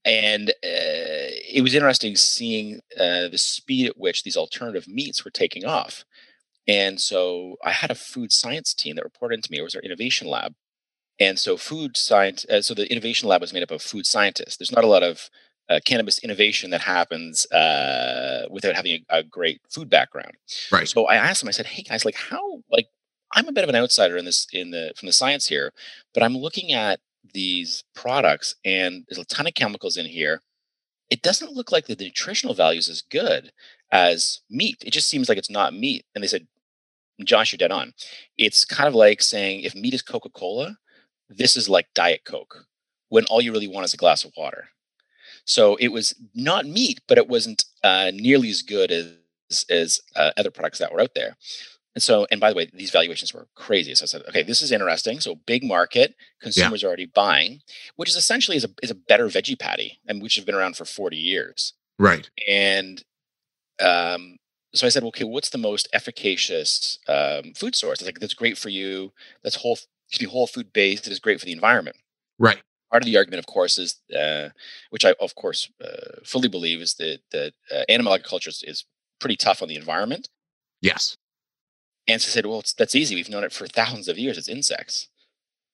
And 0.06 0.50
uh, 0.50 1.32
it 1.50 1.64
was 1.64 1.74
interesting 1.74 2.18
seeing 2.18 2.82
uh, 3.00 3.30
the 3.30 3.38
speed 3.38 3.88
at 3.88 3.98
which 3.98 4.24
these 4.24 4.36
alternative 4.36 4.86
meats 4.86 5.24
were 5.24 5.32
taking 5.32 5.64
off. 5.64 6.04
And 6.68 7.00
so 7.00 7.56
i 7.64 7.72
had 7.72 7.90
a 7.92 7.96
food 7.96 8.34
science 8.34 8.74
team 8.74 8.96
that 8.96 9.06
reported 9.06 9.36
into 9.36 9.50
me. 9.50 9.60
It 9.60 9.64
was 9.64 9.76
our 9.76 9.82
innovation 9.82 10.28
lab 10.28 10.56
and 11.20 11.38
so, 11.38 11.58
food 11.58 11.96
science, 11.96 12.46
uh, 12.50 12.62
so 12.62 12.74
the 12.74 12.92
innovation 12.92 13.30
lab 13.30 13.42
was 13.42 13.54
made 13.54 13.64
up 13.64 13.72
of 13.72 13.82
food 13.82 14.06
scientists. 14.06 14.58
There's 14.58 14.72
not 14.72 14.84
a 14.84 14.88
lot 14.88 15.04
of 15.04 15.30
uh, 15.70 15.80
cannabis 15.86 16.20
innovation 16.20 16.72
that 16.72 16.82
happens 16.82 17.46
uh, 17.52 18.48
without 18.50 18.76
having 18.76 19.04
a, 19.10 19.20
a, 19.20 19.24
great 19.24 19.62
food 19.70 19.90
background. 19.90 20.34
Right. 20.72 20.88
So 20.88 21.06
I 21.06 21.16
asked 21.16 21.42
them. 21.42 21.48
I 21.48 21.52
said, 21.52 21.68
"Hey 21.68 21.84
guys, 21.84 22.04
like 22.04 22.16
how 22.16 22.62
like 22.70 22.88
I'm 23.34 23.48
a 23.48 23.52
bit 23.52 23.64
of 23.64 23.70
an 23.70 23.76
outsider 23.76 24.18
in 24.18 24.26
this 24.26 24.48
in 24.52 24.72
the 24.72 24.94
from 24.98 25.06
the 25.06 25.14
science 25.14 25.48
here, 25.48 25.72
but 26.14 26.24
I'm 26.24 26.38
looking 26.38 26.74
at 26.74 27.00
these 27.34 27.84
products 27.96 28.56
and 28.66 29.06
there's 29.08 29.20
a 29.20 29.26
ton 29.26 29.48
of 29.48 29.54
chemicals 29.54 29.96
in 29.96 30.06
here. 30.06 30.42
It 31.10 31.22
doesn't 31.22 31.54
look 31.54 31.72
like 31.72 31.86
the 31.86 31.96
nutritional 31.96 32.56
values 32.56 32.90
as 32.90 33.02
good 33.02 33.52
as 33.92 34.42
meat. 34.50 34.84
It 34.86 34.92
just 34.92 35.10
seems 35.10 35.30
like 35.30 35.38
it's 35.38 35.50
not 35.50 35.74
meat." 35.74 36.06
And 36.14 36.24
they 36.24 36.28
said, 36.28 36.48
"Josh, 37.24 37.54
you're 37.54 37.58
dead 37.58 37.72
on. 37.72 37.94
It's 38.38 38.66
kind 38.66 38.88
of 38.88 38.96
like 38.96 39.22
saying 39.22 39.62
if 39.62 39.76
meat 39.76 39.94
is 39.94 40.02
Coca 40.02 40.30
Cola." 40.30 40.78
This 41.30 41.56
is 41.58 41.70
like 41.70 41.88
Diet 41.94 42.22
Coke 42.26 42.66
when 43.10 43.26
all 43.26 43.42
you 43.42 43.52
really 43.52 43.68
want 43.68 43.86
is 43.86 43.94
a 43.94 43.98
glass 43.98 44.24
of 44.24 44.32
water. 44.36 44.70
So 45.46 45.76
it 45.76 45.90
was 45.90 46.16
not 46.34 46.66
meat, 46.66 47.02
but 47.08 47.18
it 47.18 47.28
wasn't 47.28 47.66
uh, 47.84 48.12
nearly 48.14 48.50
as 48.50 48.62
good 48.62 48.92
as 48.92 49.66
as 49.70 50.00
uh, 50.16 50.32
other 50.38 50.52
products 50.52 50.80
that 50.80 50.92
were 50.92 51.02
out 51.02 51.14
there. 51.16 51.36
And 51.96 52.02
so, 52.02 52.26
and 52.32 52.42
by 52.42 52.50
the 52.50 52.56
way, 52.56 52.70
these 52.74 52.90
valuations 52.90 53.34
were 53.34 53.48
crazy. 53.56 53.94
So 53.94 54.04
I 54.04 54.08
said, 54.08 54.24
okay, 54.30 54.42
this 54.42 54.62
is 54.64 54.72
interesting. 54.72 55.20
So 55.20 55.36
big 55.46 55.64
market, 55.64 56.16
consumers 56.42 56.82
yeah. 56.82 56.88
already 56.88 57.06
buying, 57.06 57.60
which 57.98 58.10
is 58.10 58.16
essentially 58.16 58.58
is 58.58 58.64
a 58.64 58.70
is 58.82 58.90
a 58.90 58.96
better 58.96 59.28
veggie 59.28 59.60
patty, 59.60 60.00
and 60.08 60.22
which 60.22 60.36
have 60.36 60.46
been 60.46 60.56
around 60.56 60.76
for 60.76 60.86
forty 60.86 61.18
years. 61.18 61.74
Right. 62.00 62.30
And 62.48 63.04
um, 63.80 64.38
so 64.74 64.88
I 64.88 64.90
said, 64.90 65.04
okay, 65.04 65.24
what's 65.24 65.50
the 65.50 65.60
most 65.60 65.88
efficacious 65.94 66.98
um, 67.08 67.54
food 67.54 67.76
source? 67.76 68.00
It's 68.00 68.08
like 68.08 68.20
that's 68.20 68.34
great 68.34 68.58
for 68.58 68.70
you. 68.70 69.14
That's 69.44 69.58
whole 69.58 69.78
excuse 70.08 70.28
me, 70.28 70.32
whole 70.32 70.48
food 70.48 70.74
based. 70.74 71.08
It 71.08 71.14
is 71.14 71.20
great 71.20 71.40
for 71.40 71.46
the 71.46 71.52
environment. 71.52 71.98
Right. 72.40 72.62
Part 72.92 73.04
of 73.04 73.06
the 73.06 73.18
argument, 73.18 73.40
of 73.40 73.48
course, 73.48 73.78
is 73.78 74.02
uh, 74.16 74.50
which 74.92 75.06
I, 75.06 75.16
of 75.20 75.36
course, 75.36 75.70
uh, 75.84 76.20
fully 76.24 76.48
believe 76.48 76.82
is 76.82 76.94
that 76.96 77.20
that 77.32 77.54
uh, 77.72 77.84
animal 77.90 78.14
agriculture 78.14 78.50
is, 78.50 78.64
is 78.66 78.86
pretty 79.20 79.36
tough 79.36 79.62
on 79.62 79.68
the 79.68 79.76
environment. 79.76 80.30
Yes. 80.82 81.18
And 82.08 82.22
so 82.22 82.28
I 82.28 82.32
said, 82.32 82.46
well, 82.46 82.64
that's 82.78 82.96
easy. 82.96 83.16
We've 83.16 83.30
known 83.30 83.44
it 83.44 83.54
for 83.54 83.66
thousands 83.66 84.08
of 84.08 84.18
years. 84.18 84.38
It's 84.38 84.50
insects. 84.50 85.08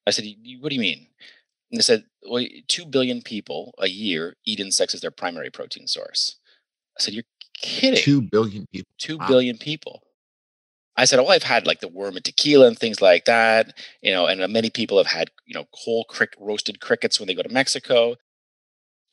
I 0.06 0.12
said, 0.12 0.26
what 0.60 0.70
do 0.70 0.76
you 0.76 0.82
mean? 0.82 1.08
And 1.72 1.80
they 1.80 1.84
said, 1.84 2.06
well, 2.28 2.46
2 2.68 2.86
billion 2.86 3.22
people 3.22 3.74
a 3.80 3.88
year 3.88 4.36
eat 4.46 4.60
insects 4.60 4.94
as 4.94 5.02
their 5.02 5.12
primary 5.12 5.50
protein 5.50 5.88
source. 5.88 6.38
I 6.98 7.02
said, 7.02 7.14
you're 7.14 7.24
kidding. 7.62 8.02
2 8.02 8.22
billion 8.24 8.68
people. 8.72 8.92
Two 8.98 9.18
wow. 9.18 9.28
billion 9.28 9.58
people. 9.58 10.04
I 11.00 11.06
said, 11.06 11.20
"Oh, 11.20 11.28
I've 11.28 11.44
had 11.44 11.66
like 11.66 11.80
the 11.80 11.88
worm 11.88 12.18
and 12.18 12.26
tequila 12.26 12.68
and 12.68 12.78
things 12.78 13.02
like 13.02 13.24
that, 13.26 13.74
you 14.02 14.12
know, 14.12 14.26
and 14.26 14.42
uh, 14.42 14.48
many 14.50 14.70
people 14.70 14.98
have 14.98 15.08
had, 15.08 15.32
you 15.46 15.54
know, 15.54 15.66
whole 15.72 16.04
crick 16.04 16.34
roasted 16.38 16.82
crickets 16.82 17.20
when 17.20 17.28
they 17.28 17.34
go 17.34 17.42
to 17.42 17.50
Mexico." 17.50 18.16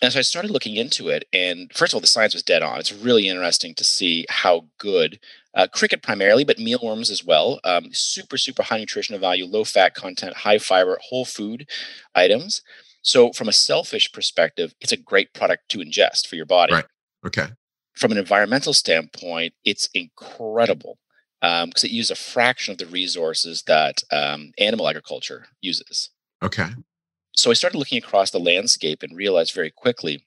And 0.03 0.13
so 0.13 0.19
I 0.19 0.23
started 0.23 0.51
looking 0.51 0.77
into 0.77 1.09
it, 1.09 1.27
and 1.33 1.73
first 1.73 1.93
of 1.93 1.97
all, 1.97 2.01
the 2.01 2.09
science 2.09 2.35
was 2.35 2.43
dead 2.43 2.63
on. 2.63 2.81
It's 2.81 2.93
really 2.93 3.29
interesting 3.29 3.75
to 3.77 3.85
see 3.85 4.27
how 4.29 4.67
good 4.79 5.21
uh, 5.55 5.69
cricket 5.73 6.03
primarily, 6.03 6.45
but 6.45 6.59
mealworms 6.59 7.09
as 7.09 7.25
well. 7.25 7.61
Um, 7.65 7.93
super, 7.93 8.37
super 8.37 8.65
high 8.65 8.79
nutritional 8.79 9.21
value, 9.21 9.47
low 9.47 9.65
fat 9.65 9.95
content, 9.95 10.39
high 10.39 10.59
fiber, 10.59 10.99
whole 11.01 11.25
food 11.25 11.69
items. 12.15 12.63
So, 13.01 13.33
from 13.33 13.49
a 13.49 13.53
selfish 13.53 14.11
perspective, 14.13 14.75
it's 14.81 14.93
a 14.93 14.97
great 14.97 15.33
product 15.33 15.69
to 15.71 15.79
ingest 15.79 16.27
for 16.27 16.35
your 16.35 16.47
body. 16.47 16.75
Right. 16.75 16.85
Okay. 17.25 17.47
From 17.95 18.11
an 18.11 18.19
environmental 18.19 18.75
standpoint, 18.75 19.55
it's 19.65 19.89
incredible 19.95 20.99
because 21.41 21.85
um, 21.85 21.89
it 21.89 21.91
uses 21.91 22.11
a 22.11 22.17
fraction 22.17 22.73
of 22.73 22.79
the 22.79 22.87
resources 22.87 23.63
that 23.67 24.03
um, 24.11 24.53
animal 24.59 24.89
agriculture 24.89 25.47
uses. 25.61 26.11
Okay. 26.43 26.69
So 27.33 27.51
I 27.51 27.55
started 27.55 27.79
looking 27.79 27.99
across 27.99 28.31
the 28.31 28.41
landscape 28.41 29.03
and 29.03 29.17
realized 29.17 29.55
very 29.55 29.71
quickly 29.71 30.27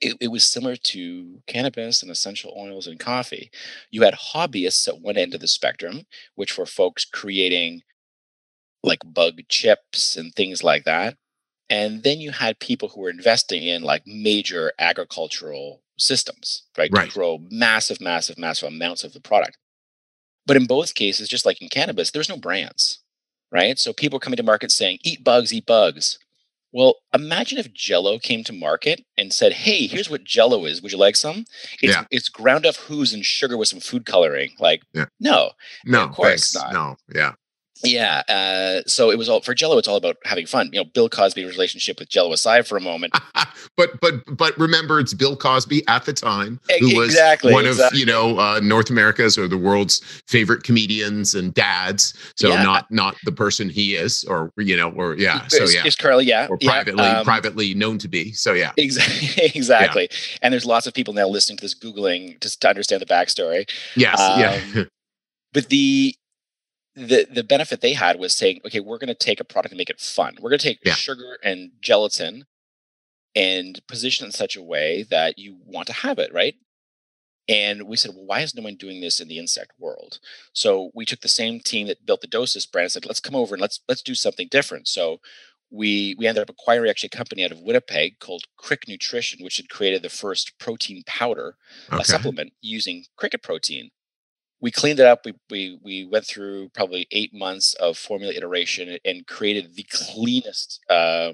it, 0.00 0.16
it, 0.20 0.28
was 0.28 0.44
similar 0.44 0.76
to 0.76 1.42
cannabis 1.46 2.02
and 2.02 2.10
essential 2.10 2.54
oils 2.56 2.86
and 2.86 3.00
coffee. 3.00 3.50
You 3.90 4.02
had 4.02 4.14
hobbyists 4.14 4.86
at 4.86 5.00
one 5.00 5.16
end 5.16 5.34
of 5.34 5.40
the 5.40 5.48
spectrum, 5.48 6.02
which 6.34 6.56
were 6.56 6.66
folks 6.66 7.04
creating 7.04 7.82
like 8.82 9.00
bug 9.04 9.40
chips 9.48 10.16
and 10.16 10.32
things 10.34 10.62
like 10.62 10.84
that. 10.84 11.16
And 11.70 12.02
then 12.02 12.20
you 12.20 12.30
had 12.30 12.60
people 12.60 12.88
who 12.88 13.00
were 13.00 13.10
investing 13.10 13.62
in 13.62 13.82
like 13.82 14.02
major 14.06 14.72
agricultural 14.78 15.82
systems, 15.98 16.64
right? 16.78 16.90
right. 16.92 17.08
To 17.08 17.14
grow 17.14 17.40
massive, 17.50 18.00
massive, 18.00 18.38
massive 18.38 18.68
amounts 18.68 19.04
of 19.04 19.12
the 19.12 19.20
product. 19.20 19.58
But 20.48 20.56
in 20.56 20.66
both 20.66 20.94
cases, 20.94 21.28
just 21.28 21.46
like 21.46 21.60
in 21.60 21.68
cannabis, 21.68 22.10
there's 22.10 22.28
no 22.28 22.38
brands, 22.38 23.00
right? 23.52 23.78
So 23.78 23.92
people 23.92 24.18
coming 24.18 24.38
to 24.38 24.42
market 24.42 24.72
saying, 24.72 24.98
eat 25.04 25.22
bugs, 25.22 25.52
eat 25.52 25.66
bugs. 25.66 26.18
Well, 26.72 26.96
imagine 27.14 27.58
if 27.58 27.72
Jello 27.72 28.18
came 28.18 28.44
to 28.44 28.52
market 28.52 29.04
and 29.16 29.32
said, 29.32 29.52
"Hey, 29.52 29.86
here's 29.86 30.10
what 30.10 30.24
Jello 30.24 30.66
is. 30.66 30.82
Would 30.82 30.92
you 30.92 30.98
like 30.98 31.16
some?" 31.16 31.46
It's 31.82 31.94
yeah. 31.94 32.04
it's 32.10 32.28
ground 32.28 32.66
up 32.66 32.76
Who's 32.76 33.14
and 33.14 33.24
sugar 33.24 33.56
with 33.56 33.68
some 33.68 33.80
food 33.80 34.04
coloring. 34.04 34.52
Like, 34.58 34.82
yeah. 34.92 35.06
no, 35.18 35.52
no, 35.86 36.04
of 36.04 36.12
course 36.12 36.52
thanks. 36.52 36.54
not. 36.54 36.72
No, 36.72 36.96
yeah. 37.14 37.32
Yeah. 37.84 38.22
Uh, 38.28 38.82
so 38.86 39.10
it 39.10 39.18
was 39.18 39.28
all 39.28 39.40
for 39.40 39.54
Jello. 39.54 39.78
It's 39.78 39.88
all 39.88 39.96
about 39.96 40.16
having 40.24 40.46
fun. 40.46 40.70
You 40.72 40.80
know, 40.80 40.84
Bill 40.84 41.08
Cosby's 41.08 41.50
relationship 41.50 41.98
with 41.98 42.08
Jello 42.08 42.32
aside 42.32 42.66
for 42.66 42.76
a 42.76 42.80
moment. 42.80 43.14
but 43.76 44.00
but 44.00 44.14
but 44.36 44.58
remember, 44.58 45.00
it's 45.00 45.14
Bill 45.14 45.36
Cosby 45.36 45.86
at 45.86 46.04
the 46.04 46.12
time 46.12 46.60
who 46.80 46.96
was 46.96 47.10
exactly, 47.10 47.52
one 47.52 47.66
exactly. 47.66 47.96
of 47.96 48.00
you 48.00 48.06
know 48.06 48.38
uh, 48.38 48.60
North 48.62 48.90
America's 48.90 49.38
or 49.38 49.48
the 49.48 49.58
world's 49.58 50.00
favorite 50.26 50.62
comedians 50.62 51.34
and 51.34 51.54
dads. 51.54 52.14
So 52.36 52.48
yeah. 52.48 52.62
not 52.62 52.90
not 52.90 53.16
the 53.24 53.32
person 53.32 53.68
he 53.68 53.94
is, 53.94 54.24
or 54.24 54.52
you 54.56 54.76
know, 54.76 54.90
or 54.90 55.16
yeah. 55.16 55.46
So 55.48 55.64
yeah, 55.64 55.86
is 55.86 55.96
Carly, 55.96 56.24
yeah, 56.24 56.48
or 56.48 56.58
privately 56.58 57.04
yeah, 57.04 57.18
um, 57.18 57.24
privately 57.24 57.74
known 57.74 57.98
to 57.98 58.08
be. 58.08 58.32
So 58.32 58.52
yeah, 58.52 58.72
exactly, 58.76 59.50
exactly. 59.54 60.08
Yeah. 60.10 60.38
And 60.42 60.52
there's 60.52 60.66
lots 60.66 60.86
of 60.86 60.94
people 60.94 61.14
now 61.14 61.28
listening 61.28 61.58
to 61.58 61.64
this 61.64 61.74
googling 61.74 62.40
just 62.40 62.60
to 62.62 62.68
understand 62.68 63.02
the 63.02 63.06
backstory. 63.06 63.70
Yes, 63.96 64.20
um, 64.20 64.40
yeah. 64.40 64.84
but 65.52 65.68
the 65.68 66.14
the 66.98 67.26
the 67.30 67.44
benefit 67.44 67.80
they 67.80 67.92
had 67.92 68.18
was 68.18 68.34
saying, 68.34 68.60
okay, 68.66 68.80
we're 68.80 68.98
going 68.98 69.08
to 69.08 69.14
take 69.14 69.40
a 69.40 69.44
product 69.44 69.72
and 69.72 69.78
make 69.78 69.90
it 69.90 70.00
fun. 70.00 70.36
We're 70.40 70.50
going 70.50 70.58
to 70.58 70.68
take 70.68 70.80
yeah. 70.84 70.94
sugar 70.94 71.38
and 71.42 71.70
gelatin 71.80 72.44
and 73.34 73.80
position 73.86 74.24
it 74.24 74.28
in 74.28 74.32
such 74.32 74.56
a 74.56 74.62
way 74.62 75.04
that 75.04 75.38
you 75.38 75.58
want 75.64 75.86
to 75.86 75.92
have 75.92 76.18
it, 76.18 76.32
right? 76.32 76.54
And 77.48 77.84
we 77.84 77.96
said, 77.96 78.10
well, 78.14 78.26
why 78.26 78.40
is 78.40 78.54
no 78.54 78.62
one 78.62 78.74
doing 78.74 79.00
this 79.00 79.20
in 79.20 79.28
the 79.28 79.38
insect 79.38 79.72
world? 79.78 80.18
So 80.52 80.90
we 80.94 81.06
took 81.06 81.20
the 81.20 81.28
same 81.28 81.60
team 81.60 81.86
that 81.86 82.04
built 82.04 82.20
the 82.20 82.26
Dosist 82.26 82.72
brand 82.72 82.84
and 82.84 82.92
said, 82.92 83.06
let's 83.06 83.20
come 83.20 83.36
over 83.36 83.54
and 83.54 83.62
let's 83.62 83.80
let's 83.88 84.02
do 84.02 84.14
something 84.14 84.48
different. 84.50 84.88
So 84.88 85.20
we 85.70 86.14
we 86.18 86.26
ended 86.26 86.42
up 86.42 86.50
acquiring 86.50 86.90
actually 86.90 87.10
a 87.12 87.16
company 87.16 87.44
out 87.44 87.52
of 87.52 87.60
Winnipeg 87.60 88.18
called 88.18 88.44
Crik 88.58 88.88
Nutrition, 88.88 89.44
which 89.44 89.56
had 89.56 89.70
created 89.70 90.02
the 90.02 90.08
first 90.08 90.58
protein 90.58 91.02
powder, 91.06 91.56
okay. 91.90 92.02
a 92.02 92.04
supplement 92.04 92.52
using 92.60 93.04
cricket 93.16 93.42
protein 93.42 93.90
we 94.60 94.70
cleaned 94.70 95.00
it 95.00 95.06
up. 95.06 95.24
We, 95.24 95.34
we 95.50 95.78
we 95.82 96.04
went 96.04 96.26
through 96.26 96.70
probably 96.70 97.06
eight 97.12 97.32
months 97.32 97.74
of 97.74 97.96
formula 97.96 98.32
iteration 98.34 98.98
and 99.04 99.26
created 99.26 99.74
the 99.74 99.86
cleanest 99.90 100.80
uh, 100.90 101.32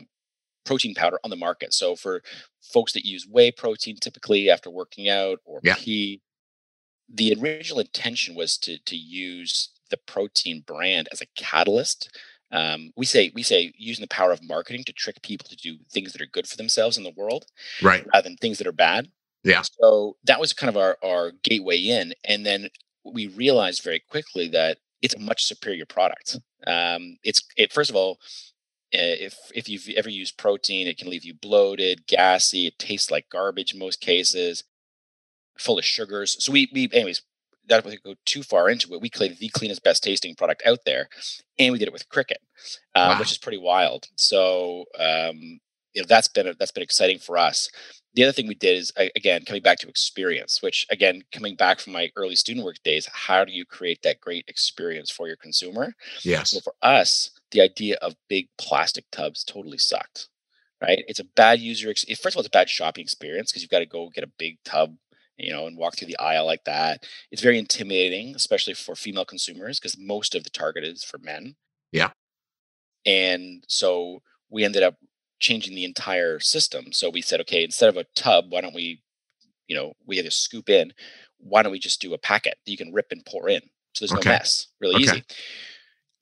protein 0.64 0.94
powder 0.94 1.18
on 1.24 1.30
the 1.30 1.36
market. 1.36 1.72
So 1.72 1.96
for 1.96 2.22
folks 2.60 2.92
that 2.92 3.06
use 3.06 3.26
whey 3.26 3.50
protein 3.50 3.96
typically 3.96 4.50
after 4.50 4.70
working 4.70 5.08
out 5.08 5.38
or 5.44 5.60
yeah. 5.62 5.76
pea, 5.76 6.20
the 7.12 7.34
original 7.40 7.80
intention 7.80 8.34
was 8.34 8.58
to 8.58 8.78
to 8.78 8.96
use 8.96 9.70
the 9.90 9.96
protein 9.96 10.62
brand 10.66 11.08
as 11.12 11.20
a 11.20 11.26
catalyst. 11.36 12.16
Um, 12.52 12.92
we 12.96 13.06
say 13.06 13.32
we 13.34 13.42
say 13.42 13.72
using 13.76 14.02
the 14.02 14.08
power 14.08 14.32
of 14.32 14.46
marketing 14.46 14.84
to 14.84 14.92
trick 14.92 15.22
people 15.22 15.48
to 15.48 15.56
do 15.56 15.76
things 15.90 16.12
that 16.12 16.22
are 16.22 16.26
good 16.26 16.46
for 16.46 16.56
themselves 16.56 16.96
in 16.96 17.04
the 17.04 17.12
world, 17.16 17.46
right, 17.82 18.06
rather 18.12 18.28
than 18.28 18.36
things 18.36 18.58
that 18.58 18.66
are 18.66 18.72
bad. 18.72 19.08
Yeah. 19.44 19.62
So 19.62 20.16
that 20.24 20.40
was 20.40 20.52
kind 20.52 20.68
of 20.68 20.76
our 20.76 20.96
our 21.02 21.32
gateway 21.42 21.78
in, 21.78 22.14
and 22.24 22.44
then 22.46 22.68
we 23.04 23.26
realized 23.26 23.82
very 23.82 24.00
quickly 24.00 24.48
that 24.48 24.78
it's 25.02 25.14
a 25.14 25.20
much 25.20 25.44
superior 25.44 25.86
product. 25.86 26.38
Um, 26.66 27.18
it's 27.22 27.42
it 27.56 27.72
first 27.72 27.90
of 27.90 27.96
all, 27.96 28.18
eh, 28.92 29.16
if 29.20 29.36
if 29.54 29.68
you've 29.68 29.88
ever 29.96 30.08
used 30.08 30.38
protein, 30.38 30.86
it 30.86 30.98
can 30.98 31.10
leave 31.10 31.24
you 31.24 31.34
bloated, 31.34 32.06
gassy. 32.06 32.66
It 32.66 32.78
tastes 32.78 33.10
like 33.10 33.30
garbage 33.30 33.74
in 33.74 33.78
most 33.78 34.00
cases, 34.00 34.64
full 35.58 35.78
of 35.78 35.84
sugars. 35.84 36.36
So 36.42 36.52
we 36.52 36.70
we 36.72 36.88
anyways 36.92 37.22
that 37.68 37.84
would 37.84 38.02
go 38.02 38.14
too 38.24 38.42
far 38.42 38.68
into 38.68 38.94
it. 38.94 39.00
We 39.00 39.08
created 39.08 39.38
the 39.38 39.48
cleanest, 39.48 39.82
best 39.82 40.02
tasting 40.02 40.34
product 40.34 40.62
out 40.66 40.80
there, 40.84 41.08
and 41.58 41.72
we 41.72 41.78
did 41.78 41.88
it 41.88 41.92
with 41.92 42.08
cricket, 42.08 42.38
uh, 42.94 43.12
wow. 43.12 43.18
which 43.18 43.32
is 43.32 43.38
pretty 43.38 43.58
wild. 43.58 44.08
So 44.16 44.84
um, 44.98 45.60
you 45.94 46.02
know 46.02 46.06
that's 46.08 46.28
been 46.28 46.52
that's 46.58 46.72
been 46.72 46.82
exciting 46.82 47.18
for 47.18 47.38
us. 47.38 47.70
The 48.14 48.22
other 48.22 48.32
thing 48.32 48.46
we 48.46 48.54
did 48.54 48.76
is 48.76 48.92
again 49.16 49.44
coming 49.44 49.62
back 49.62 49.78
to 49.78 49.88
experience 49.88 50.62
which 50.62 50.86
again 50.90 51.22
coming 51.32 51.56
back 51.56 51.80
from 51.80 51.94
my 51.94 52.10
early 52.16 52.36
student 52.36 52.64
work 52.64 52.76
days 52.84 53.08
how 53.12 53.44
do 53.44 53.52
you 53.52 53.64
create 53.64 54.02
that 54.02 54.20
great 54.20 54.44
experience 54.48 55.10
for 55.10 55.26
your 55.26 55.36
consumer? 55.36 55.94
Yes. 56.22 56.50
so 56.50 56.60
for 56.60 56.74
us 56.82 57.30
the 57.50 57.60
idea 57.60 57.96
of 58.02 58.14
big 58.28 58.48
plastic 58.58 59.04
tubs 59.10 59.42
totally 59.44 59.78
sucked 59.78 60.28
right? 60.82 61.04
It's 61.08 61.20
a 61.20 61.24
bad 61.24 61.60
user 61.60 61.90
ex- 61.90 62.04
first 62.04 62.34
of 62.34 62.36
all 62.36 62.40
it's 62.40 62.48
a 62.48 62.50
bad 62.50 62.68
shopping 62.68 63.02
experience 63.02 63.50
because 63.50 63.62
you've 63.62 63.70
got 63.70 63.80
to 63.80 63.86
go 63.86 64.10
get 64.14 64.24
a 64.24 64.30
big 64.38 64.58
tub 64.64 64.96
you 65.36 65.52
know 65.52 65.66
and 65.66 65.76
walk 65.76 65.96
through 65.96 66.08
the 66.08 66.18
aisle 66.18 66.46
like 66.46 66.64
that. 66.64 67.06
It's 67.30 67.42
very 67.42 67.58
intimidating 67.58 68.34
especially 68.34 68.74
for 68.74 68.94
female 68.94 69.24
consumers 69.24 69.78
because 69.78 69.98
most 69.98 70.34
of 70.34 70.44
the 70.44 70.50
target 70.50 70.84
is 70.84 71.02
for 71.04 71.18
men. 71.18 71.56
Yeah. 71.92 72.10
And 73.06 73.64
so 73.68 74.22
we 74.50 74.64
ended 74.64 74.82
up 74.82 74.96
changing 75.40 75.74
the 75.74 75.84
entire 75.84 76.40
system. 76.40 76.92
So 76.92 77.10
we 77.10 77.22
said, 77.22 77.40
okay, 77.42 77.64
instead 77.64 77.88
of 77.88 77.96
a 77.96 78.06
tub, 78.14 78.46
why 78.48 78.60
don't 78.60 78.74
we, 78.74 79.02
you 79.66 79.76
know, 79.76 79.92
we 80.06 80.16
had 80.16 80.24
to 80.24 80.30
scoop 80.30 80.68
in. 80.68 80.92
Why 81.38 81.62
don't 81.62 81.72
we 81.72 81.78
just 81.78 82.00
do 82.00 82.14
a 82.14 82.18
packet 82.18 82.56
that 82.64 82.70
you 82.70 82.78
can 82.78 82.92
rip 82.92 83.06
and 83.10 83.24
pour 83.26 83.48
in? 83.48 83.60
So 83.94 84.04
there's 84.04 84.18
okay. 84.18 84.28
no 84.28 84.34
mess. 84.34 84.68
Really 84.80 84.96
okay. 84.96 85.04
easy. 85.04 85.24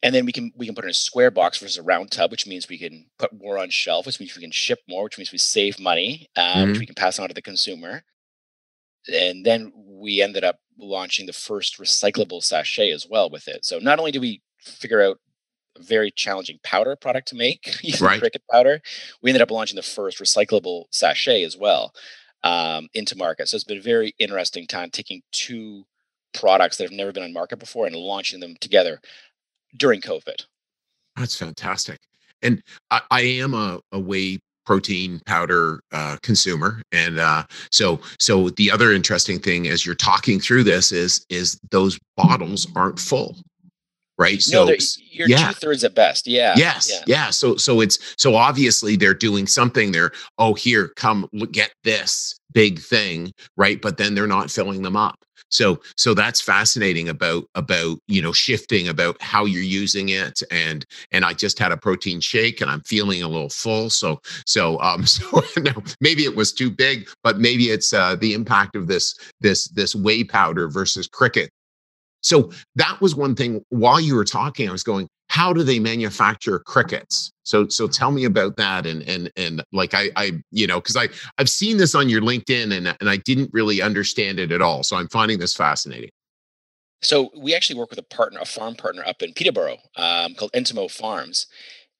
And 0.02 0.12
then 0.14 0.26
we 0.26 0.32
can 0.32 0.50
we 0.56 0.66
can 0.66 0.74
put 0.74 0.84
in 0.84 0.90
a 0.90 0.94
square 0.94 1.30
box 1.30 1.58
versus 1.58 1.78
a 1.78 1.82
round 1.82 2.10
tub, 2.10 2.32
which 2.32 2.46
means 2.46 2.68
we 2.68 2.78
can 2.78 3.06
put 3.18 3.32
more 3.32 3.56
on 3.56 3.70
shelf, 3.70 4.04
which 4.04 4.18
means 4.18 4.34
we 4.34 4.42
can 4.42 4.50
ship 4.50 4.80
more, 4.88 5.04
which 5.04 5.16
means 5.16 5.30
we 5.30 5.38
save 5.38 5.78
money, 5.78 6.28
uh, 6.36 6.54
mm-hmm. 6.56 6.70
which 6.70 6.80
we 6.80 6.86
can 6.86 6.96
pass 6.96 7.20
on 7.20 7.28
to 7.28 7.34
the 7.34 7.42
consumer. 7.42 8.02
And 9.12 9.46
then 9.46 9.72
we 9.76 10.20
ended 10.20 10.42
up 10.42 10.58
launching 10.78 11.26
the 11.26 11.32
first 11.32 11.78
recyclable 11.78 12.42
sachet 12.42 12.90
as 12.90 13.06
well 13.08 13.30
with 13.30 13.46
it. 13.46 13.64
So 13.64 13.78
not 13.78 13.98
only 13.98 14.10
do 14.10 14.20
we 14.20 14.42
figure 14.60 15.02
out 15.02 15.18
very 15.78 16.10
challenging 16.10 16.58
powder 16.62 16.96
product 16.96 17.28
to 17.28 17.34
make 17.34 17.76
using 17.82 18.06
right. 18.06 18.20
cricket 18.20 18.42
powder. 18.50 18.80
We 19.22 19.30
ended 19.30 19.42
up 19.42 19.50
launching 19.50 19.76
the 19.76 19.82
first 19.82 20.18
recyclable 20.18 20.84
sachet 20.90 21.42
as 21.44 21.56
well 21.56 21.92
um, 22.44 22.88
into 22.94 23.16
market. 23.16 23.48
So 23.48 23.56
it's 23.56 23.64
been 23.64 23.78
a 23.78 23.82
very 23.82 24.14
interesting 24.18 24.66
time 24.66 24.90
taking 24.90 25.22
two 25.32 25.84
products 26.34 26.76
that 26.76 26.84
have 26.84 26.92
never 26.92 27.12
been 27.12 27.22
on 27.22 27.32
market 27.32 27.58
before 27.58 27.86
and 27.86 27.94
launching 27.94 28.40
them 28.40 28.56
together 28.60 29.00
during 29.76 30.00
COVID. 30.00 30.44
That's 31.16 31.36
fantastic. 31.36 31.98
And 32.42 32.62
I, 32.90 33.02
I 33.10 33.20
am 33.20 33.54
a, 33.54 33.80
a 33.92 34.00
whey 34.00 34.40
protein 34.64 35.20
powder 35.26 35.80
uh, 35.90 36.16
consumer 36.22 36.82
and 36.92 37.18
uh, 37.18 37.42
so 37.72 37.98
so 38.20 38.48
the 38.50 38.70
other 38.70 38.92
interesting 38.92 39.40
thing 39.40 39.66
as 39.66 39.84
you're 39.84 39.94
talking 39.96 40.38
through 40.38 40.62
this 40.62 40.92
is 40.92 41.26
is 41.28 41.58
those 41.72 41.98
bottles 42.16 42.68
aren't 42.76 42.98
full 42.98 43.36
right? 44.18 44.40
So 44.40 44.64
no, 44.64 44.76
you're 45.10 45.28
yeah. 45.28 45.48
two 45.48 45.54
thirds 45.54 45.84
at 45.84 45.94
best. 45.94 46.26
Yeah. 46.26 46.54
Yes. 46.56 46.90
Yeah. 46.90 47.02
yeah. 47.06 47.30
So 47.30 47.56
so 47.56 47.80
it's 47.80 47.98
so 48.16 48.34
obviously 48.34 48.96
they're 48.96 49.14
doing 49.14 49.46
something. 49.46 49.92
They're 49.92 50.12
oh 50.38 50.54
here 50.54 50.88
come 50.96 51.28
look, 51.32 51.52
get 51.52 51.72
this 51.84 52.38
big 52.52 52.80
thing, 52.80 53.32
right? 53.56 53.80
But 53.80 53.96
then 53.96 54.14
they're 54.14 54.26
not 54.26 54.50
filling 54.50 54.82
them 54.82 54.96
up. 54.96 55.16
So 55.52 55.80
so 55.96 56.14
that's 56.14 56.40
fascinating 56.40 57.08
about 57.08 57.44
about 57.54 57.98
you 58.08 58.22
know 58.22 58.32
shifting 58.32 58.88
about 58.88 59.20
how 59.20 59.44
you're 59.44 59.62
using 59.62 60.08
it 60.08 60.42
and 60.50 60.84
and 61.12 61.24
I 61.24 61.34
just 61.34 61.58
had 61.58 61.72
a 61.72 61.76
protein 61.76 62.20
shake 62.20 62.60
and 62.60 62.70
I'm 62.70 62.80
feeling 62.82 63.22
a 63.22 63.28
little 63.28 63.50
full. 63.50 63.90
So 63.90 64.20
so 64.46 64.80
um 64.80 65.06
so 65.06 65.42
no 65.58 65.72
maybe 66.00 66.24
it 66.24 66.36
was 66.36 66.52
too 66.52 66.70
big, 66.70 67.08
but 67.22 67.38
maybe 67.38 67.70
it's 67.70 67.92
uh, 67.92 68.16
the 68.16 68.34
impact 68.34 68.76
of 68.76 68.86
this 68.86 69.14
this 69.40 69.68
this 69.68 69.94
whey 69.94 70.24
powder 70.24 70.68
versus 70.68 71.06
cricket 71.06 71.50
so 72.22 72.50
that 72.76 73.00
was 73.00 73.14
one 73.14 73.34
thing 73.34 73.64
while 73.68 74.00
you 74.00 74.14
were 74.14 74.24
talking, 74.24 74.68
I 74.68 74.72
was 74.72 74.84
going, 74.84 75.08
how 75.28 75.52
do 75.52 75.62
they 75.62 75.78
manufacture 75.78 76.60
crickets? 76.60 77.32
So 77.42 77.66
so 77.68 77.88
tell 77.88 78.10
me 78.10 78.24
about 78.24 78.56
that 78.56 78.86
and 78.86 79.02
and 79.08 79.30
and 79.36 79.62
like 79.72 79.94
I 79.94 80.10
I 80.14 80.32
you 80.50 80.66
know 80.66 80.80
because 80.80 80.96
I 80.96 81.08
I've 81.38 81.48
seen 81.48 81.78
this 81.78 81.94
on 81.94 82.08
your 82.08 82.20
LinkedIn 82.20 82.76
and 82.76 82.96
and 83.00 83.10
I 83.10 83.16
didn't 83.16 83.50
really 83.52 83.82
understand 83.82 84.38
it 84.38 84.52
at 84.52 84.62
all. 84.62 84.82
So 84.82 84.96
I'm 84.96 85.08
finding 85.08 85.38
this 85.38 85.54
fascinating. 85.54 86.10
So 87.02 87.30
we 87.36 87.54
actually 87.54 87.80
work 87.80 87.90
with 87.90 87.98
a 87.98 88.04
partner, 88.04 88.38
a 88.40 88.44
farm 88.44 88.76
partner 88.76 89.02
up 89.04 89.22
in 89.22 89.32
Peterborough 89.32 89.78
um, 89.96 90.34
called 90.34 90.52
Entomo 90.52 90.88
Farms, 90.88 91.46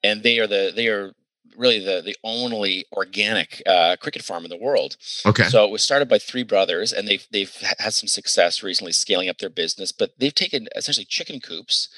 and 0.05 0.23
they 0.23 0.39
are 0.39 0.47
the 0.47 0.73
they 0.75 0.87
are 0.87 1.12
really 1.57 1.79
the 1.79 2.03
the 2.03 2.17
only 2.25 2.85
organic 2.93 3.63
uh, 3.67 3.97
cricket 3.97 4.23
farm 4.23 4.45
in 4.45 4.51
the 4.51 4.57
world. 4.57 4.97
Okay. 5.27 5.45
So 5.45 5.65
it 5.65 5.71
was 5.71 5.83
started 5.83 6.09
by 6.09 6.19
three 6.19 6.43
brothers, 6.43 6.93
and 6.93 7.07
they've 7.07 7.27
they've 7.31 7.55
had 7.79 7.93
some 7.93 8.09
success 8.09 8.63
recently 8.63 8.93
scaling 8.93 9.29
up 9.29 9.39
their 9.39 9.51
business. 9.51 9.93
But 9.93 10.13
they've 10.19 10.35
taken 10.35 10.69
essentially 10.77 11.07
chicken 11.07 11.41
coops 11.41 11.89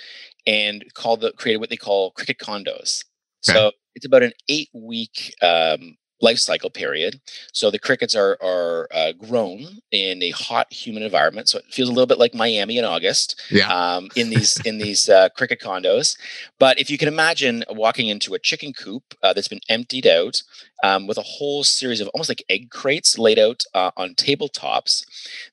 and 0.47 0.85
called 0.95 1.21
the 1.21 1.33
created 1.33 1.59
what 1.61 1.71
they 1.71 1.77
call 1.77 2.11
cricket 2.13 2.39
condos. 2.39 3.05
Okay. 3.49 3.59
So 3.59 3.73
it's 3.95 4.07
about 4.07 4.23
an 4.23 4.33
eight 4.49 4.71
week 4.73 5.35
um, 5.43 5.97
life 6.25 6.39
cycle 6.39 6.71
period. 6.71 7.21
So 7.53 7.71
the 7.71 7.79
crickets 7.79 8.15
are 8.17 8.37
are 8.43 8.89
uh, 8.93 9.13
grown 9.13 9.81
in 9.93 10.23
a 10.23 10.31
hot, 10.31 10.73
humid 10.73 11.03
environment. 11.03 11.49
So 11.49 11.59
it 11.59 11.67
feels 11.71 11.89
a 11.89 11.93
little 11.93 12.07
bit 12.07 12.19
like 12.19 12.35
Miami 12.35 12.79
in 12.79 12.85
August. 12.85 13.41
Yeah. 13.51 13.69
Um, 13.69 14.09
in 14.17 14.31
these 14.31 14.59
in 14.65 14.79
these 14.79 15.09
uh, 15.09 15.29
cricket 15.37 15.61
condos. 15.61 16.17
But 16.59 16.81
if 16.81 16.91
you 16.91 16.99
can 16.99 17.09
imagine 17.09 17.63
walking 17.69 18.09
into 18.09 18.35
a 18.35 18.39
chicken 18.39 18.73
coop 18.73 19.03
uh, 19.23 19.33
that's 19.35 19.49
been 19.49 19.61
emptied 19.69 20.07
out 20.07 20.43
um, 20.83 21.07
with 21.07 21.19
a 21.19 21.29
whole 21.37 21.63
series 21.63 22.01
of 22.01 22.09
almost 22.09 22.31
like 22.31 22.45
egg 22.49 22.71
crates 22.71 23.19
laid 23.19 23.39
out 23.39 23.63
uh, 23.75 23.91
on 23.97 24.15
tabletops, 24.15 25.05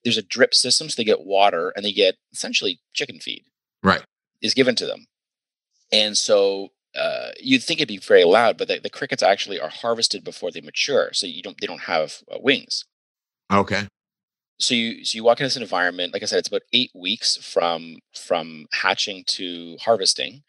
there's 0.03 0.17
a 0.17 0.23
drip 0.23 0.55
system, 0.55 0.89
so 0.89 0.95
they 0.97 1.03
get 1.03 1.25
water 1.25 1.73
and 1.75 1.85
they 1.85 1.93
get 1.93 2.15
essentially 2.33 2.79
chicken 2.93 3.19
feed. 3.19 3.43
Right. 3.83 4.03
Is 4.41 4.53
given 4.53 4.75
to 4.75 4.85
them. 4.85 5.05
And 5.91 6.17
so 6.17 6.69
uh, 6.95 7.29
you'd 7.39 7.63
think 7.63 7.79
it'd 7.79 7.87
be 7.87 7.97
very 7.97 8.23
loud, 8.23 8.57
but 8.57 8.67
the, 8.67 8.79
the, 8.79 8.89
crickets 8.89 9.23
actually 9.23 9.59
are 9.59 9.69
harvested 9.69 10.23
before 10.23 10.51
they 10.51 10.61
mature, 10.61 11.09
so 11.13 11.25
you 11.25 11.41
don't 11.41 11.59
they 11.61 11.67
don't 11.67 11.81
have 11.81 12.21
uh, 12.31 12.37
wings. 12.41 12.85
Okay. 13.51 13.87
So 14.59 14.73
you 14.75 15.05
so 15.05 15.15
you 15.15 15.23
walk 15.23 15.39
into 15.39 15.45
this 15.45 15.57
environment. 15.57 16.13
Like 16.13 16.21
I 16.21 16.25
said, 16.25 16.39
it's 16.39 16.49
about 16.49 16.63
eight 16.73 16.91
weeks 16.93 17.37
from 17.37 17.97
from 18.13 18.67
hatching 18.73 19.23
to 19.27 19.77
harvesting, 19.81 20.43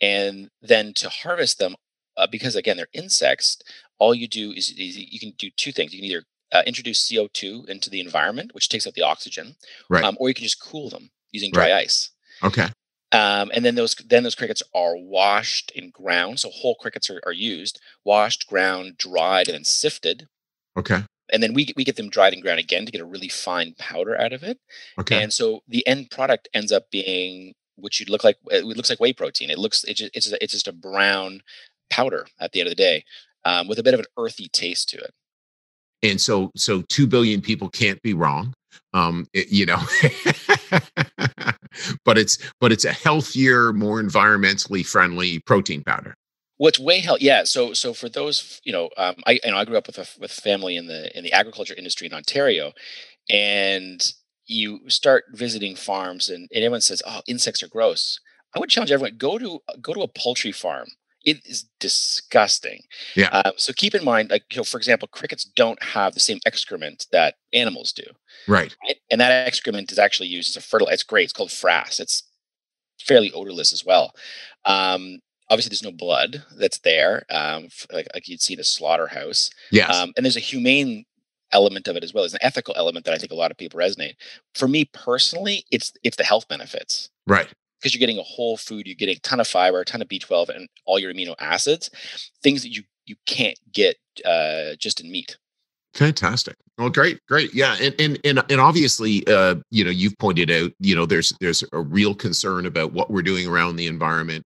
and 0.00 0.50
then 0.62 0.94
to 0.94 1.08
harvest 1.10 1.58
them, 1.58 1.76
uh, 2.16 2.26
because 2.26 2.56
again 2.56 2.76
they're 2.76 2.86
insects. 2.94 3.58
All 3.98 4.14
you 4.14 4.26
do 4.26 4.50
is, 4.50 4.70
is 4.70 4.96
you 4.96 5.20
can 5.20 5.32
do 5.38 5.50
two 5.56 5.72
things. 5.72 5.92
You 5.92 6.00
can 6.00 6.10
either 6.10 6.24
uh, 6.52 6.62
introduce 6.66 7.08
CO 7.08 7.28
two 7.32 7.64
into 7.68 7.90
the 7.90 8.00
environment, 8.00 8.54
which 8.54 8.68
takes 8.68 8.86
out 8.86 8.94
the 8.94 9.02
oxygen, 9.02 9.56
right? 9.90 10.04
Um, 10.04 10.16
or 10.18 10.28
you 10.28 10.34
can 10.34 10.44
just 10.44 10.60
cool 10.60 10.88
them 10.88 11.10
using 11.30 11.52
dry 11.52 11.70
right. 11.70 11.84
ice. 11.84 12.10
Okay. 12.42 12.68
Um, 13.12 13.50
and 13.54 13.64
then 13.64 13.74
those 13.74 13.94
then 13.94 14.22
those 14.22 14.34
crickets 14.34 14.62
are 14.74 14.96
washed 14.96 15.70
and 15.76 15.92
ground. 15.92 16.40
So 16.40 16.48
whole 16.48 16.74
crickets 16.74 17.10
are, 17.10 17.20
are 17.26 17.32
used, 17.32 17.78
washed, 18.04 18.46
ground, 18.46 18.96
dried, 18.96 19.48
and 19.48 19.54
then 19.54 19.64
sifted. 19.64 20.28
Okay. 20.76 21.02
And 21.30 21.42
then 21.42 21.52
we 21.52 21.72
we 21.76 21.84
get 21.84 21.96
them 21.96 22.08
dried 22.08 22.32
and 22.32 22.42
ground 22.42 22.58
again 22.58 22.86
to 22.86 22.92
get 22.92 23.02
a 23.02 23.06
really 23.06 23.28
fine 23.28 23.74
powder 23.78 24.18
out 24.18 24.32
of 24.32 24.42
it. 24.42 24.58
Okay. 24.98 25.22
And 25.22 25.32
so 25.32 25.60
the 25.68 25.86
end 25.86 26.10
product 26.10 26.48
ends 26.54 26.72
up 26.72 26.90
being 26.90 27.54
which 27.76 28.00
you'd 28.00 28.08
look 28.08 28.24
like 28.24 28.38
it 28.50 28.64
looks 28.64 28.88
like 28.88 29.00
whey 29.00 29.12
protein. 29.12 29.50
It 29.50 29.58
looks 29.58 29.84
it 29.84 29.94
just, 29.94 30.16
it's 30.16 30.28
just, 30.28 30.42
it's 30.42 30.52
just 30.52 30.68
a 30.68 30.72
brown 30.72 31.42
powder 31.90 32.26
at 32.40 32.52
the 32.52 32.60
end 32.60 32.68
of 32.68 32.70
the 32.70 32.76
day, 32.76 33.04
um, 33.44 33.68
with 33.68 33.78
a 33.78 33.82
bit 33.82 33.94
of 33.94 34.00
an 34.00 34.06
earthy 34.16 34.48
taste 34.48 34.88
to 34.90 34.98
it. 34.98 35.12
And 36.02 36.18
so 36.20 36.50
so 36.56 36.82
two 36.88 37.06
billion 37.06 37.42
people 37.42 37.68
can't 37.68 38.00
be 38.00 38.14
wrong. 38.14 38.54
Um, 38.94 39.26
it, 39.34 39.48
you 39.52 39.66
know. 39.66 39.82
but 42.04 42.18
it's 42.18 42.38
but 42.60 42.72
it's 42.72 42.84
a 42.84 42.92
healthier, 42.92 43.72
more 43.72 44.02
environmentally 44.02 44.84
friendly 44.84 45.40
protein 45.40 45.82
powder. 45.82 46.14
What's 46.58 46.78
way 46.78 47.00
hell 47.00 47.18
yeah. 47.20 47.44
So 47.44 47.72
so 47.72 47.92
for 47.94 48.08
those 48.08 48.60
you 48.64 48.72
know, 48.72 48.90
um, 48.96 49.16
I 49.26 49.40
you 49.44 49.50
know 49.50 49.56
I 49.56 49.64
grew 49.64 49.76
up 49.76 49.86
with 49.86 49.98
a 49.98 50.06
with 50.20 50.30
family 50.30 50.76
in 50.76 50.86
the 50.86 51.16
in 51.16 51.24
the 51.24 51.32
agriculture 51.32 51.74
industry 51.74 52.06
in 52.06 52.14
Ontario, 52.14 52.72
and 53.30 54.12
you 54.46 54.80
start 54.88 55.24
visiting 55.32 55.76
farms 55.76 56.28
and, 56.28 56.48
and 56.52 56.64
everyone 56.64 56.80
says, 56.80 57.02
"Oh, 57.06 57.22
insects 57.26 57.62
are 57.62 57.68
gross." 57.68 58.20
I 58.54 58.58
would 58.58 58.68
challenge 58.68 58.92
everyone 58.92 59.16
go 59.16 59.38
to 59.38 59.60
go 59.80 59.94
to 59.94 60.02
a 60.02 60.08
poultry 60.08 60.52
farm. 60.52 60.88
It 61.24 61.46
is 61.46 61.66
disgusting. 61.78 62.82
Yeah. 63.14 63.28
Um, 63.28 63.52
so 63.56 63.72
keep 63.72 63.94
in 63.94 64.04
mind, 64.04 64.30
like 64.30 64.44
you 64.50 64.58
know, 64.58 64.64
for 64.64 64.78
example, 64.78 65.08
crickets 65.08 65.44
don't 65.44 65.82
have 65.82 66.14
the 66.14 66.20
same 66.20 66.38
excrement 66.46 67.06
that 67.12 67.34
animals 67.52 67.92
do. 67.92 68.04
Right. 68.48 68.74
right? 68.86 68.96
And 69.10 69.20
that 69.20 69.46
excrement 69.46 69.92
is 69.92 69.98
actually 69.98 70.28
used 70.28 70.50
as 70.50 70.62
a 70.62 70.66
fertilizer. 70.66 70.94
It's 70.94 71.02
great. 71.02 71.24
It's 71.24 71.32
called 71.32 71.50
frass. 71.50 72.00
It's 72.00 72.24
fairly 73.00 73.32
odorless 73.32 73.72
as 73.72 73.84
well. 73.84 74.12
Um, 74.64 75.20
obviously, 75.50 75.70
there's 75.70 75.82
no 75.82 75.92
blood 75.92 76.42
that's 76.56 76.78
there, 76.80 77.24
um, 77.30 77.68
like, 77.92 78.08
like 78.14 78.28
you'd 78.28 78.40
see 78.40 78.54
in 78.54 78.60
a 78.60 78.64
slaughterhouse. 78.64 79.50
Yes. 79.70 79.94
Um, 79.94 80.12
and 80.16 80.24
there's 80.24 80.36
a 80.36 80.40
humane 80.40 81.04
element 81.52 81.86
of 81.86 81.96
it 81.96 82.04
as 82.04 82.14
well. 82.14 82.22
There's 82.24 82.34
an 82.34 82.40
ethical 82.42 82.74
element 82.76 83.04
that 83.04 83.14
I 83.14 83.18
think 83.18 83.32
a 83.32 83.36
lot 83.36 83.50
of 83.50 83.58
people 83.58 83.78
resonate. 83.78 84.14
For 84.54 84.66
me 84.66 84.86
personally, 84.86 85.64
it's 85.70 85.92
it's 86.02 86.16
the 86.16 86.24
health 86.24 86.48
benefits. 86.48 87.10
Right 87.26 87.48
because 87.82 87.94
you're 87.94 88.00
getting 88.00 88.18
a 88.18 88.22
whole 88.22 88.56
food, 88.56 88.86
you're 88.86 88.94
getting 88.94 89.16
a 89.16 89.20
ton 89.20 89.40
of 89.40 89.48
fiber, 89.48 89.80
a 89.80 89.84
ton 89.84 90.00
of 90.00 90.08
B12, 90.08 90.50
and 90.50 90.68
all 90.84 90.98
your 91.00 91.12
amino 91.12 91.34
acids, 91.40 91.90
things 92.42 92.62
that 92.62 92.70
you 92.70 92.82
you 93.06 93.16
can't 93.26 93.58
get 93.72 93.96
uh, 94.24 94.76
just 94.78 95.00
in 95.00 95.10
meat. 95.10 95.36
Fantastic. 95.94 96.54
Well, 96.78 96.88
great, 96.88 97.18
great. 97.28 97.52
Yeah, 97.52 97.76
and 97.80 97.94
and 97.98 98.18
and, 98.24 98.42
and 98.48 98.60
obviously, 98.60 99.26
uh, 99.26 99.56
you 99.70 99.84
know, 99.84 99.90
you've 99.90 100.16
pointed 100.18 100.50
out, 100.50 100.70
you 100.78 100.94
know, 100.94 101.04
there's 101.04 101.32
there's 101.40 101.64
a 101.72 101.80
real 101.80 102.14
concern 102.14 102.66
about 102.66 102.92
what 102.92 103.10
we're 103.10 103.22
doing 103.22 103.46
around 103.46 103.76
the 103.76 103.88
environment 103.88 104.44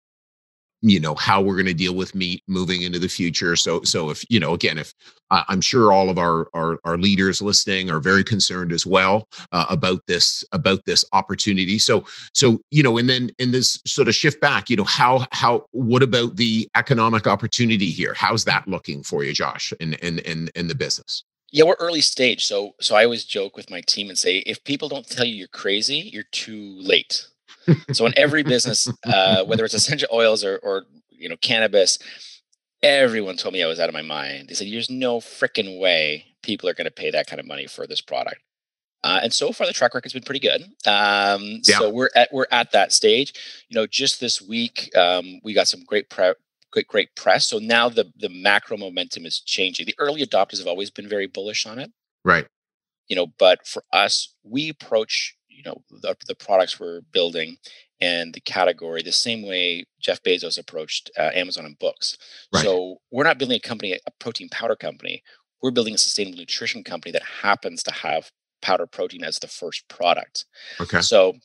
you 0.82 1.00
know 1.00 1.16
how 1.16 1.42
we're 1.42 1.56
going 1.56 1.66
to 1.66 1.74
deal 1.74 1.94
with 1.94 2.16
meat 2.16 2.44
moving 2.48 2.82
into 2.82 3.00
the 3.00 3.08
future. 3.08 3.56
So 3.56 3.82
so 3.84 4.10
if 4.10 4.24
you 4.30 4.40
know 4.40 4.54
again 4.54 4.78
if 4.78 4.94
uh, 5.30 5.44
i'm 5.48 5.62
sure 5.62 5.94
all 5.94 6.10
of 6.10 6.18
our, 6.18 6.50
our, 6.54 6.80
our 6.84 6.98
leaders 6.98 7.42
listening 7.42 7.90
are 7.90 8.00
very 8.00 8.24
concerned 8.24 8.72
as 8.72 8.86
well 8.86 9.28
uh, 9.52 9.66
about 9.70 10.02
this 10.08 10.44
about 10.52 10.84
this 10.86 11.06
opportunity. 11.14 11.80
So 11.80 12.06
so 12.34 12.60
you 12.72 12.84
know 12.84 12.98
and 12.98 13.10
then 13.10 13.32
in 13.38 13.52
this 13.52 13.80
sort 13.86 14.08
of 14.08 14.16
shift 14.16 14.42
back 14.42 14.70
you 14.70 14.76
know 14.76 14.84
how 14.84 15.26
how 15.32 15.66
what 15.72 16.04
about 16.04 16.36
the 16.36 16.68
economic 16.76 17.28
opportunity 17.28 17.90
here? 17.92 18.14
How's 18.16 18.46
that 18.46 18.68
looking 18.68 19.04
for 19.04 19.24
you 19.24 19.34
josh 19.34 19.74
in 19.80 19.94
in 19.96 20.20
in, 20.20 20.50
in 20.56 20.68
the 20.68 20.76
business? 20.76 21.24
Yeah, 21.52 21.66
we're 21.66 21.76
early 21.80 22.02
stage. 22.02 22.46
So 22.46 22.76
so 22.80 22.96
I 22.96 23.04
always 23.04 23.26
joke 23.26 23.56
with 23.56 23.70
my 23.70 23.82
team 23.82 24.10
and 24.10 24.18
say 24.18 24.38
if 24.40 24.64
people 24.64 24.90
don't 24.90 25.08
tell 25.08 25.26
you 25.26 25.36
you're 25.36 25.48
crazy, 25.48 26.10
you're 26.14 26.24
too 26.32 26.78
late 26.82 27.28
so 27.92 28.06
in 28.06 28.14
every 28.18 28.44
business, 28.44 28.88
uh, 29.06 29.44
whether 29.46 29.66
it's 29.66 29.74
essential 29.74 30.10
oils 30.12 30.44
or, 30.44 30.58
or 30.64 30.84
you 31.10 31.30
know 31.30 31.38
cannabis, 31.38 32.00
everyone 32.82 33.38
told 33.38 33.54
me 33.54 33.64
I 33.64 33.68
was 33.68 33.80
out 33.80 33.90
of 33.90 33.94
my 33.94 34.02
mind. 34.02 34.50
They 34.50 34.54
said, 34.54 34.68
"There's 34.68 34.90
no 34.90 35.20
freaking 35.20 35.80
way 35.80 36.26
people 36.44 36.68
are 36.70 36.74
going 36.74 36.86
to 36.86 36.92
pay 36.92 37.12
that 37.12 37.28
kind 37.28 37.40
of 37.40 37.46
money 37.46 37.68
for 37.68 37.88
this 37.88 38.02
product." 38.02 38.42
Uh, 39.04 39.20
and 39.24 39.34
so 39.34 39.52
far, 39.52 39.66
the 39.66 39.74
track 39.74 39.94
record's 39.96 40.14
been 40.14 40.24
pretty 40.24 40.40
good. 40.40 40.62
Um, 40.86 41.62
yeah. 41.64 41.80
So 41.80 41.90
we're 41.90 42.10
at 42.16 42.30
we're 42.32 42.48
at 42.52 42.72
that 42.72 42.92
stage. 42.92 43.34
You 43.70 43.76
know, 43.76 43.88
just 43.88 44.20
this 44.20 44.42
week 44.42 44.96
um, 44.96 45.40
we 45.44 45.54
got 45.54 45.68
some 45.68 45.84
great 45.84 46.10
pre- 46.10 46.34
great 46.72 46.88
great 46.88 47.16
press. 47.16 47.48
So 47.48 47.58
now 47.58 47.90
the 47.90 48.12
the 48.18 48.30
macro 48.30 48.78
momentum 48.78 49.26
is 49.26 49.40
changing. 49.40 49.86
The 49.86 49.96
early 49.98 50.24
adopters 50.26 50.60
have 50.60 50.68
always 50.68 50.92
been 50.92 51.10
very 51.10 51.28
bullish 51.28 51.66
on 51.66 51.80
it. 51.80 51.92
Right. 52.24 52.46
You 53.08 53.16
know, 53.16 53.28
but 53.40 53.66
for 53.66 53.84
us, 53.92 54.36
we 54.44 54.70
approach 54.70 55.36
you 55.64 55.70
know 55.70 55.82
the, 56.02 56.16
the 56.28 56.36
products 56.36 56.80
we're 56.80 57.02
building 57.12 57.58
and 58.00 58.34
the 58.34 58.42
category 58.42 59.02
the 59.04 59.12
same 59.12 59.46
way 59.46 59.86
Jeff 60.00 60.24
Bezos 60.24 60.58
approached 60.58 61.12
uh, 61.18 61.30
Amazon 61.34 61.66
and 61.66 61.78
books. 61.78 62.18
Right. 62.54 62.64
So 62.64 62.98
we're 63.12 63.24
not 63.24 63.38
building 63.38 63.58
a 63.58 63.68
company, 63.68 63.94
a 63.94 64.12
protein 64.20 64.50
powder 64.50 64.76
company. 64.76 65.24
We're 65.62 65.72
building 65.72 65.94
a 65.94 66.00
sustainable 66.00 66.40
nutrition 66.40 66.84
company 66.84 67.12
that 67.12 67.24
happens 67.24 67.84
to 67.84 67.92
have 67.92 68.32
powder 68.62 68.88
protein 68.88 69.24
as 69.24 69.38
the 69.40 69.48
first 69.48 69.88
product. 69.88 70.46
Okay. 70.80 71.02
So 71.02 71.36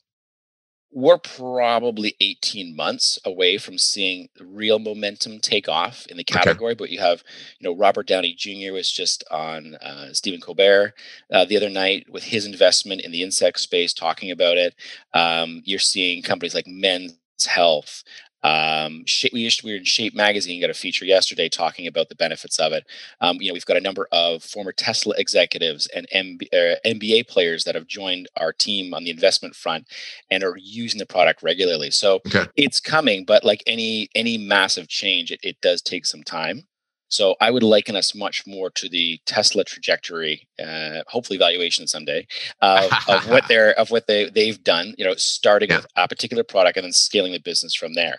we're 0.91 1.17
probably 1.17 2.15
18 2.21 2.75
months 2.75 3.19
away 3.25 3.57
from 3.57 3.77
seeing 3.77 4.29
real 4.39 4.79
momentum 4.79 5.39
take 5.39 5.67
off 5.67 6.05
in 6.07 6.17
the 6.17 6.23
category. 6.23 6.71
Okay. 6.71 6.77
But 6.77 6.89
you 6.89 6.99
have, 6.99 7.23
you 7.59 7.67
know, 7.67 7.75
Robert 7.75 8.07
Downey 8.07 8.33
Jr. 8.33 8.73
was 8.73 8.91
just 8.91 9.23
on 9.29 9.75
uh, 9.75 10.13
Stephen 10.13 10.39
Colbert 10.39 10.93
uh, 11.31 11.45
the 11.45 11.57
other 11.57 11.69
night 11.69 12.07
with 12.09 12.23
his 12.23 12.45
investment 12.45 13.01
in 13.01 13.11
the 13.11 13.21
insect 13.21 13.59
space, 13.59 13.93
talking 13.93 14.31
about 14.31 14.57
it. 14.57 14.75
Um, 15.13 15.61
you're 15.65 15.79
seeing 15.79 16.23
companies 16.23 16.55
like 16.55 16.67
Men's 16.67 17.17
health. 17.47 18.03
Um, 18.47 19.03
we, 19.33 19.49
we 19.63 19.71
were 19.71 19.77
in 19.77 19.83
Shape 19.83 20.15
magazine, 20.15 20.61
got 20.61 20.69
a 20.69 20.73
feature 20.73 21.03
yesterday 21.03 21.49
talking 21.49 21.85
about 21.85 22.07
the 22.07 22.15
benefits 22.15 22.59
of 22.59 22.71
it. 22.71 22.85
Um, 23.19 23.37
you 23.41 23.49
know, 23.49 23.53
we've 23.53 23.65
got 23.65 23.75
a 23.75 23.81
number 23.81 24.07
of 24.13 24.41
former 24.41 24.71
Tesla 24.71 25.15
executives 25.17 25.87
and 25.87 26.07
MB, 26.15 26.47
uh, 26.53 26.75
NBA 26.85 27.27
players 27.27 27.65
that 27.65 27.75
have 27.75 27.87
joined 27.87 28.29
our 28.37 28.53
team 28.53 28.93
on 28.93 29.03
the 29.03 29.09
investment 29.09 29.53
front 29.53 29.87
and 30.31 30.43
are 30.43 30.55
using 30.57 30.99
the 30.99 31.05
product 31.05 31.43
regularly. 31.43 31.91
So 31.91 32.15
okay. 32.27 32.45
it's 32.55 32.79
coming, 32.79 33.25
but 33.25 33.43
like 33.43 33.63
any 33.67 34.09
any 34.15 34.37
massive 34.37 34.87
change, 34.87 35.31
it, 35.31 35.41
it 35.43 35.59
does 35.59 35.81
take 35.81 36.05
some 36.05 36.23
time. 36.23 36.67
So 37.09 37.35
I 37.39 37.51
would 37.51 37.63
liken 37.63 37.95
us 37.95 38.13
much 38.13 38.45
more 38.45 38.69
to 38.71 38.89
the 38.89 39.19
Tesla 39.25 39.63
trajectory, 39.63 40.47
uh, 40.61 41.03
hopefully 41.07 41.39
valuation 41.39 41.87
someday, 41.87 42.27
of, 42.61 42.91
of 43.07 43.29
what 43.29 43.45
they're 43.47 43.71
of 43.79 43.91
what 43.91 44.07
they 44.07 44.29
they've 44.29 44.61
done. 44.63 44.93
You 44.97 45.05
know, 45.05 45.15
starting 45.15 45.69
yeah. 45.69 45.77
with 45.77 45.87
a 45.95 46.07
particular 46.07 46.43
product 46.43 46.77
and 46.77 46.83
then 46.83 46.91
scaling 46.91 47.31
the 47.31 47.39
business 47.39 47.73
from 47.73 47.93
there. 47.93 48.17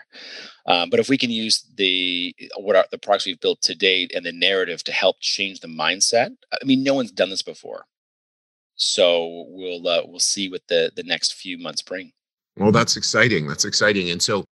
Um, 0.67 0.91
but 0.91 1.01
if 1.01 1.09
we 1.09 1.19
can 1.19 1.31
use 1.31 1.65
the 1.77 2.35
what 2.57 2.77
are 2.77 2.87
the 2.91 2.99
products 2.99 3.27
we've 3.27 3.41
built 3.41 3.61
to 3.63 3.75
date 3.75 4.13
and 4.15 4.25
the 4.25 4.33
narrative 4.33 4.83
to 4.85 4.93
help 4.93 5.17
change 5.21 5.61
the 5.61 5.69
mindset, 5.69 6.31
I 6.53 6.65
mean, 6.65 6.83
no 6.83 6.95
one's 6.95 7.13
done 7.13 7.31
this 7.31 7.43
before. 7.43 7.85
So 8.77 9.47
we'll 9.49 9.87
uh, 9.87 10.03
we'll 10.07 10.21
see 10.21 10.49
what 10.49 10.63
the 10.69 10.93
the 10.95 11.03
next 11.03 11.35
few 11.35 11.59
months 11.59 11.83
bring. 11.83 12.13
Well, 12.57 12.73
that's 12.73 12.97
exciting. 12.97 13.47
That's 13.47 13.65
exciting. 13.65 14.11
And 14.11 14.23
so, 14.23 14.45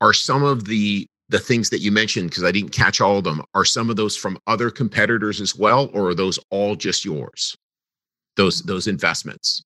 are 0.00 0.12
some 0.12 0.42
of 0.42 0.64
the 0.64 1.06
the 1.32 1.38
things 1.38 1.70
that 1.70 1.80
you 1.80 1.90
mentioned 1.90 2.28
because 2.30 2.44
I 2.44 2.52
didn't 2.52 2.72
catch 2.72 3.00
all 3.00 3.16
of 3.16 3.24
them. 3.24 3.42
Are 3.54 3.64
some 3.64 3.90
of 3.90 3.96
those 3.96 4.16
from 4.16 4.38
other 4.46 4.70
competitors 4.70 5.40
as 5.40 5.56
well 5.56 5.90
or 5.94 6.10
are 6.10 6.14
those 6.14 6.38
all 6.50 6.76
just 6.76 7.04
yours? 7.04 7.56
Those 8.36 8.62
those 8.62 8.86
investments 8.86 9.62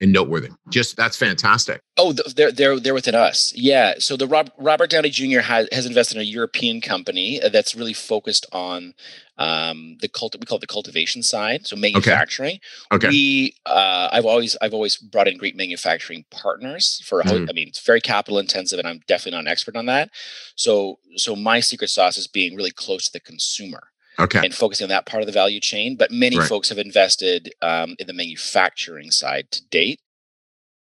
and 0.00 0.12
noteworthy 0.12 0.48
just 0.70 0.96
that's 0.96 1.16
fantastic 1.16 1.80
oh 1.96 2.12
they're 2.12 2.52
they're 2.52 2.78
they're 2.78 2.94
within 2.94 3.14
us 3.14 3.52
yeah 3.54 3.94
so 3.98 4.16
the 4.16 4.26
Rob, 4.26 4.50
robert 4.58 4.90
downey 4.90 5.10
jr 5.10 5.40
has, 5.40 5.68
has 5.72 5.86
invested 5.86 6.16
in 6.16 6.22
a 6.22 6.24
european 6.24 6.80
company 6.80 7.40
that's 7.52 7.74
really 7.74 7.94
focused 7.94 8.46
on 8.52 8.94
um, 9.38 9.96
the 10.00 10.08
cult 10.08 10.36
we 10.38 10.44
call 10.44 10.58
it 10.58 10.60
the 10.60 10.66
cultivation 10.66 11.22
side, 11.22 11.66
so 11.66 11.76
manufacturing. 11.76 12.58
Okay. 12.92 13.06
okay. 13.06 13.08
We 13.08 13.54
uh, 13.66 14.08
I've 14.12 14.26
always 14.26 14.56
I've 14.60 14.74
always 14.74 14.96
brought 14.96 15.28
in 15.28 15.38
great 15.38 15.56
manufacturing 15.56 16.24
partners 16.30 17.00
for 17.04 17.22
mm. 17.22 17.48
I 17.48 17.52
mean 17.52 17.68
it's 17.68 17.84
very 17.84 18.00
capital 18.00 18.38
intensive, 18.38 18.78
and 18.78 18.88
I'm 18.88 19.00
definitely 19.06 19.36
not 19.36 19.44
an 19.44 19.48
expert 19.48 19.76
on 19.76 19.86
that. 19.86 20.10
So 20.56 20.98
so 21.16 21.36
my 21.36 21.60
secret 21.60 21.90
sauce 21.90 22.18
is 22.18 22.26
being 22.26 22.56
really 22.56 22.72
close 22.72 23.06
to 23.06 23.12
the 23.12 23.20
consumer. 23.20 23.84
Okay. 24.18 24.40
And 24.42 24.54
focusing 24.54 24.86
on 24.86 24.88
that 24.88 25.06
part 25.06 25.22
of 25.22 25.26
the 25.26 25.32
value 25.32 25.60
chain, 25.60 25.96
but 25.96 26.10
many 26.10 26.38
right. 26.38 26.48
folks 26.48 26.68
have 26.70 26.78
invested 26.78 27.52
um, 27.62 27.94
in 27.98 28.06
the 28.06 28.12
manufacturing 28.12 29.10
side 29.10 29.50
to 29.52 29.64
date 29.68 30.00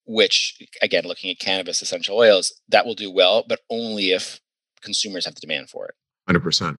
which 0.05 0.61
again 0.81 1.05
looking 1.05 1.31
at 1.31 1.39
cannabis 1.39 1.81
essential 1.81 2.17
oils 2.17 2.51
that 2.67 2.85
will 2.85 2.93
do 2.93 3.09
well 3.09 3.45
but 3.47 3.61
only 3.69 4.11
if 4.11 4.41
consumers 4.81 5.23
have 5.23 5.33
the 5.33 5.39
demand 5.39 5.69
for 5.69 5.87
it 5.87 5.95
100% 6.29 6.75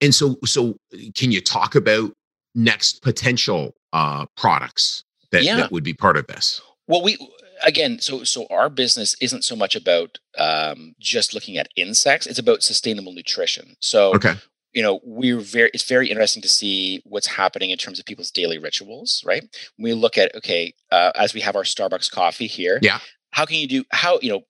and 0.00 0.14
so, 0.14 0.36
so 0.44 0.76
can 1.14 1.32
you 1.32 1.40
talk 1.40 1.74
about 1.74 2.12
next 2.54 3.02
potential 3.02 3.74
uh, 3.92 4.26
products 4.36 5.04
that, 5.32 5.42
yeah. 5.42 5.56
that 5.56 5.72
would 5.72 5.84
be 5.84 5.94
part 5.94 6.16
of 6.16 6.26
this? 6.26 6.60
Well, 6.86 7.02
we 7.02 7.18
again, 7.64 7.98
so 7.98 8.22
so 8.22 8.46
our 8.50 8.68
business 8.68 9.16
isn't 9.20 9.42
so 9.42 9.56
much 9.56 9.74
about 9.74 10.18
um, 10.38 10.94
just 11.00 11.34
looking 11.34 11.56
at 11.56 11.68
insects; 11.74 12.26
it's 12.26 12.38
about 12.38 12.62
sustainable 12.62 13.12
nutrition. 13.12 13.74
So, 13.80 14.14
okay. 14.14 14.34
You 14.76 14.82
know, 14.82 15.00
we're 15.02 15.40
very 15.40 15.70
it's 15.72 15.88
very 15.88 16.08
interesting 16.10 16.42
to 16.42 16.50
see 16.50 17.00
what's 17.06 17.26
happening 17.26 17.70
in 17.70 17.78
terms 17.78 17.98
of 17.98 18.04
people's 18.04 18.30
daily 18.30 18.58
rituals. 18.58 19.24
Right? 19.26 19.42
we 19.78 19.94
look 19.94 20.18
at 20.18 20.34
okay, 20.36 20.74
uh, 20.92 21.12
as 21.14 21.32
we 21.32 21.40
have 21.40 21.56
our 21.56 21.62
Starbucks 21.62 22.10
coffee 22.10 22.46
here. 22.46 22.78
Yeah. 22.82 22.98
How 23.30 23.46
can 23.46 23.56
you 23.56 23.66
do 23.66 23.84
how 23.90 24.18
you 24.20 24.30
know 24.30 24.42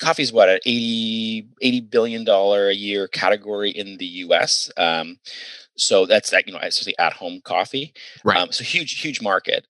coffee 0.00 0.24
is 0.24 0.32
what 0.32 0.48
an 0.48 0.58
80 0.66 1.48
80 1.60 1.80
billion 1.82 2.24
dollar 2.24 2.68
a 2.68 2.74
year 2.74 3.06
category 3.06 3.70
in 3.70 3.96
the 3.98 4.06
US. 4.26 4.72
Um, 4.76 5.20
so 5.76 6.04
that's 6.04 6.30
that 6.30 6.48
you 6.48 6.52
know 6.52 6.58
especially 6.60 6.98
at 6.98 7.12
home 7.12 7.40
coffee. 7.44 7.94
Right. 8.24 8.36
Um, 8.36 8.50
so 8.50 8.64
huge 8.64 9.00
huge 9.00 9.22
market. 9.22 9.68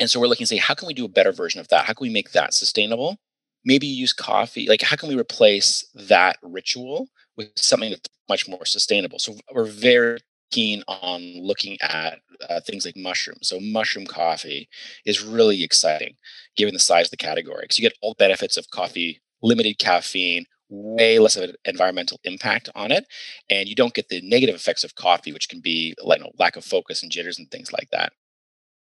And 0.00 0.10
so 0.10 0.18
we're 0.18 0.26
looking 0.26 0.44
to 0.44 0.48
say 0.48 0.56
how 0.56 0.74
can 0.74 0.88
we 0.88 0.94
do 0.94 1.04
a 1.04 1.08
better 1.08 1.30
version 1.30 1.60
of 1.60 1.68
that? 1.68 1.84
How 1.84 1.92
can 1.92 2.04
we 2.04 2.12
make 2.12 2.32
that 2.32 2.54
sustainable? 2.54 3.18
Maybe 3.64 3.86
use 3.86 4.12
coffee. 4.12 4.66
Like 4.66 4.82
how 4.82 4.96
can 4.96 5.08
we 5.08 5.16
replace 5.16 5.88
that 5.94 6.38
ritual 6.42 7.06
with 7.40 7.58
something 7.58 7.90
that's 7.90 8.08
much 8.28 8.48
more 8.48 8.64
sustainable? 8.64 9.18
So 9.18 9.36
we're 9.52 9.64
very 9.64 10.18
keen 10.50 10.82
on 10.88 11.22
looking 11.40 11.78
at 11.80 12.18
uh, 12.48 12.60
things 12.60 12.84
like 12.84 12.96
mushrooms. 12.96 13.48
So 13.48 13.60
mushroom 13.60 14.06
coffee 14.06 14.68
is 15.04 15.22
really 15.22 15.62
exciting 15.62 16.16
given 16.56 16.74
the 16.74 16.80
size 16.80 17.06
of 17.06 17.10
the 17.10 17.16
category 17.16 17.62
because 17.62 17.78
you 17.78 17.88
get 17.88 17.96
all 18.02 18.12
the 18.12 18.24
benefits 18.24 18.56
of 18.56 18.70
coffee, 18.70 19.20
limited 19.42 19.78
caffeine, 19.78 20.44
way 20.68 21.18
less 21.18 21.36
of 21.36 21.50
an 21.50 21.54
environmental 21.64 22.20
impact 22.24 22.68
on 22.74 22.92
it, 22.92 23.04
and 23.48 23.68
you 23.68 23.74
don't 23.74 23.94
get 23.94 24.08
the 24.08 24.20
negative 24.22 24.54
effects 24.54 24.84
of 24.84 24.94
coffee, 24.94 25.32
which 25.32 25.48
can 25.48 25.60
be 25.60 25.94
like 26.02 26.18
you 26.18 26.24
know, 26.24 26.32
lack 26.38 26.56
of 26.56 26.64
focus 26.64 27.02
and 27.02 27.10
jitters 27.10 27.38
and 27.38 27.50
things 27.50 27.72
like 27.72 27.88
that. 27.90 28.12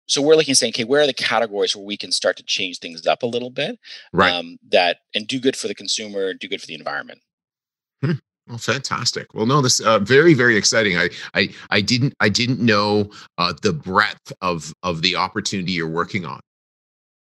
So 0.08 0.22
we're 0.22 0.36
looking 0.36 0.52
at 0.52 0.58
saying, 0.58 0.74
okay, 0.74 0.84
where 0.84 1.02
are 1.02 1.08
the 1.08 1.14
categories 1.14 1.76
where 1.76 1.86
we 1.86 1.98
can 1.98 2.12
start 2.12 2.36
to 2.38 2.44
change 2.44 2.80
things 2.80 3.08
up 3.08 3.24
a 3.24 3.28
little 3.28 3.50
bit, 3.50 3.80
right? 4.12 4.34
Um, 4.34 4.58
that 4.70 4.98
and 5.16 5.28
do 5.28 5.40
good 5.40 5.56
for 5.56 5.68
the 5.68 5.76
consumer, 5.76 6.34
do 6.34 6.48
good 6.48 6.62
for 6.62 6.68
the 6.68 6.76
environment. 6.76 7.22
Hmm. 8.02 8.12
Well, 8.48 8.58
fantastic. 8.58 9.34
Well, 9.34 9.46
no, 9.46 9.62
this 9.62 9.80
uh, 9.80 10.00
very, 10.00 10.34
very 10.34 10.58
exciting. 10.58 10.98
I, 10.98 11.10
I, 11.34 11.50
I 11.70 11.82
didn't, 11.82 12.14
I 12.20 12.30
didn't 12.30 12.60
know 12.60 13.10
uh, 13.38 13.54
the 13.62 13.72
breadth 13.72 14.34
of 14.42 14.74
of 14.84 15.02
the 15.02 15.16
opportunity 15.16 15.72
you're 15.72 15.88
working 15.88 16.26
on. 16.26 16.42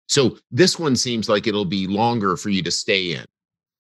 So 0.08 0.38
this 0.50 0.80
one 0.80 0.96
seems 0.96 1.30
like 1.30 1.46
it'll 1.46 1.66
be 1.66 1.88
longer 1.88 2.36
for 2.36 2.50
you 2.50 2.64
to 2.64 2.72
stay 2.72 3.14
in. 3.14 3.26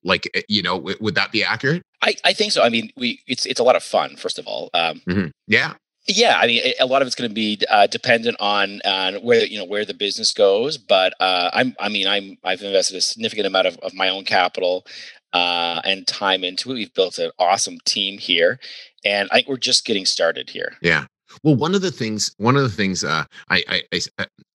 Like, 0.03 0.29
eh, 0.33 0.41
you 0.47 0.61
know, 0.61 0.77
w- 0.77 0.97
would 1.01 1.15
that 1.15 1.31
be 1.31 1.43
accurate? 1.43 1.81
I, 2.01 2.15
I 2.23 2.33
think 2.33 2.51
so. 2.51 2.61
I 2.61 2.69
mean, 2.69 2.91
we 2.95 3.19
it's 3.27 3.45
it's 3.45 3.59
a 3.59 3.63
lot 3.63 3.75
of 3.75 3.83
fun. 3.83 4.15
First 4.15 4.37
of 4.37 4.45
all, 4.45 4.69
um, 4.73 5.01
mm-hmm. 5.07 5.27
yeah, 5.47 5.73
yeah. 6.07 6.37
I 6.39 6.47
mean, 6.47 6.73
a 6.79 6.85
lot 6.85 7.01
of 7.01 7.07
it's 7.07 7.15
going 7.15 7.29
to 7.29 7.33
be 7.33 7.59
uh, 7.69 7.87
dependent 7.87 8.37
on 8.39 8.81
on 8.85 9.15
where 9.15 9.43
you 9.45 9.57
know 9.57 9.65
where 9.65 9.85
the 9.85 9.93
business 9.93 10.31
goes. 10.31 10.77
But 10.77 11.13
uh, 11.19 11.49
I'm, 11.51 11.75
I 11.79 11.89
mean, 11.89 12.07
I'm 12.07 12.37
I've 12.43 12.61
invested 12.61 12.97
a 12.97 13.01
significant 13.01 13.47
amount 13.47 13.67
of, 13.67 13.77
of 13.79 13.93
my 13.93 14.09
own 14.09 14.23
capital 14.23 14.85
uh, 15.33 15.81
and 15.83 16.07
time 16.07 16.43
into 16.43 16.71
it. 16.71 16.75
We've 16.75 16.93
built 16.93 17.19
an 17.19 17.31
awesome 17.39 17.77
team 17.85 18.17
here, 18.17 18.59
and 19.05 19.29
I 19.31 19.35
think 19.35 19.47
we're 19.47 19.57
just 19.57 19.85
getting 19.85 20.05
started 20.05 20.49
here. 20.49 20.73
Yeah. 20.81 21.05
Well, 21.43 21.55
one 21.55 21.75
of 21.75 21.81
the 21.81 21.91
things, 21.91 22.33
one 22.37 22.55
of 22.55 22.63
the 22.63 22.69
things, 22.69 23.03
uh, 23.03 23.23
I, 23.49 23.83
I, 23.93 23.99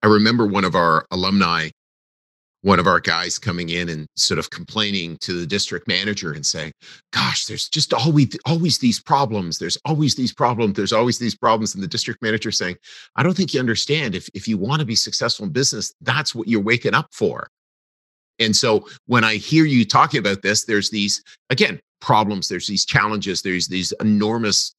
I, 0.03 0.07
remember 0.07 0.45
one 0.45 0.65
of 0.65 0.75
our 0.75 1.07
alumni, 1.13 1.69
one 2.63 2.81
of 2.81 2.89
our 2.89 2.99
guys 2.99 3.39
coming 3.39 3.69
in 3.69 3.89
and 3.89 4.09
sort 4.17 4.39
of 4.39 4.51
complaining 4.51 5.17
to 5.21 5.39
the 5.39 5.47
district 5.47 5.87
manager 5.87 6.33
and 6.33 6.45
saying, 6.45 6.73
"Gosh, 7.13 7.45
there's 7.45 7.69
just 7.69 7.95
always, 7.95 8.37
always 8.45 8.79
these 8.79 9.01
problems. 9.01 9.59
There's 9.59 9.79
always 9.85 10.17
these 10.17 10.33
problems. 10.33 10.75
There's 10.75 10.93
always 10.93 11.19
these 11.19 11.37
problems." 11.37 11.75
And 11.75 11.85
the 11.85 11.89
district 11.89 12.23
manager 12.23 12.51
saying, 12.51 12.77
"I 13.15 13.23
don't 13.23 13.37
think 13.37 13.55
you 13.55 13.61
understand. 13.61 14.17
If 14.17 14.29
if 14.35 14.49
you 14.49 14.59
want 14.59 14.81
to 14.81 14.87
be 14.87 14.97
successful 14.97 15.47
in 15.47 15.53
business, 15.53 15.95
that's 16.01 16.35
what 16.35 16.49
you're 16.49 16.61
waking 16.61 16.95
up 16.95 17.09
for." 17.13 17.49
And 18.39 18.55
so 18.55 18.89
when 19.07 19.25
I 19.25 19.37
hear 19.37 19.65
you 19.65 19.85
talking 19.85 20.19
about 20.19 20.43
this, 20.43 20.65
there's 20.65 20.91
these, 20.91 21.23
again, 21.51 21.81
problems, 22.01 22.49
there's 22.49 22.67
these 22.67 22.85
challenges, 22.85 23.43
there's 23.43 23.69
these 23.69 23.93
enormous 24.01 24.75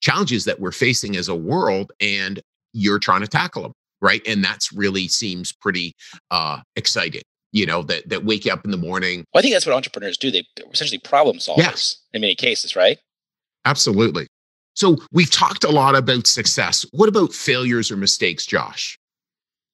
challenges 0.00 0.44
that 0.44 0.60
we're 0.60 0.72
facing 0.72 1.16
as 1.16 1.28
a 1.28 1.34
world, 1.34 1.92
and 2.00 2.40
you're 2.72 2.98
trying 2.98 3.20
to 3.20 3.28
tackle 3.28 3.62
them, 3.62 3.72
right? 4.00 4.22
And 4.26 4.42
that's 4.44 4.72
really 4.72 5.08
seems 5.08 5.52
pretty 5.52 5.94
uh, 6.30 6.60
exciting. 6.76 7.22
You 7.54 7.66
know 7.66 7.82
that 7.82 8.08
that 8.08 8.24
wake 8.24 8.46
up 8.46 8.64
in 8.64 8.70
the 8.70 8.78
morning. 8.78 9.26
Well, 9.32 9.40
I 9.40 9.42
think 9.42 9.54
that's 9.54 9.66
what 9.66 9.74
entrepreneurs 9.74 10.16
do. 10.16 10.30
They 10.30 10.42
essentially 10.72 10.98
problem 10.98 11.36
solvers 11.36 11.58
yes. 11.58 11.96
in 12.14 12.22
many 12.22 12.34
cases, 12.34 12.74
right? 12.74 12.98
Absolutely. 13.66 14.26
So 14.74 14.96
we've 15.12 15.30
talked 15.30 15.64
a 15.64 15.70
lot 15.70 15.94
about 15.94 16.26
success. 16.26 16.86
What 16.92 17.10
about 17.10 17.34
failures 17.34 17.90
or 17.90 17.98
mistakes, 17.98 18.46
Josh? 18.46 18.98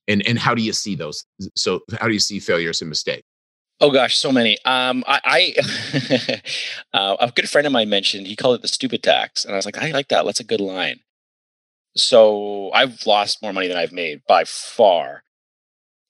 And 0.08 0.26
and 0.26 0.38
how 0.38 0.54
do 0.54 0.62
you 0.62 0.72
see 0.72 0.94
those 0.94 1.24
so 1.54 1.80
how 2.00 2.06
do 2.06 2.12
you 2.12 2.18
see 2.18 2.40
failures 2.40 2.80
and 2.80 2.88
mistakes 2.88 3.24
Oh 3.80 3.92
gosh, 3.92 4.16
so 4.16 4.32
many. 4.32 4.58
Um, 4.64 5.04
I, 5.06 5.20
I 5.24 6.42
uh, 6.92 7.16
a 7.20 7.30
good 7.30 7.48
friend 7.48 7.66
of 7.66 7.72
mine 7.72 7.88
mentioned 7.88 8.26
he 8.26 8.34
called 8.34 8.56
it 8.56 8.62
the 8.62 8.68
stupid 8.68 9.02
tax, 9.04 9.44
and 9.44 9.54
I 9.54 9.56
was 9.56 9.66
like, 9.66 9.78
I 9.78 9.92
like 9.92 10.08
that. 10.08 10.24
That's 10.24 10.40
a 10.40 10.44
good 10.44 10.60
line. 10.60 10.98
So 11.96 12.72
I've 12.72 13.06
lost 13.06 13.40
more 13.40 13.52
money 13.52 13.68
than 13.68 13.76
I've 13.76 13.92
made 13.92 14.22
by 14.26 14.44
far, 14.44 15.22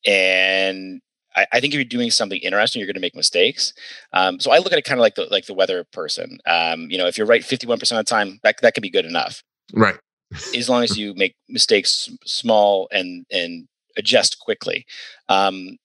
and 0.07 1.03
I, 1.37 1.47
I 1.53 1.61
think 1.61 1.75
if 1.75 1.79
you're 1.79 1.85
doing 1.85 2.11
something 2.11 2.41
interesting, 2.41 2.81
you're 2.81 2.87
going 2.87 2.95
to 2.95 3.01
make 3.01 3.15
mistakes. 3.15 3.75
Um, 4.15 4.41
so 4.41 4.51
I 4.51 4.59
look 4.59 4.73
at 4.73 4.79
it 4.79 4.85
kind 4.85 4.99
of 4.99 5.03
like 5.03 5.17
the 5.17 5.27
like 5.31 5.45
the 5.45 5.55
weather 5.55 5.85
person. 5.93 6.39
Um, 6.47 6.91
you 6.91 6.97
know, 6.97 7.07
if 7.07 7.19
you're 7.19 7.27
right 7.27 7.45
51 7.45 7.79
percent 7.79 7.99
of 7.99 8.07
the 8.07 8.11
time, 8.11 8.41
that 8.45 8.57
that 8.63 8.73
could 8.73 8.83
be 8.83 8.91
good 8.91 9.05
enough. 9.05 9.43
Right. 9.75 9.99
as 10.57 10.71
long 10.71 10.83
as 10.85 10.97
you 10.99 11.13
make 11.15 11.35
mistakes 11.51 12.09
small 12.25 12.89
and 12.91 13.27
and 13.31 13.69
adjust 13.99 14.39
quickly. 14.39 14.87
Um, 15.29 15.77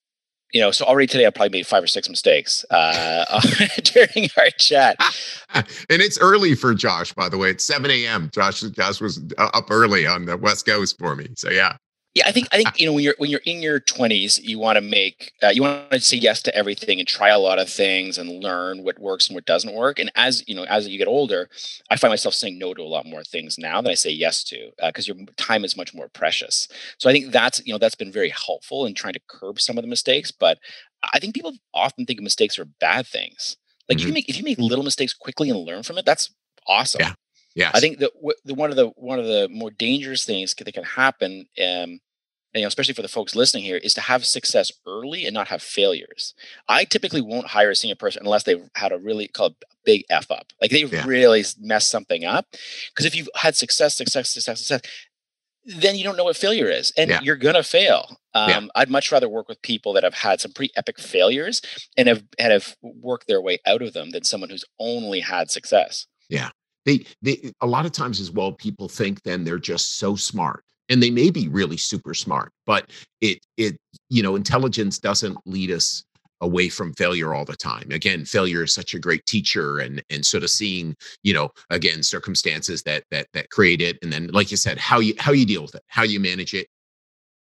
you 0.54 0.62
know, 0.62 0.70
so 0.70 0.86
already 0.86 1.08
today 1.08 1.26
I 1.26 1.32
probably 1.32 1.58
made 1.58 1.66
five 1.66 1.84
or 1.84 1.88
six 1.88 2.08
mistakes 2.08 2.64
uh, 2.70 3.42
during 3.84 4.30
our 4.38 4.52
chat. 4.60 4.96
and 5.56 5.66
it's 5.90 6.20
early 6.20 6.54
for 6.54 6.76
Josh, 6.76 7.12
by 7.14 7.28
the 7.28 7.40
way. 7.40 7.50
It's 7.50 7.66
7 7.66 7.90
a.m. 7.90 8.30
Josh, 8.32 8.62
Josh 8.62 9.02
was 9.02 9.20
uh, 9.40 9.50
up 9.54 9.72
early 9.72 10.06
on 10.06 10.26
the 10.26 10.38
West 10.38 10.68
Coast 10.68 11.00
for 11.00 11.16
me. 11.16 11.30
So 11.36 11.50
yeah. 11.50 11.76
Yeah, 12.16 12.28
I 12.28 12.32
think 12.32 12.48
I 12.52 12.58
think 12.58 12.80
you 12.80 12.86
know 12.86 12.94
when 12.94 13.04
you're 13.04 13.16
when 13.18 13.32
you're 13.32 13.42
in 13.44 13.64
your 13.64 13.80
20s, 13.80 14.40
you 14.44 14.60
want 14.60 14.78
to 14.78 14.82
make 14.82 15.32
uh, 15.42 15.48
you 15.48 15.64
want 15.64 15.90
to 15.90 16.00
say 16.00 16.18
yes 16.18 16.44
to 16.44 16.56
everything 16.56 17.00
and 17.00 17.08
try 17.08 17.30
a 17.30 17.40
lot 17.40 17.58
of 17.58 17.68
things 17.68 18.20
and 18.20 18.44
learn 18.44 18.84
what 18.84 19.00
works 19.00 19.28
and 19.28 19.36
what 19.36 19.46
doesn't 19.46 19.74
work. 19.74 19.98
And 19.98 20.12
as 20.14 20.48
you 20.48 20.54
know, 20.54 20.64
as 20.66 20.88
you 20.88 21.00
get 21.00 21.08
older, 21.08 21.50
I 21.90 21.96
find 21.96 22.12
myself 22.12 22.36
saying 22.36 22.60
no 22.60 22.76
to 22.76 22.84
a 22.84 22.84
lot 22.84 23.08
more 23.08 23.24
things 23.24 23.58
now 23.58 23.82
than 23.82 23.90
I 23.90 23.96
say 23.96 24.12
yes 24.12 24.44
to 24.46 24.70
because 24.86 25.10
uh, 25.10 25.16
your 25.16 25.26
time 25.38 25.66
is 25.66 25.76
much 25.76 25.96
more 25.96 26.08
precious. 26.08 26.68
So 27.00 27.10
I 27.10 27.14
think 27.14 27.32
that's 27.32 27.66
you 27.66 27.74
know 27.74 27.80
that's 27.80 27.96
been 27.96 28.12
very 28.12 28.30
helpful 28.30 28.86
in 28.86 28.94
trying 28.94 29.14
to 29.14 29.22
curb 29.28 29.60
some 29.60 29.80
of 29.80 29.84
the 29.84 29.90
mistakes. 29.90 30.30
But 30.30 30.60
I 31.12 31.18
think 31.18 31.34
people 31.34 31.54
often 31.74 32.06
think 32.06 32.20
mistakes 32.22 32.60
are 32.60 32.66
bad 32.80 33.08
things. 33.08 33.58
Like 33.90 33.98
mm-hmm. 33.98 34.08
you 34.08 34.14
make 34.14 34.30
if 34.30 34.38
you 34.38 34.44
make 34.44 34.60
little 34.60 34.86
mistakes 34.86 35.16
quickly 35.16 35.50
and 35.50 35.58
learn 35.58 35.82
from 35.82 35.98
it, 35.98 36.06
that's 36.06 36.32
awesome. 36.68 37.02
Yeah. 37.02 37.14
Yes. 37.56 37.72
I 37.76 37.80
think 37.80 38.00
that 38.00 38.12
the, 38.46 38.54
one 38.54 38.72
of 38.72 38.76
the 38.76 38.88
one 38.96 39.20
of 39.20 39.26
the 39.26 39.48
more 39.50 39.70
dangerous 39.70 40.26
things 40.26 40.56
that 40.56 40.74
can 40.74 40.84
happen, 40.84 41.48
um, 41.64 42.00
you 42.54 42.62
know, 42.62 42.68
especially 42.68 42.94
for 42.94 43.02
the 43.02 43.08
folks 43.08 43.36
listening 43.36 43.64
here, 43.64 43.78
is 43.78 43.94
to 43.96 44.02
have 44.02 44.26
success 44.26 44.72
early 44.86 45.26
and 45.26 45.34
not 45.34 45.48
have 45.48 45.62
failures. 45.62 46.34
I 46.68 46.86
typically 46.86 47.22
won't 47.22 47.48
hire 47.48 47.72
a 47.72 47.76
senior 47.76 47.96
person 47.96 48.24
unless 48.24 48.44
they've 48.44 48.70
had 48.76 48.92
a 48.92 48.98
really 48.98 49.28
called 49.28 49.56
big 49.86 50.04
f 50.10 50.30
up, 50.30 50.54
like 50.62 50.72
they've 50.72 50.92
yeah. 50.92 51.06
really 51.06 51.44
messed 51.60 51.90
something 51.90 52.26
up. 52.26 52.48
Because 52.90 53.06
if 53.06 53.16
you've 53.16 53.30
had 53.36 53.56
success, 53.56 53.98
success, 53.98 54.30
success, 54.30 54.60
success, 54.60 54.82
then 55.66 55.96
you 55.96 56.04
don't 56.04 56.18
know 56.18 56.26
what 56.26 56.38
failure 56.38 56.68
is, 56.68 56.92
and 56.98 57.10
yeah. 57.10 57.22
you're 57.24 57.36
gonna 57.36 57.64
fail. 57.64 58.18
Um, 58.36 58.50
yeah. 58.50 58.62
I'd 58.76 58.90
much 58.90 59.12
rather 59.12 59.30
work 59.30 59.48
with 59.48 59.62
people 59.62 59.94
that 59.94 60.04
have 60.04 60.14
had 60.14 60.42
some 60.42 60.52
pretty 60.52 60.74
epic 60.76 61.00
failures 61.00 61.62
and 61.98 62.08
have 62.08 62.24
and 62.38 62.52
have 62.52 62.76
worked 62.82 63.28
their 63.28 63.42
way 63.42 63.60
out 63.66 63.82
of 63.82 63.94
them 63.94 64.12
than 64.12 64.24
someone 64.24 64.50
who's 64.50 64.66
only 64.80 65.22
had 65.22 65.50
success. 65.50 66.06
Yeah, 66.30 66.50
they 66.86 67.06
they 67.22 67.52
a 67.62 67.68
lot 67.68 67.86
of 67.86 67.94
times 67.94 68.20
as 68.20 68.30
well 68.30 68.52
people 68.52 68.90
think 68.90 69.24
then 69.24 69.44
they're 69.44 69.58
just 69.58 69.98
so 69.98 70.16
smart 70.16 70.64
and 70.90 71.02
they 71.02 71.12
may 71.12 71.30
be 71.30 71.48
really 71.48 71.78
super 71.78 72.14
smart 72.14 72.52
but 72.66 72.90
it 73.22 73.40
it 73.58 73.78
you 74.10 74.22
know 74.22 74.36
intelligence 74.36 75.00
doesn't 75.00 75.38
lead 75.46 75.72
us 75.72 76.04
away 76.42 76.68
from 76.68 76.94
failure 76.94 77.34
all 77.34 77.46
the 77.46 77.56
time 77.56 77.90
again 77.92 78.26
failure 78.26 78.64
is 78.64 78.74
such 78.74 78.94
a 78.94 79.00
great 79.00 79.26
teacher 79.26 79.80
and 79.80 80.04
and 80.10 80.26
sort 80.26 80.44
of 80.44 80.50
seeing 80.50 80.96
you 81.24 81.34
know 81.34 81.50
again 81.70 82.04
circumstances 82.04 82.84
that 82.84 83.04
that 83.12 83.28
that 83.34 83.50
create 83.50 83.82
it 83.82 83.98
and 84.02 84.12
then 84.12 84.28
like 84.28 84.52
you 84.52 84.58
said 84.58 84.78
how 84.78 85.00
you 85.00 85.14
how 85.20 85.32
you 85.32 85.46
deal 85.46 85.62
with 85.62 85.76
it 85.76 85.84
how 85.88 86.04
you 86.04 86.20
manage 86.20 86.54
it 86.54 86.68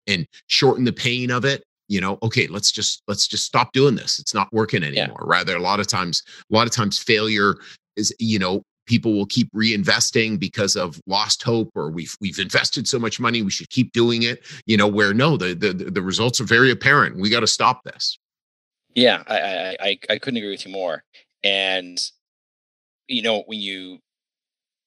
and 0.06 0.26
shorten 0.46 0.84
the 0.84 0.92
pain 0.92 1.30
of 1.30 1.44
it 1.44 1.64
you 1.88 2.00
know 2.00 2.18
okay 2.22 2.46
let's 2.48 2.70
just 2.70 3.02
let's 3.08 3.26
just 3.26 3.44
stop 3.44 3.72
doing 3.72 3.94
this 3.94 4.18
it's 4.18 4.34
not 4.34 4.52
working 4.52 4.82
anymore 4.82 5.18
yeah. 5.20 5.26
rather 5.26 5.56
a 5.56 5.60
lot 5.60 5.80
of 5.80 5.86
times 5.86 6.22
a 6.50 6.54
lot 6.54 6.66
of 6.66 6.72
times 6.72 6.98
failure 6.98 7.54
is 7.96 8.14
you 8.18 8.38
know 8.38 8.62
people 8.92 9.14
will 9.14 9.24
keep 9.24 9.50
reinvesting 9.54 10.38
because 10.38 10.76
of 10.76 11.00
lost 11.06 11.42
hope 11.42 11.70
or 11.74 11.90
we've 11.90 12.14
we've 12.20 12.38
invested 12.38 12.86
so 12.86 12.98
much 12.98 13.18
money 13.18 13.40
we 13.40 13.50
should 13.50 13.70
keep 13.70 13.90
doing 13.92 14.22
it 14.22 14.46
you 14.66 14.76
know 14.76 14.86
where 14.86 15.14
no 15.14 15.38
the 15.38 15.54
the, 15.54 15.72
the 15.72 16.02
results 16.02 16.42
are 16.42 16.44
very 16.44 16.70
apparent 16.70 17.16
we 17.16 17.30
got 17.30 17.40
to 17.40 17.46
stop 17.46 17.82
this 17.84 18.18
yeah 18.94 19.22
I, 19.26 19.76
I 19.80 19.98
i 20.10 20.18
couldn't 20.18 20.36
agree 20.36 20.50
with 20.50 20.66
you 20.66 20.72
more 20.72 21.04
and 21.42 21.98
you 23.08 23.22
know 23.22 23.44
when 23.46 23.60
you 23.60 24.00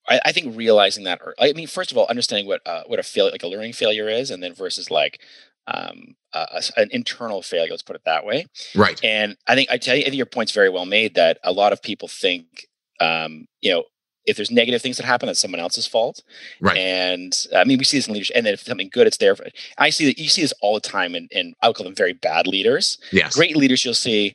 I, 0.08 0.20
I 0.26 0.32
think 0.32 0.56
realizing 0.56 1.06
that 1.06 1.20
i 1.40 1.52
mean 1.54 1.66
first 1.66 1.92
of 1.92 1.98
all 1.98 2.06
understanding 2.08 2.46
what 2.46 2.62
uh, 2.68 2.84
what 2.86 3.00
a 3.00 3.04
failure 3.04 3.32
like 3.32 3.42
a 3.42 3.48
learning 3.48 3.74
failure 3.74 4.08
is 4.08 4.30
and 4.30 4.44
then 4.44 4.54
versus 4.54 4.92
like 4.92 5.20
um, 5.68 6.16
uh, 6.32 6.62
an 6.78 6.90
internal 6.92 7.42
failure. 7.42 7.72
Let's 7.72 7.82
put 7.82 7.96
it 7.96 8.04
that 8.06 8.24
way. 8.24 8.46
Right. 8.76 9.04
And 9.04 9.36
I 9.48 9.56
think 9.56 9.72
I 9.72 9.80
tell 9.80 9.96
you, 9.96 10.02
I 10.02 10.04
think 10.04 10.18
your 10.18 10.28
point's 10.28 10.52
very 10.52 10.70
well 10.70 10.86
made. 10.86 11.16
That 11.16 11.40
a 11.44 11.52
lot 11.52 11.74
of 11.74 11.82
people 11.82 12.08
think 12.08 12.68
um, 13.00 13.48
you 13.62 13.72
know, 13.72 13.84
if 14.26 14.36
there's 14.36 14.52
negative 14.52 14.82
things 14.82 14.98
that 14.98 15.06
happen, 15.06 15.28
that's 15.28 15.40
someone 15.40 15.60
else's 15.60 15.88
fault. 15.88 16.24
Right. 16.60 16.78
And 16.78 17.48
I 17.56 17.64
mean, 17.64 17.78
we 17.78 17.84
see 17.84 17.98
this 17.98 18.08
in 18.08 18.14
leadership. 18.14 18.36
And 18.36 18.46
then 18.46 18.54
if 18.54 18.62
something 18.62 18.90
good, 18.92 19.08
it's 19.08 19.18
there. 19.18 19.36
For, 19.36 19.46
I 19.78 19.90
see 19.90 20.06
that 20.06 20.18
you 20.18 20.30
see 20.30 20.42
this 20.42 20.54
all 20.62 20.76
the 20.76 20.82
time, 20.82 21.16
and 21.16 21.28
in, 21.32 21.48
in, 21.48 21.56
I 21.62 21.68
would 21.68 21.76
call 21.76 21.86
them 21.86 21.96
very 21.96 22.14
bad 22.14 22.48
leaders. 22.48 22.98
Yes. 23.12 23.36
Great 23.36 23.56
leaders, 23.56 23.84
you'll 23.84 23.94
see 23.94 24.34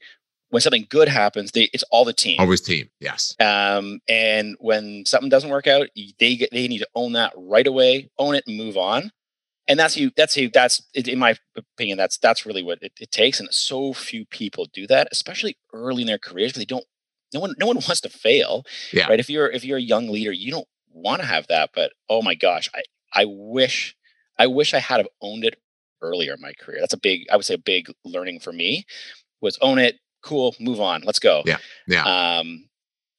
when 0.50 0.60
something 0.60 0.86
good 0.90 1.08
happens, 1.08 1.52
they, 1.52 1.70
it's 1.72 1.84
all 1.90 2.04
the 2.04 2.12
team. 2.12 2.40
Always 2.40 2.60
team. 2.60 2.90
Yes. 3.00 3.34
Um, 3.40 4.00
and 4.08 4.56
when 4.58 5.04
something 5.06 5.30
doesn't 5.30 5.50
work 5.50 5.66
out, 5.66 5.88
they 6.18 6.36
get, 6.36 6.50
they 6.50 6.68
need 6.68 6.78
to 6.78 6.88
own 6.94 7.12
that 7.12 7.32
right 7.36 7.66
away, 7.66 8.10
own 8.18 8.34
it, 8.34 8.44
and 8.46 8.56
move 8.56 8.76
on. 8.76 9.12
And 9.68 9.78
that's 9.78 9.96
you. 9.96 10.10
That's 10.16 10.36
you. 10.36 10.50
That's 10.52 10.82
in 10.94 11.20
my 11.20 11.36
opinion. 11.56 11.96
That's 11.96 12.18
that's 12.18 12.44
really 12.44 12.64
what 12.64 12.82
it, 12.82 12.92
it 12.98 13.12
takes. 13.12 13.38
And 13.38 13.48
so 13.54 13.92
few 13.92 14.26
people 14.26 14.66
do 14.72 14.88
that, 14.88 15.06
especially 15.12 15.56
early 15.72 16.02
in 16.02 16.08
their 16.08 16.18
careers, 16.18 16.54
they 16.54 16.64
don't 16.64 16.86
no 17.32 17.40
one 17.40 17.54
no 17.58 17.66
one 17.66 17.76
wants 17.88 18.00
to 18.00 18.08
fail 18.08 18.64
yeah. 18.92 19.06
right? 19.08 19.20
If 19.20 19.30
you're 19.30 19.50
if 19.50 19.64
you're 19.64 19.78
a 19.78 19.82
young 19.82 20.08
leader 20.08 20.32
you 20.32 20.50
don't 20.50 20.68
want 20.92 21.20
to 21.20 21.26
have 21.26 21.46
that 21.48 21.70
but 21.74 21.92
oh 22.08 22.20
my 22.22 22.34
gosh 22.34 22.68
i 22.74 22.82
i 23.12 23.24
wish 23.24 23.96
i 24.38 24.46
wish 24.46 24.74
i 24.74 24.80
had 24.80 25.06
owned 25.20 25.44
it 25.44 25.56
earlier 26.02 26.34
in 26.34 26.40
my 26.40 26.52
career. 26.54 26.78
That's 26.80 26.94
a 26.94 26.98
big 26.98 27.26
i 27.30 27.36
would 27.36 27.44
say 27.44 27.54
a 27.54 27.58
big 27.58 27.90
learning 28.04 28.40
for 28.40 28.52
me 28.52 28.84
was 29.40 29.58
own 29.60 29.78
it 29.78 29.98
cool 30.22 30.54
move 30.60 30.80
on 30.80 31.02
let's 31.02 31.18
go. 31.18 31.42
Yeah 31.46 31.58
yeah. 31.86 32.38
Um 32.38 32.68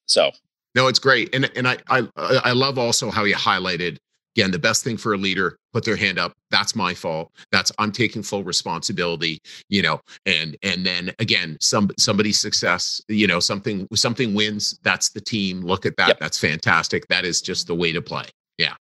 so. 0.05 0.31
No 0.75 0.87
it's 0.87 0.99
great 0.99 1.33
and 1.33 1.49
and 1.55 1.67
i 1.67 1.77
i 1.89 2.07
i 2.17 2.51
love 2.51 2.77
also 2.77 3.11
how 3.11 3.23
you 3.23 3.35
highlighted 3.35 3.97
again 4.35 4.51
the 4.51 4.59
best 4.59 4.83
thing 4.83 4.97
for 4.97 5.13
a 5.13 5.17
leader 5.17 5.57
put 5.73 5.83
their 5.85 5.95
hand 5.95 6.19
up 6.19 6.33
that's 6.49 6.75
my 6.75 6.93
fault 6.93 7.31
that's 7.51 7.71
i'm 7.79 7.91
taking 7.91 8.23
full 8.23 8.43
responsibility 8.43 9.39
you 9.69 9.81
know 9.81 9.99
and 10.25 10.57
and 10.63 10.85
then 10.85 11.11
again 11.19 11.57
some 11.59 11.89
somebody's 11.97 12.39
success 12.39 13.01
you 13.07 13.27
know 13.27 13.39
something 13.39 13.87
something 13.93 14.33
wins 14.33 14.79
that's 14.83 15.09
the 15.09 15.21
team 15.21 15.61
look 15.61 15.85
at 15.85 15.95
that 15.97 16.09
yep. 16.09 16.19
that's 16.19 16.37
fantastic 16.37 17.07
that 17.07 17.25
is 17.25 17.41
just 17.41 17.67
the 17.67 17.75
way 17.75 17.91
to 17.91 18.01
play 18.01 18.25
yeah 18.57 18.75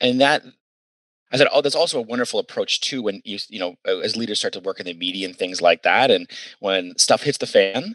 and 0.00 0.20
that 0.20 0.42
I 1.32 1.38
said, 1.38 1.48
oh, 1.50 1.62
that's 1.62 1.74
also 1.74 1.98
a 1.98 2.02
wonderful 2.02 2.38
approach 2.38 2.80
too. 2.80 3.02
When 3.02 3.22
you, 3.24 3.38
you 3.48 3.58
know, 3.58 3.74
as 3.86 4.16
leaders 4.16 4.38
start 4.38 4.52
to 4.52 4.60
work 4.60 4.80
in 4.80 4.86
the 4.86 4.92
media 4.92 5.26
and 5.26 5.34
things 5.34 5.62
like 5.62 5.82
that, 5.82 6.10
and 6.10 6.28
when 6.60 6.92
stuff 6.98 7.22
hits 7.22 7.38
the 7.38 7.46
fan, 7.46 7.94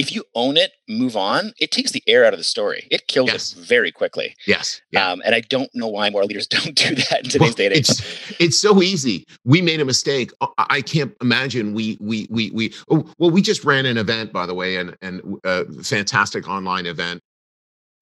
if 0.00 0.14
you 0.14 0.24
own 0.34 0.56
it, 0.56 0.72
move 0.88 1.14
on, 1.14 1.52
it 1.60 1.70
takes 1.70 1.92
the 1.92 2.02
air 2.06 2.24
out 2.24 2.32
of 2.32 2.40
the 2.40 2.44
story. 2.44 2.88
It 2.90 3.06
kills 3.06 3.28
yes. 3.28 3.52
it 3.52 3.58
very 3.58 3.92
quickly. 3.92 4.34
Yes. 4.46 4.80
Yeah. 4.92 5.10
Um, 5.10 5.20
and 5.26 5.34
I 5.34 5.40
don't 5.40 5.68
know 5.74 5.88
why 5.88 6.08
more 6.08 6.24
leaders 6.24 6.46
don't 6.46 6.74
do 6.74 6.94
that 6.94 7.24
in 7.24 7.30
today's 7.30 7.40
well, 7.40 7.52
day 7.52 7.66
and 7.66 7.74
age. 7.74 7.90
It's, 7.90 8.40
it's 8.40 8.58
so 8.58 8.82
easy. 8.82 9.26
We 9.44 9.60
made 9.60 9.78
a 9.78 9.84
mistake. 9.84 10.32
Uh, 10.40 10.46
I 10.56 10.80
can't 10.80 11.14
imagine 11.20 11.74
we 11.74 11.98
we 12.00 12.26
we 12.30 12.50
we 12.52 12.72
oh, 12.90 13.12
well 13.18 13.30
we 13.30 13.42
just 13.42 13.62
ran 13.62 13.84
an 13.84 13.98
event 13.98 14.32
by 14.32 14.46
the 14.46 14.54
way 14.54 14.76
and 14.76 14.96
and 15.02 15.20
a 15.44 15.48
uh, 15.48 15.64
fantastic 15.82 16.48
online 16.48 16.86
event, 16.86 17.20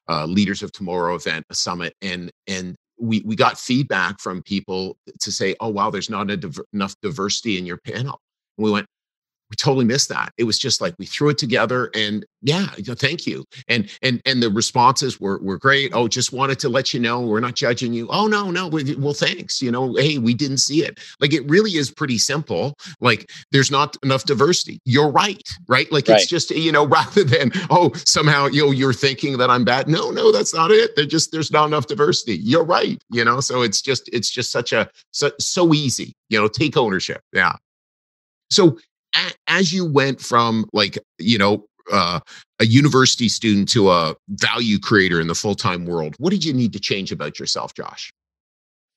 uh, 0.09 0.25
Leaders 0.27 0.63
of 0.63 0.71
Tomorrow 0.71 1.17
event, 1.17 1.47
a 1.51 1.55
summit, 1.55 1.95
and 2.01 2.31
and 2.47 2.77
we 3.01 3.23
we 3.27 3.35
got 3.35 3.59
feedback 3.59 4.21
from 4.21 4.41
people 4.45 4.97
to 5.19 5.33
say, 5.33 5.57
oh 5.59 5.69
wow, 5.69 5.91
there's 5.91 6.11
not 6.11 6.29
div- 6.29 6.61
enough 6.73 6.95
diversity 7.03 7.59
in 7.59 7.67
your 7.67 7.79
panel. 7.79 8.21
And 8.57 8.65
we 8.65 8.71
went, 8.71 8.87
we 9.51 9.57
totally 9.57 9.85
missed 9.85 10.09
that. 10.11 10.33
It 10.37 10.45
was 10.45 10.59
just 10.59 10.81
like 10.81 10.95
we 10.99 11.07
threw 11.07 11.31
it 11.31 11.39
together 11.39 11.91
and 11.95 12.25
yeah, 12.43 12.69
you 12.77 12.85
know, 12.87 12.95
thank 12.95 13.27
you. 13.27 13.45
And 13.67 13.91
and 14.03 14.21
and 14.25 14.43
the 14.43 14.51
responses 14.51 15.21
were 15.21 15.39
were 15.43 15.59
great. 15.59 15.93
Oh, 15.95 16.07
just 16.07 16.33
wanted 16.33 16.59
to 16.61 16.69
let 16.69 16.95
you 16.95 17.01
know 17.01 17.21
we're 17.21 17.41
not 17.41 17.55
judging 17.55 17.93
you. 17.93 18.09
Oh 18.11 18.27
no, 18.27 18.51
no, 18.51 18.69
well 18.99 19.15
thanks. 19.15 19.61
You 19.61 19.71
know, 19.71 19.95
hey, 19.95 20.19
we 20.19 20.35
didn't 20.35 20.59
see 20.59 20.85
it. 20.85 20.99
Like 21.21 21.33
it 21.33 21.49
really 21.49 21.73
is 21.73 21.91
pretty 21.91 22.19
simple. 22.19 22.75
Like 23.01 23.31
there's 23.51 23.71
not 23.71 23.97
enough 24.03 24.25
diversity. 24.25 24.81
You're 24.85 25.11
right, 25.11 25.43
right? 25.69 25.91
Like 25.91 26.09
right. 26.09 26.21
it's 26.21 26.29
just 26.29 26.51
you 26.51 26.71
know 26.73 26.87
rather 26.99 27.25
than 27.25 27.51
oh 27.71 27.93
somehow 28.05 28.47
you 28.47 28.67
know 28.67 28.71
you're 28.71 28.93
thinking 28.93 29.39
that 29.39 29.51
I'm 29.51 29.65
bad. 29.65 29.89
No, 29.89 30.11
no, 30.11 30.31
that's 30.31 30.55
not 30.55 30.71
it. 30.71 30.95
They're 30.95 31.07
just 31.07 31.33
there's 31.33 31.51
not 31.51 31.67
enough 31.67 31.87
diversity. 31.87 32.37
You're 32.37 32.65
right. 32.65 33.03
You 33.11 33.25
know, 33.25 33.41
so 33.41 33.63
it's 33.63 33.83
just 33.83 34.09
it's 34.13 34.31
just 34.31 34.53
such 34.53 34.73
a 34.73 34.89
so, 35.11 35.31
so 35.41 35.75
easy. 35.75 36.15
You 36.29 36.39
know, 36.39 36.49
take 36.49 36.77
ownership. 36.77 37.23
Yeah. 37.33 37.55
So 38.51 38.79
as 39.47 39.73
you 39.73 39.85
went 39.85 40.21
from 40.21 40.67
like 40.73 40.99
you 41.19 41.39
know 41.39 41.65
uh, 41.93 42.21
a 42.61 42.67
university 42.67 43.29
student 43.29 43.69
to 43.71 43.91
a 43.91 44.15
value 44.29 44.79
creator 44.79 45.21
in 45.21 45.27
the 45.27 45.35
full-time 45.35 45.87
world 45.87 46.15
what 46.19 46.31
did 46.31 46.45
you 46.45 46.53
need 46.53 46.73
to 46.73 46.81
change 46.81 47.11
about 47.11 47.39
yourself 47.39 47.75
josh 47.75 48.13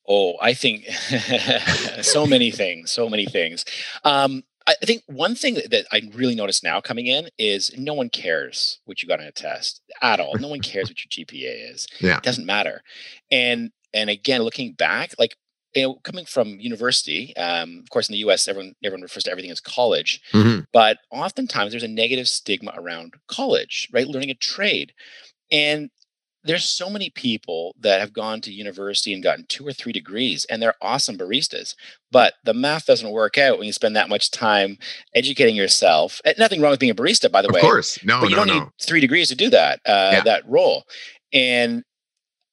oh 0.07 0.34
i 0.41 0.53
think 0.53 0.86
so 2.01 2.26
many 2.26 2.51
things 2.51 2.91
so 2.91 3.09
many 3.09 3.26
things 3.26 3.66
um, 4.03 4.43
I 4.68 4.86
think 4.86 5.03
one 5.07 5.36
thing 5.36 5.55
that 5.55 5.86
I 5.91 6.01
really 6.14 6.36
notice 6.36 6.64
now 6.64 6.82
coming 6.82 7.07
in 7.07 7.30
is 7.38 7.72
no 7.78 7.93
one 7.93 8.09
cares 8.09 8.80
what 8.86 9.01
you 9.01 9.09
got 9.09 9.20
on 9.20 9.26
a 9.26 9.32
test 9.32 9.82
at 10.01 10.20
all. 10.20 10.36
No 10.38 10.49
one 10.49 10.62
cares 10.62 10.89
what 10.89 10.97
your 11.03 11.26
GPA 11.26 11.74
is. 11.74 11.88
Yeah. 11.99 12.18
It 12.18 12.24
doesn't 12.24 12.45
matter. 12.45 12.84
And 13.30 13.72
and 13.93 14.09
again, 14.09 14.43
looking 14.43 14.74
back, 14.74 15.14
like 15.20 15.36
you 15.74 15.84
know, 15.84 15.95
coming 16.03 16.26
from 16.26 16.59
university, 16.59 17.36
um, 17.38 17.80
of 17.84 17.89
course, 17.89 18.09
in 18.09 18.13
the 18.13 18.19
U.S., 18.19 18.47
everyone 18.47 18.76
everyone 18.84 19.03
refers 19.03 19.24
to 19.24 19.32
everything 19.32 19.51
as 19.51 19.59
college, 19.59 20.22
mm-hmm. 20.34 20.61
but 20.74 20.97
oftentimes 21.11 21.72
there's 21.72 21.84
a 21.84 21.88
negative 21.88 22.28
stigma 22.28 22.74
around 22.76 23.13
college, 23.28 23.89
right? 23.93 24.07
Learning 24.07 24.30
a 24.30 24.36
trade, 24.36 24.93
and 25.51 25.89
there's 26.43 26.65
so 26.65 26.89
many 26.89 27.09
people 27.09 27.76
that 27.80 27.99
have 27.99 28.13
gone 28.13 28.41
to 28.41 28.51
university 28.51 29.13
and 29.13 29.24
gotten 29.24 29.45
two 29.47 29.65
or 29.65 29.74
three 29.74 29.91
degrees, 29.91 30.45
and 30.45 30.61
they're 30.61 30.76
awesome 30.82 31.17
baristas, 31.17 31.76
but 32.11 32.34
the 32.43 32.53
math 32.53 32.86
doesn't 32.86 33.11
work 33.11 33.38
out 33.38 33.57
when 33.57 33.67
you 33.67 33.74
spend 33.74 33.95
that 33.95 34.09
much 34.09 34.32
time 34.32 34.78
educating 35.13 35.55
yourself. 35.55 36.19
And 36.26 36.36
nothing 36.38 36.61
wrong 36.61 36.72
with 36.72 36.80
being 36.80 36.91
a 36.91 36.95
barista, 36.95 37.32
by 37.32 37.41
the 37.41 37.49
of 37.49 37.53
way. 37.53 37.59
Of 37.59 37.65
course, 37.65 38.03
no, 38.03 38.22
but 38.22 38.30
you 38.30 38.36
no, 38.36 38.45
don't 38.45 38.55
no. 38.55 38.59
need 38.61 38.69
three 38.82 38.99
degrees 38.99 39.30
to 39.30 39.36
do 39.36 39.49
that 39.51 39.80
uh, 39.86 40.11
yeah. 40.13 40.22
that 40.22 40.43
role, 40.47 40.84
and 41.32 41.84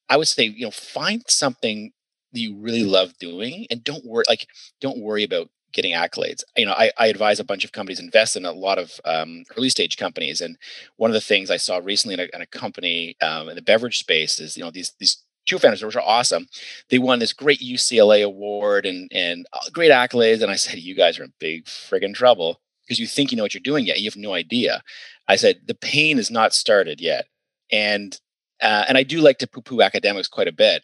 I 0.08 0.16
would 0.16 0.28
say, 0.28 0.44
you 0.44 0.64
know, 0.66 0.70
find 0.70 1.22
something 1.26 1.92
you 2.38 2.56
really 2.56 2.84
love 2.84 3.16
doing 3.18 3.66
and 3.70 3.84
don't 3.84 4.04
worry 4.04 4.24
like 4.28 4.46
don't 4.80 4.98
worry 4.98 5.24
about 5.24 5.48
getting 5.72 5.92
accolades. 5.92 6.42
You 6.56 6.66
know 6.66 6.72
i, 6.72 6.90
I 6.98 7.08
advise 7.08 7.40
a 7.40 7.44
bunch 7.44 7.64
of 7.64 7.72
companies 7.72 8.00
invest 8.00 8.36
in 8.36 8.44
a 8.44 8.52
lot 8.52 8.78
of 8.78 9.00
um, 9.04 9.44
early 9.56 9.68
stage 9.68 9.96
companies 9.96 10.40
and 10.40 10.56
one 10.96 11.10
of 11.10 11.14
the 11.14 11.20
things 11.20 11.50
i 11.50 11.56
saw 11.56 11.78
recently 11.82 12.14
in 12.14 12.20
a, 12.20 12.28
in 12.34 12.42
a 12.42 12.46
company 12.46 13.16
um, 13.20 13.48
in 13.48 13.56
the 13.56 13.62
beverage 13.62 13.98
space 13.98 14.40
is 14.40 14.56
you 14.56 14.64
know 14.64 14.70
these 14.70 14.92
these 14.98 15.22
two 15.46 15.58
founders 15.58 15.82
which 15.82 15.96
are 15.96 16.02
awesome 16.02 16.46
they 16.90 16.98
won 16.98 17.18
this 17.18 17.32
great 17.32 17.60
ucla 17.60 18.22
award 18.22 18.86
and 18.86 19.10
and 19.12 19.46
uh, 19.52 19.58
great 19.72 19.90
accolades 19.90 20.42
and 20.42 20.50
i 20.50 20.56
said 20.56 20.78
you 20.78 20.94
guys 20.94 21.18
are 21.18 21.24
in 21.24 21.32
big 21.38 21.64
friggin' 21.64 22.14
trouble 22.14 22.60
because 22.88 22.98
you 22.98 23.06
think 23.06 23.30
you 23.30 23.36
know 23.36 23.42
what 23.42 23.54
you're 23.54 23.60
doing 23.60 23.86
yet 23.86 23.98
you 24.00 24.06
have 24.06 24.16
no 24.16 24.32
idea. 24.32 24.82
I 25.28 25.36
said 25.36 25.60
the 25.66 25.74
pain 25.74 26.18
is 26.18 26.30
not 26.30 26.54
started 26.54 27.00
yet 27.00 27.26
and 27.70 28.18
uh, 28.62 28.84
and 28.88 28.96
i 28.96 29.02
do 29.02 29.20
like 29.20 29.38
to 29.38 29.46
poo 29.46 29.60
poo 29.60 29.82
academics 29.82 30.28
quite 30.28 30.48
a 30.48 30.52
bit 30.52 30.82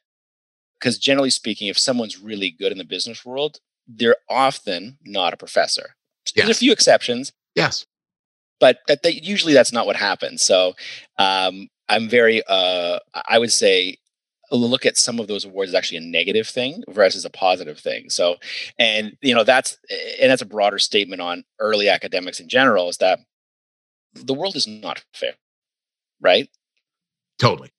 because 0.85 0.99
generally 0.99 1.31
speaking, 1.31 1.69
if 1.69 1.79
someone's 1.79 2.21
really 2.21 2.51
good 2.51 2.71
in 2.71 2.77
the 2.77 2.85
business 2.85 3.25
world, 3.25 3.59
they're 3.89 4.17
often 4.29 4.99
not 5.03 5.33
a 5.33 5.37
professor. 5.39 5.95
Yes. 6.27 6.45
There's 6.45 6.57
a 6.59 6.61
few 6.61 6.73
exceptions. 6.73 7.33
Yes. 7.55 7.87
But 8.61 8.81
that 8.87 9.03
they, 9.03 9.13
usually 9.13 9.55
that's 9.55 9.73
not 9.73 9.87
what 9.87 9.97
happens. 9.97 10.43
So 10.43 10.75
um, 11.17 11.71
I'm 11.89 12.07
very, 12.07 12.43
uh, 12.47 12.99
I 13.27 13.39
would 13.39 13.51
say, 13.51 13.97
look 14.51 14.85
at 14.85 14.99
some 14.99 15.19
of 15.19 15.27
those 15.27 15.47
awards 15.47 15.71
as 15.71 15.75
actually 15.75 15.99
a 15.99 16.03
negative 16.03 16.47
thing 16.47 16.85
versus 16.91 17.25
a 17.25 17.31
positive 17.31 17.79
thing. 17.79 18.11
So, 18.11 18.37
and 18.79 19.17
you 19.23 19.35
know 19.35 19.43
that's 19.43 19.79
and 20.21 20.31
that's 20.31 20.43
a 20.43 20.47
broader 20.47 20.79
statement 20.79 21.23
on 21.23 21.45
early 21.59 21.89
academics 21.89 22.41
in 22.41 22.49
general 22.49 22.91
is 22.91 22.99
that 22.99 23.21
the 24.15 24.35
world 24.35 24.55
is 24.55 24.67
not 24.67 25.03
fair, 25.15 25.33
right? 26.21 26.49
Totally 27.39 27.74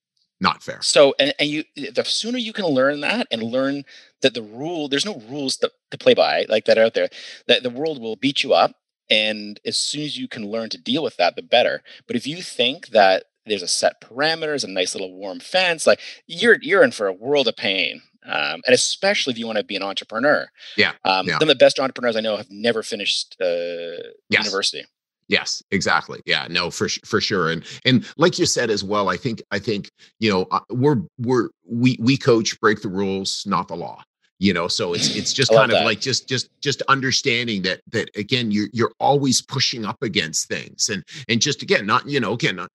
not 0.46 0.64
fair. 0.64 0.80
So, 0.82 1.14
and, 1.20 1.34
and 1.40 1.50
you, 1.50 1.64
the 1.76 2.04
sooner 2.06 2.38
you 2.38 2.54
can 2.54 2.66
learn 2.66 3.02
that 3.02 3.28
and 3.32 3.44
learn 3.44 3.84
that 4.22 4.34
the 4.34 4.42
rule, 4.42 4.88
there's 4.88 5.06
no 5.06 5.22
rules 5.30 5.58
to, 5.58 5.72
to 5.92 5.98
play 5.98 6.14
by 6.14 6.46
like 6.48 6.66
that 6.66 6.78
out 6.78 6.94
there, 6.94 7.10
that 7.48 7.64
the 7.64 7.70
world 7.70 8.02
will 8.02 8.16
beat 8.16 8.44
you 8.44 8.54
up. 8.54 8.76
And 9.10 9.60
as 9.66 9.78
soon 9.78 10.04
as 10.04 10.18
you 10.18 10.28
can 10.28 10.50
learn 10.50 10.70
to 10.70 10.78
deal 10.78 11.04
with 11.04 11.18
that, 11.18 11.36
the 11.36 11.44
better. 11.44 11.84
But 12.08 12.16
if 12.16 12.26
you 12.26 12.42
think 12.42 12.88
that 12.88 13.26
there's 13.46 13.62
a 13.62 13.68
set 13.68 14.02
parameters, 14.02 14.64
a 14.64 14.68
nice 14.68 14.96
little 14.96 15.14
warm 15.14 15.40
fence, 15.40 15.86
like 15.86 16.00
you're 16.26 16.58
you're 16.62 16.84
in 16.84 16.92
for 16.92 17.08
a 17.08 17.14
world 17.14 17.48
of 17.48 17.56
pain. 17.56 18.02
Um, 18.28 18.62
and 18.66 18.74
especially 18.74 19.34
if 19.34 19.38
you 19.38 19.46
want 19.46 19.60
to 19.60 19.64
be 19.64 19.76
an 19.76 19.84
entrepreneur. 19.84 20.48
Yeah, 20.78 20.94
um, 21.04 21.28
yeah. 21.28 21.38
Some 21.38 21.48
of 21.48 21.50
the 21.50 21.64
best 21.64 21.80
entrepreneurs 21.80 22.16
I 22.16 22.22
know 22.22 22.38
have 22.38 22.50
never 22.50 22.82
finished 22.82 23.38
uh, 23.40 24.02
yes. 24.30 24.46
university. 24.46 24.84
Yes, 25.28 25.64
exactly. 25.72 26.22
Yeah, 26.26 26.48
no, 26.50 26.70
for 26.70 26.88
for 27.04 27.20
sure. 27.20 27.52
And 27.52 27.64
and 27.84 28.06
like 28.18 28.38
you 28.38 28.46
said 28.46 28.70
as 28.70 28.84
well, 28.84 29.10
I 29.10 29.18
think 29.18 29.42
I 29.52 29.60
think 29.60 29.90
you 30.20 30.32
know 30.32 30.46
uh, 30.52 30.60
we're 30.70 31.02
we're 31.18 31.50
we 31.68 31.98
we 32.00 32.18
coach 32.18 32.60
break 32.60 32.82
the 32.82 32.90
rules, 32.90 33.44
not 33.48 33.68
the 33.68 33.76
law. 33.76 34.04
You 34.38 34.54
know, 34.54 34.68
so 34.68 34.94
it's 34.94 35.16
it's 35.16 35.34
just 35.42 35.52
kind 35.52 35.72
of 35.72 35.80
that. 35.80 35.86
like 35.86 36.00
just 36.00 36.30
just 36.30 36.50
just 36.62 36.82
understanding 36.84 37.64
that 37.64 37.82
that 37.92 38.10
again 38.16 38.52
you're 38.52 38.68
you're 38.72 38.92
always 39.00 39.42
pushing 39.42 39.84
up 39.84 39.98
against 40.04 40.48
things 40.48 40.90
and 40.90 41.04
and 41.28 41.42
just 41.42 41.64
again 41.64 41.86
not 41.86 42.08
you 42.08 42.20
know 42.20 42.34
again 42.34 42.58
not 42.58 42.70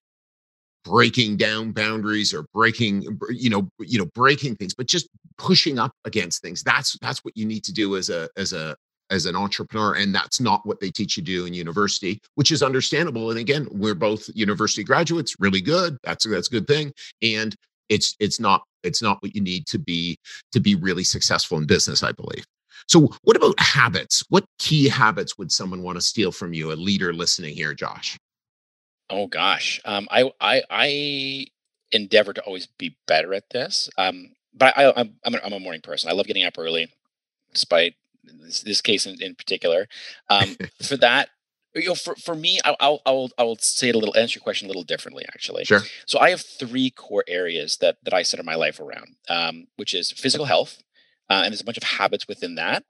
breaking 0.82 1.36
down 1.36 1.72
boundaries 1.72 2.32
or 2.32 2.46
breaking 2.54 3.02
you 3.30 3.50
know 3.50 3.68
you 3.78 3.98
know 3.98 4.06
breaking 4.14 4.56
things 4.56 4.72
but 4.74 4.86
just 4.86 5.08
pushing 5.36 5.78
up 5.78 5.92
against 6.06 6.40
things 6.40 6.62
that's 6.62 6.98
that's 7.00 7.22
what 7.22 7.36
you 7.36 7.44
need 7.44 7.62
to 7.62 7.72
do 7.72 7.96
as 7.96 8.08
a 8.08 8.30
as 8.38 8.54
a 8.54 8.74
as 9.10 9.26
an 9.26 9.36
entrepreneur 9.36 9.94
and 9.94 10.14
that's 10.14 10.40
not 10.40 10.64
what 10.64 10.80
they 10.80 10.90
teach 10.90 11.16
you 11.16 11.22
to 11.22 11.26
do 11.26 11.46
in 11.46 11.54
university 11.54 12.20
which 12.34 12.52
is 12.52 12.62
understandable 12.62 13.30
and 13.30 13.38
again 13.38 13.66
we're 13.70 13.94
both 13.94 14.28
university 14.34 14.84
graduates 14.84 15.36
really 15.38 15.60
good 15.60 15.96
that's 16.02 16.26
that's 16.26 16.48
a 16.48 16.50
good 16.50 16.66
thing 16.66 16.92
and 17.22 17.54
it's 17.88 18.14
it's 18.20 18.40
not 18.40 18.62
it's 18.82 19.02
not 19.02 19.22
what 19.22 19.34
you 19.34 19.40
need 19.40 19.66
to 19.66 19.78
be 19.78 20.16
to 20.52 20.60
be 20.60 20.74
really 20.74 21.04
successful 21.04 21.58
in 21.58 21.66
business 21.66 22.02
i 22.02 22.12
believe 22.12 22.44
so 22.86 23.08
what 23.22 23.36
about 23.36 23.58
habits 23.60 24.24
what 24.28 24.44
key 24.58 24.88
habits 24.88 25.36
would 25.38 25.52
someone 25.52 25.82
want 25.82 25.96
to 25.96 26.02
steal 26.02 26.32
from 26.32 26.52
you 26.52 26.72
a 26.72 26.74
leader 26.74 27.12
listening 27.12 27.54
here 27.54 27.74
josh 27.74 28.16
oh 29.10 29.26
gosh 29.26 29.80
um, 29.84 30.06
i 30.10 30.30
i 30.40 30.62
i 30.70 31.46
endeavor 31.92 32.32
to 32.32 32.42
always 32.42 32.66
be 32.78 32.96
better 33.06 33.34
at 33.34 33.42
this 33.50 33.90
um, 33.98 34.30
but 34.54 34.76
I, 34.76 34.92
I'm, 34.96 35.14
I'm 35.24 35.34
I'm 35.44 35.52
a 35.52 35.60
morning 35.60 35.80
person. 35.80 36.10
I 36.10 36.12
love 36.12 36.26
getting 36.26 36.44
up 36.44 36.58
early, 36.58 36.88
despite 37.52 37.94
this, 38.24 38.62
this 38.62 38.80
case 38.80 39.06
in, 39.06 39.20
in 39.20 39.34
particular. 39.34 39.88
Um, 40.28 40.56
for 40.82 40.96
that, 40.98 41.30
you 41.74 41.88
know, 41.88 41.94
for, 41.94 42.14
for 42.16 42.34
me, 42.34 42.60
I'll, 42.64 42.76
I'll, 42.80 43.00
I'll, 43.06 43.30
I'll 43.38 43.56
say 43.56 43.90
it 43.90 43.94
a 43.94 43.98
little, 43.98 44.16
answer 44.16 44.38
your 44.38 44.42
question 44.42 44.66
a 44.66 44.68
little 44.68 44.82
differently, 44.82 45.24
actually. 45.28 45.64
Sure. 45.64 45.80
So 46.06 46.18
I 46.18 46.30
have 46.30 46.40
three 46.40 46.90
core 46.90 47.24
areas 47.28 47.76
that, 47.78 47.98
that 48.02 48.14
I 48.14 48.22
center 48.22 48.42
my 48.42 48.56
life 48.56 48.80
around, 48.80 49.16
um, 49.28 49.66
which 49.76 49.94
is 49.94 50.10
physical 50.10 50.46
health. 50.46 50.82
Uh, 51.28 51.42
and 51.44 51.52
there's 51.52 51.60
a 51.60 51.64
bunch 51.64 51.76
of 51.76 51.84
habits 51.84 52.26
within 52.26 52.56
that. 52.56 52.82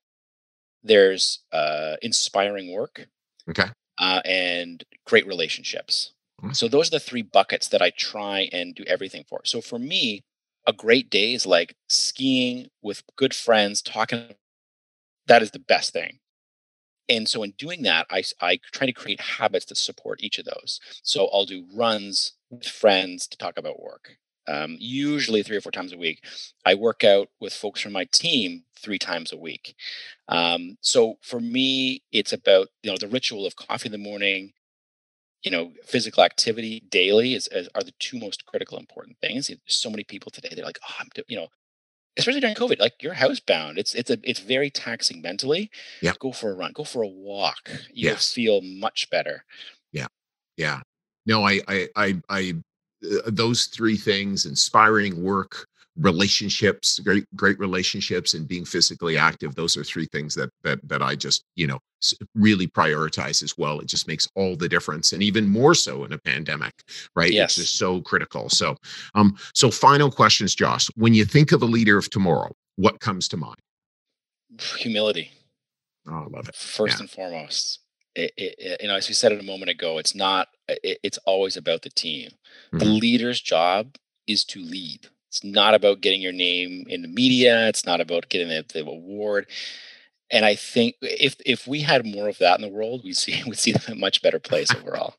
There's 0.83 1.41
uh, 1.53 1.97
inspiring 2.01 2.73
work. 2.73 3.07
Okay. 3.49 3.67
Uh, 3.99 4.23
and 4.25 4.85
great 5.07 5.27
relationships. 5.27 6.13
Mm-hmm. 6.41 6.53
So 6.53 6.69
those 6.69 6.89
are 6.89 6.93
the 6.93 7.01
three 7.01 7.23
buckets 7.23 7.69
that 7.69 7.83
I 7.83 7.91
try 7.91 8.49
and 8.51 8.75
do 8.75 8.85
everything 8.87 9.25
for. 9.29 9.43
So 9.45 9.61
for 9.61 9.79
me, 9.79 10.25
a 10.67 10.73
great 10.73 11.11
day 11.11 11.35
is 11.35 11.47
like 11.47 11.75
skiing 11.89 12.69
with 12.83 13.03
good 13.17 13.35
friends, 13.35 13.83
talking 13.83 14.35
that 15.31 15.43
is 15.43 15.53
the 15.53 15.61
best 15.61 15.93
thing. 15.93 16.19
And 17.09 17.29
so 17.29 17.45
in 17.45 17.53
doing 17.57 17.83
that, 17.83 18.07
I, 18.11 18.25
I 18.41 18.59
try 18.73 18.87
to 18.87 18.93
create 18.93 19.21
habits 19.21 19.65
that 19.67 19.79
support 19.79 20.23
each 20.23 20.39
of 20.39 20.45
those. 20.45 20.81
So 21.05 21.29
I'll 21.33 21.45
do 21.45 21.67
runs 21.73 22.33
with 22.51 22.67
friends 22.67 23.29
to 23.29 23.39
talk 23.39 23.57
about 23.57 23.81
work. 23.81 24.17
Um, 24.49 24.77
usually 24.81 25.45
three 25.45 25.57
or 25.57 25.61
four 25.61 25.71
times 25.71 25.93
a 25.93 25.99
week. 25.99 26.25
I 26.67 26.75
work 26.75 27.05
out 27.05 27.29
with 27.41 27.53
folks 27.53 27.81
from 27.81 27.93
my 27.93 28.07
team 28.13 28.65
three 28.77 28.99
times 28.99 29.33
a 29.33 29.37
week. 29.37 29.77
Um, 30.27 30.77
so 30.81 31.15
for 31.23 31.39
me, 31.39 32.03
it's 32.11 32.33
about 32.33 32.69
you 32.83 32.91
know 32.91 32.97
the 32.99 33.07
ritual 33.07 33.47
of 33.47 33.55
coffee 33.55 33.87
in 33.87 33.93
the 33.93 33.99
morning, 33.99 34.53
you 35.45 35.53
know, 35.53 35.73
physical 35.85 36.25
activity 36.25 36.83
daily 36.91 37.35
is, 37.35 37.49
is, 37.53 37.69
are 37.77 37.85
the 37.85 37.95
two 38.01 38.19
most 38.19 38.47
critical 38.47 38.79
important 38.79 39.19
things. 39.21 39.49
So 39.67 39.91
many 39.91 40.03
people 40.03 40.33
today 40.33 40.51
they're 40.57 40.65
like, 40.65 40.81
oh, 40.89 40.95
I'm 40.99 41.09
you 41.29 41.37
know, 41.37 41.49
especially 42.17 42.41
during 42.41 42.57
COVID, 42.57 42.79
like 42.79 43.03
you're 43.03 43.15
housebound. 43.15 43.79
It's 43.79 43.95
it's 43.95 44.11
a 44.11 44.19
it's 44.23 44.41
very 44.41 44.71
taxing 44.71 45.23
mentally. 45.23 45.71
Yeah. 46.03 46.13
Go 46.19 46.33
for 46.33 46.51
a 46.51 46.55
run. 46.55 46.73
Go 46.73 46.85
for 46.85 47.03
a 47.03 47.09
walk. 47.09 47.71
You'll 47.93 48.13
yes. 48.13 48.33
feel 48.33 48.61
much 48.63 49.09
better. 49.11 49.45
Yeah. 49.93 50.09
Yeah. 50.57 50.81
No, 51.27 51.45
I 51.45 51.61
I 51.69 51.89
I 51.97 52.23
I 52.29 52.55
uh, 53.05 53.21
those 53.27 53.67
three 53.67 53.97
things: 53.97 54.47
inspiring 54.47 55.23
work, 55.23 55.67
relationships 56.01 56.99
great 57.01 57.25
great 57.37 57.59
relationships 57.59 58.35
and 58.35 58.49
being 58.49 58.65
physically 58.65 59.17
active 59.17 59.55
those 59.55 59.77
are 59.77 59.85
three 59.85 60.07
things 60.07 60.35
that 60.35 60.51
that 60.63 60.79
that 60.89 61.03
i 61.03 61.15
just 61.15 61.45
you 61.57 61.67
know 61.67 61.79
really 62.35 62.67
prioritize 62.67 63.43
as 63.43 63.57
well. 63.59 63.81
It 63.81 63.87
just 63.87 64.09
makes 64.09 64.29
all 64.35 64.57
the 64.57 64.69
difference 64.69 65.13
and 65.13 65.23
even 65.23 65.49
more 65.49 65.75
so 65.75 66.05
in 66.05 66.13
a 66.13 66.19
pandemic 66.19 66.73
right? 67.15 67.33
Yes. 67.33 67.51
it's 67.51 67.67
just 67.67 67.79
so 67.79 68.01
critical. 68.01 68.49
So 68.49 68.77
um 69.15 69.37
so 69.55 69.71
final 69.71 70.11
questions 70.11 70.55
josh. 70.55 70.89
When 70.97 71.15
you 71.15 71.25
think 71.25 71.53
of 71.53 71.63
a 71.63 71.67
leader 71.67 71.99
of 71.99 72.11
tomorrow 72.11 72.53
what 72.77 73.01
comes 73.01 73.29
to 73.29 73.37
mind? 73.37 73.59
Humility. 74.79 75.31
Oh 76.09 76.27
i 76.31 76.37
love 76.37 76.49
it. 76.49 76.55
First 76.55 76.99
yeah. 76.99 77.03
and 77.03 77.11
foremost 77.11 77.81
it, 78.15 78.33
it, 78.37 78.55
it, 78.59 78.83
you 78.83 78.89
know 78.89 78.97
as 78.97 79.09
we 79.09 79.15
said 79.15 79.33
it 79.33 79.41
a 79.41 79.45
moment 79.45 79.71
ago 79.71 79.99
it's 79.99 80.15
not 80.15 80.49
it's 80.69 81.19
always 81.19 81.57
about 81.57 81.83
the 81.83 81.91
team. 81.91 82.31
Mm-hmm. 82.73 82.79
the 82.79 82.85
leader's 82.87 83.41
job 83.41 83.97
is 84.27 84.45
to 84.45 84.61
lead 84.61 85.09
it's 85.31 85.45
not 85.45 85.75
about 85.75 86.01
getting 86.01 86.21
your 86.21 86.33
name 86.33 86.85
in 86.89 87.03
the 87.03 87.09
media. 87.09 87.69
It's 87.69 87.87
not 87.87 88.01
about 88.01 88.29
getting 88.29 88.49
the, 88.49 88.65
the 88.75 88.81
award. 88.81 89.47
And 90.29 90.45
I 90.45 90.57
think 90.57 90.97
if 91.03 91.37
if 91.47 91.69
we 91.69 91.81
had 91.81 92.05
more 92.05 92.29
of 92.29 92.39
that 92.39 92.57
in 92.57 92.63
the 92.63 92.69
world, 92.69 93.03
we 93.05 93.13
see 93.13 93.41
we 93.47 93.55
see 93.55 93.75
a 93.89 93.95
much 93.95 94.23
better 94.23 94.41
place 94.41 94.75
overall. 94.75 95.15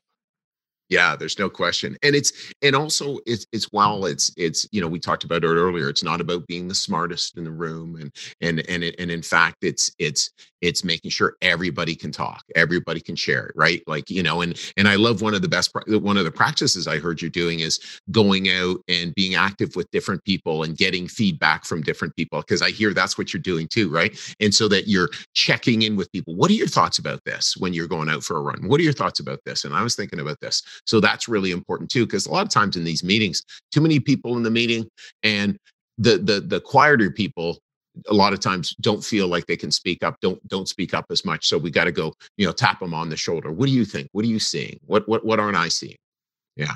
Yeah, 0.90 1.16
there's 1.16 1.38
no 1.38 1.48
question. 1.48 1.96
And 2.02 2.14
it's 2.14 2.52
and 2.60 2.76
also 2.76 3.18
it's 3.24 3.46
it's 3.52 3.72
while 3.72 4.04
it's 4.04 4.30
it's 4.36 4.68
you 4.70 4.82
know 4.82 4.88
we 4.88 5.00
talked 5.00 5.24
about 5.24 5.44
it 5.44 5.46
earlier. 5.46 5.88
It's 5.88 6.04
not 6.04 6.20
about 6.20 6.46
being 6.46 6.68
the 6.68 6.74
smartest 6.74 7.38
in 7.38 7.44
the 7.44 7.50
room, 7.50 7.96
and 7.96 8.12
and 8.42 8.62
and 8.68 8.84
it, 8.84 8.96
and 8.98 9.10
in 9.10 9.22
fact, 9.22 9.56
it's 9.62 9.90
it's 9.98 10.30
it's 10.62 10.84
making 10.84 11.10
sure 11.10 11.36
everybody 11.42 11.94
can 11.94 12.12
talk, 12.12 12.42
everybody 12.54 13.00
can 13.00 13.16
share 13.16 13.46
it, 13.46 13.52
right? 13.56 13.82
Like 13.86 14.10
you 14.10 14.22
know, 14.22 14.40
and 14.40 14.58
and 14.76 14.88
I 14.88 14.96
love 14.96 15.22
one 15.22 15.34
of 15.34 15.42
the 15.42 15.48
best 15.48 15.72
uh, 15.76 15.98
one 15.98 16.16
of 16.16 16.24
the 16.24 16.30
practices 16.30 16.86
I 16.86 16.98
heard 16.98 17.20
you 17.20 17.30
doing 17.30 17.60
is 17.60 17.80
going 18.10 18.48
out 18.48 18.78
and 18.88 19.14
being 19.14 19.34
active 19.34 19.76
with 19.76 19.90
different 19.90 20.24
people 20.24 20.62
and 20.62 20.76
getting 20.76 21.08
feedback 21.08 21.64
from 21.64 21.82
different 21.82 22.16
people 22.16 22.40
because 22.40 22.62
I 22.62 22.70
hear 22.70 22.94
that's 22.94 23.18
what 23.18 23.32
you're 23.32 23.42
doing 23.42 23.68
too, 23.68 23.90
right? 23.90 24.18
And 24.40 24.54
so 24.54 24.68
that 24.68 24.88
you're 24.88 25.10
checking 25.34 25.82
in 25.82 25.96
with 25.96 26.10
people. 26.12 26.34
What 26.34 26.50
are 26.50 26.54
your 26.54 26.66
thoughts 26.66 26.98
about 26.98 27.20
this 27.24 27.56
when 27.58 27.74
you're 27.74 27.88
going 27.88 28.08
out 28.08 28.22
for 28.22 28.36
a 28.36 28.40
run? 28.40 28.68
What 28.68 28.80
are 28.80 28.84
your 28.84 28.92
thoughts 28.92 29.20
about 29.20 29.40
this? 29.44 29.64
And 29.64 29.74
I 29.74 29.82
was 29.82 29.96
thinking 29.96 30.20
about 30.20 30.40
this 30.40 30.62
so 30.86 31.00
that's 31.00 31.28
really 31.28 31.50
important 31.50 31.90
too, 31.90 32.06
because 32.06 32.26
a 32.26 32.30
lot 32.30 32.46
of 32.46 32.52
times 32.52 32.76
in 32.76 32.84
these 32.84 33.04
meetings, 33.04 33.42
too 33.72 33.80
many 33.80 34.00
people 34.00 34.36
in 34.36 34.42
the 34.42 34.50
meeting, 34.50 34.88
and 35.22 35.56
the 35.98 36.18
the 36.18 36.40
the 36.40 36.60
quieter 36.60 37.10
people 37.10 37.58
a 38.08 38.14
lot 38.14 38.32
of 38.32 38.40
times 38.40 38.74
don't 38.80 39.04
feel 39.04 39.28
like 39.28 39.46
they 39.46 39.56
can 39.56 39.70
speak 39.70 40.02
up 40.02 40.16
don't 40.20 40.46
don't 40.48 40.68
speak 40.68 40.94
up 40.94 41.06
as 41.10 41.24
much 41.24 41.46
so 41.46 41.58
we 41.58 41.70
got 41.70 41.84
to 41.84 41.92
go 41.92 42.12
you 42.36 42.46
know 42.46 42.52
tap 42.52 42.80
them 42.80 42.94
on 42.94 43.08
the 43.08 43.16
shoulder 43.16 43.52
what 43.52 43.66
do 43.66 43.72
you 43.72 43.84
think 43.84 44.08
what 44.12 44.24
are 44.24 44.28
you 44.28 44.38
seeing 44.38 44.78
what 44.86 45.06
what 45.08 45.24
what 45.24 45.38
aren't 45.38 45.56
i 45.56 45.68
seeing 45.68 45.96
yeah 46.56 46.74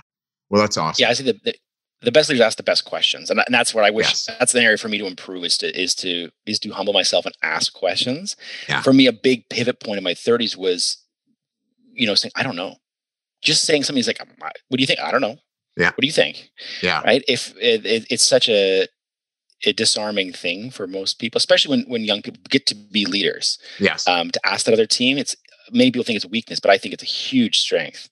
well 0.50 0.60
that's 0.60 0.76
awesome 0.76 1.02
yeah 1.02 1.08
i 1.08 1.12
see 1.12 1.24
the, 1.24 1.38
the 1.44 1.54
the 2.02 2.12
best 2.12 2.28
leaders 2.28 2.42
ask 2.42 2.56
the 2.56 2.62
best 2.62 2.84
questions, 2.84 3.30
and, 3.30 3.40
and 3.40 3.54
that's 3.54 3.74
what 3.74 3.84
I 3.84 3.90
wish. 3.90 4.06
Yes. 4.06 4.28
That's 4.38 4.54
an 4.54 4.62
area 4.62 4.76
for 4.76 4.88
me 4.88 4.98
to 4.98 5.06
improve 5.06 5.44
is 5.44 5.56
to 5.58 5.80
is 5.80 5.94
to 5.96 6.30
is 6.44 6.58
to 6.60 6.70
humble 6.70 6.92
myself 6.92 7.24
and 7.24 7.34
ask 7.42 7.72
questions. 7.72 8.36
Yeah. 8.68 8.82
For 8.82 8.92
me, 8.92 9.06
a 9.06 9.12
big 9.12 9.48
pivot 9.48 9.80
point 9.80 9.98
in 9.98 10.04
my 10.04 10.14
30s 10.14 10.56
was, 10.56 10.98
you 11.92 12.06
know, 12.06 12.14
saying 12.14 12.32
I 12.36 12.42
don't 12.42 12.56
know, 12.56 12.76
just 13.42 13.64
saying 13.64 13.84
something 13.84 14.00
is 14.00 14.06
like, 14.06 14.20
what 14.20 14.76
do 14.76 14.82
you 14.82 14.86
think? 14.86 15.00
I 15.00 15.10
don't 15.10 15.22
know. 15.22 15.36
Yeah. 15.76 15.88
What 15.88 16.00
do 16.00 16.06
you 16.06 16.12
think? 16.12 16.50
Yeah. 16.82 17.02
Right. 17.02 17.24
If 17.26 17.54
it, 17.56 17.84
it, 17.86 18.06
it's 18.10 18.22
such 18.22 18.48
a 18.48 18.86
a 19.64 19.72
disarming 19.72 20.32
thing 20.32 20.70
for 20.70 20.86
most 20.86 21.18
people, 21.18 21.38
especially 21.38 21.76
when 21.76 21.90
when 21.90 22.04
young 22.04 22.22
people 22.22 22.40
get 22.48 22.66
to 22.66 22.74
be 22.74 23.06
leaders. 23.06 23.58
Yes. 23.78 24.06
Um, 24.06 24.30
to 24.30 24.40
ask 24.46 24.66
that 24.66 24.74
other 24.74 24.86
team, 24.86 25.18
it's 25.18 25.34
many 25.72 25.90
people 25.90 26.04
think 26.04 26.16
it's 26.16 26.24
a 26.24 26.28
weakness, 26.28 26.60
but 26.60 26.70
I 26.70 26.78
think 26.78 26.94
it's 26.94 27.02
a 27.02 27.06
huge 27.06 27.58
strength. 27.58 28.08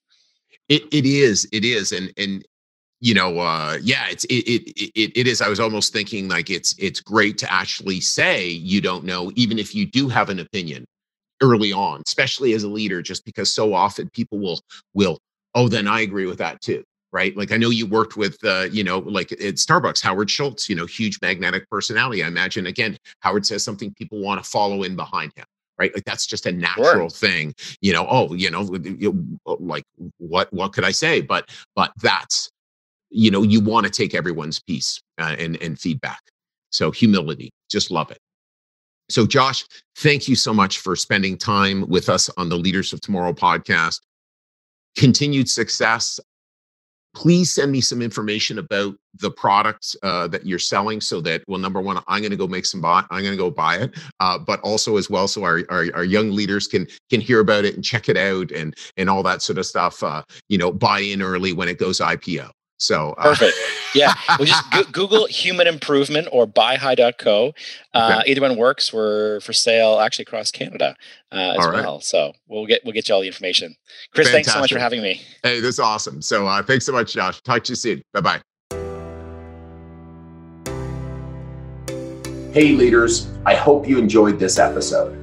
It 0.68 0.82
it 0.92 1.04
is 1.04 1.46
it 1.52 1.64
is 1.64 1.92
and 1.92 2.12
and 2.16 2.44
you 3.00 3.12
know 3.12 3.38
uh 3.38 3.76
yeah 3.82 4.06
it's 4.08 4.24
it, 4.24 4.48
it 4.48 4.90
it 4.94 5.12
it 5.14 5.26
is 5.26 5.42
i 5.42 5.48
was 5.48 5.60
almost 5.60 5.92
thinking 5.92 6.26
like 6.26 6.48
it's 6.48 6.74
it's 6.78 7.00
great 7.00 7.36
to 7.36 7.52
actually 7.52 8.00
say 8.00 8.48
you 8.48 8.80
don't 8.80 9.04
know 9.04 9.30
even 9.34 9.58
if 9.58 9.74
you 9.74 9.84
do 9.84 10.08
have 10.08 10.30
an 10.30 10.38
opinion 10.38 10.86
early 11.42 11.70
on 11.70 12.02
especially 12.06 12.54
as 12.54 12.62
a 12.62 12.68
leader 12.68 13.02
just 13.02 13.24
because 13.26 13.52
so 13.52 13.74
often 13.74 14.08
people 14.10 14.38
will 14.38 14.60
will 14.94 15.18
oh 15.54 15.68
then 15.68 15.86
i 15.86 16.00
agree 16.00 16.24
with 16.24 16.38
that 16.38 16.60
too 16.62 16.82
right? 17.14 17.34
Like 17.36 17.52
i 17.52 17.56
know 17.56 17.70
you 17.70 17.86
worked 17.86 18.16
with 18.16 18.36
uh 18.44 18.66
you 18.70 18.84
know 18.84 18.98
like 18.98 19.32
at 19.32 19.54
starbucks 19.54 20.02
howard 20.02 20.28
schultz 20.28 20.68
you 20.68 20.74
know 20.74 20.84
huge 20.84 21.18
magnetic 21.22 21.70
personality. 21.70 22.22
I 22.22 22.26
imagine 22.26 22.66
again 22.66 22.98
howard 23.20 23.46
says 23.46 23.64
something 23.64 23.94
people 23.94 24.20
want 24.20 24.42
to 24.42 24.50
follow 24.50 24.82
in 24.82 24.96
behind 24.96 25.32
him 25.36 25.46
right? 25.76 25.92
Like 25.92 26.04
that's 26.04 26.26
just 26.26 26.46
a 26.46 26.52
natural 26.52 27.08
thing 27.08 27.54
you 27.80 27.92
know? 27.92 28.06
Oh 28.10 28.34
you 28.34 28.50
know 28.50 28.62
like 29.58 29.84
what 30.18 30.52
what 30.52 30.72
could 30.74 30.84
i 30.84 30.90
say? 30.90 31.20
But 31.22 31.48
but 31.74 31.92
that's 32.02 32.50
you 33.10 33.30
know 33.30 33.42
you 33.42 33.60
want 33.60 33.86
to 33.86 33.90
take 33.90 34.14
everyone's 34.14 34.60
piece 34.60 35.00
uh, 35.18 35.36
and 35.38 35.56
and 35.62 35.78
feedback. 35.78 36.20
So 36.70 36.90
humility 36.90 37.50
just 37.70 37.90
love 37.92 38.10
it. 38.10 38.18
So 39.08 39.24
josh 39.24 39.64
thank 39.98 40.26
you 40.26 40.34
so 40.34 40.52
much 40.52 40.78
for 40.78 40.96
spending 40.96 41.38
time 41.38 41.88
with 41.88 42.08
us 42.08 42.28
on 42.36 42.48
the 42.48 42.56
leaders 42.56 42.92
of 42.92 43.00
tomorrow 43.00 43.32
podcast. 43.32 44.00
Continued 44.96 45.48
success 45.48 46.20
please 47.14 47.52
send 47.52 47.72
me 47.72 47.80
some 47.80 48.02
information 48.02 48.58
about 48.58 48.94
the 49.20 49.30
products 49.30 49.94
uh, 50.02 50.26
that 50.28 50.44
you're 50.44 50.58
selling 50.58 51.00
so 51.00 51.20
that 51.20 51.42
well 51.46 51.58
number 51.58 51.80
one 51.80 52.02
i'm 52.08 52.20
going 52.20 52.30
to 52.30 52.36
go 52.36 52.46
make 52.46 52.66
some 52.66 52.80
buy 52.80 53.04
i'm 53.10 53.22
going 53.22 53.32
to 53.32 53.36
go 53.36 53.50
buy 53.50 53.76
it 53.76 53.96
uh, 54.20 54.38
but 54.38 54.60
also 54.60 54.96
as 54.96 55.08
well 55.08 55.28
so 55.28 55.44
our, 55.44 55.62
our, 55.70 55.86
our 55.94 56.04
young 56.04 56.32
leaders 56.32 56.66
can 56.66 56.86
can 57.10 57.20
hear 57.20 57.40
about 57.40 57.64
it 57.64 57.74
and 57.74 57.84
check 57.84 58.08
it 58.08 58.16
out 58.16 58.50
and 58.50 58.74
and 58.96 59.08
all 59.08 59.22
that 59.22 59.42
sort 59.42 59.58
of 59.58 59.66
stuff 59.66 60.02
uh, 60.02 60.22
you 60.48 60.58
know 60.58 60.72
buy 60.72 61.00
in 61.00 61.22
early 61.22 61.52
when 61.52 61.68
it 61.68 61.78
goes 61.78 62.00
ipo 62.00 62.50
so 62.84 63.14
uh, 63.18 63.22
Perfect. 63.22 63.56
Yeah. 63.94 64.14
Well, 64.38 64.46
just 64.46 64.70
go- 64.72 64.82
Google 64.92 65.26
human 65.26 65.66
improvement 65.66 66.28
or 66.32 66.46
buyhigh.co. 66.46 67.54
Uh, 67.94 68.18
Okay. 68.20 68.30
Either 68.32 68.40
one 68.40 68.56
works. 68.56 68.92
We're 68.92 69.40
for 69.40 69.52
sale 69.52 69.98
actually 70.00 70.24
across 70.24 70.50
Canada 70.50 70.96
uh, 71.32 71.36
as 71.36 71.58
All 71.64 71.70
right. 71.70 71.82
well. 71.84 72.00
So 72.00 72.32
we'll 72.48 72.66
get 72.66 72.80
we'll 72.84 72.92
get 72.94 73.08
you 73.08 73.14
all 73.14 73.20
the 73.20 73.26
information. 73.28 73.74
Chris, 74.12 74.30
thanks 74.30 74.52
so 74.52 74.58
much 74.60 74.72
for 74.72 74.78
having 74.78 75.02
me. 75.02 75.20
hey 75.42 75.60
this 75.60 75.74
is 75.74 75.80
awesome 75.80 76.20
so 76.22 76.46
uh, 76.46 76.62
thanks 76.62 76.84
so 76.86 76.92
much 76.92 77.12
josh 77.14 77.40
talk 77.42 77.62
to 77.64 77.72
you 77.72 77.76
soon 77.76 78.02
bye-bye 78.12 78.40
Hey, 82.52 82.70
leaders, 82.72 83.28
I 83.44 83.54
hope 83.56 83.88
you 83.88 83.98
enjoyed 83.98 84.38
this 84.38 84.58
episode. 84.60 85.18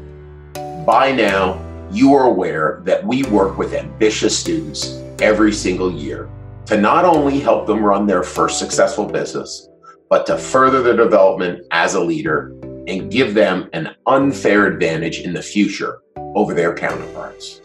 By 0.85 1.13
now, 1.13 1.61
you 1.89 2.13
are 2.13 2.25
aware 2.25 2.81
that 2.83 3.05
we 3.05 3.23
work 3.23 3.57
with 3.57 3.73
ambitious 3.73 4.37
students 4.37 4.99
every 5.21 5.53
single 5.53 5.91
year 5.93 6.27
to 6.65 6.79
not 6.79 7.05
only 7.05 7.39
help 7.39 7.67
them 7.67 7.83
run 7.83 8.05
their 8.05 8.23
first 8.23 8.59
successful 8.59 9.05
business, 9.05 9.69
but 10.09 10.25
to 10.25 10.37
further 10.37 10.81
their 10.81 10.95
development 10.95 11.65
as 11.71 11.93
a 11.93 11.99
leader 11.99 12.53
and 12.87 13.11
give 13.11 13.33
them 13.33 13.69
an 13.73 13.95
unfair 14.07 14.65
advantage 14.65 15.19
in 15.19 15.33
the 15.33 15.41
future 15.41 16.01
over 16.35 16.53
their 16.53 16.75
counterparts. 16.75 17.61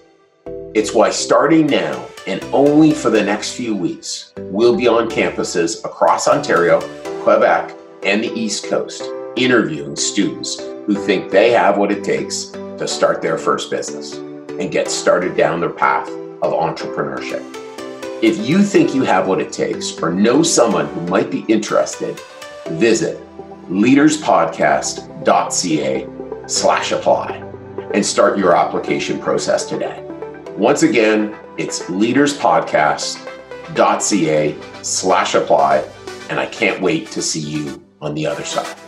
It's 0.75 0.95
why 0.95 1.11
starting 1.11 1.67
now 1.67 2.07
and 2.27 2.43
only 2.53 2.93
for 2.93 3.11
the 3.11 3.23
next 3.23 3.55
few 3.55 3.75
weeks, 3.75 4.33
we'll 4.37 4.77
be 4.77 4.89
on 4.89 5.09
campuses 5.09 5.85
across 5.85 6.29
Ontario, 6.29 6.81
Quebec, 7.23 7.75
and 8.03 8.23
the 8.23 8.33
East 8.33 8.69
Coast 8.69 9.03
interviewing 9.37 9.97
students 9.97 10.61
who 10.87 10.95
think 10.95 11.31
they 11.31 11.51
have 11.51 11.79
what 11.79 11.93
it 11.93 12.05
takes 12.05 12.47
to 12.79 12.87
start 12.87 13.23
their 13.23 13.39
first 13.39 13.71
business 13.71 14.15
and 14.15 14.71
get 14.71 14.91
started 14.91 15.37
down 15.37 15.61
their 15.61 15.71
path 15.71 16.09
of 16.43 16.53
entrepreneurship. 16.53 17.66
If 18.23 18.49
you 18.49 18.63
think 18.63 18.95
you 18.95 19.03
have 19.03 19.29
what 19.29 19.43
it 19.43 19.53
takes 19.53 20.01
or 20.01 20.11
know 20.11 20.43
someone 20.43 20.87
who 20.87 21.03
might 21.03 21.31
be 21.31 21.41
interested, 21.49 22.19
visit 22.69 23.21
leaderspodcast.ca 23.69 26.09
slash 26.47 26.93
apply 26.93 27.33
and 27.93 28.07
start 28.07 28.39
your 28.39 28.57
application 28.57 29.21
process 29.21 29.67
today. 29.67 30.03
Once 30.57 30.83
again, 30.83 31.37
it's 31.59 31.83
leaderspodcast.ca 31.83 34.57
slash 34.83 35.35
apply, 35.35 35.85
and 36.31 36.41
I 36.41 36.47
can't 36.47 36.81
wait 36.81 37.11
to 37.11 37.21
see 37.21 37.41
you 37.41 37.85
on 38.01 38.15
the 38.15 38.27
other 38.27 38.45
side. 38.45 38.86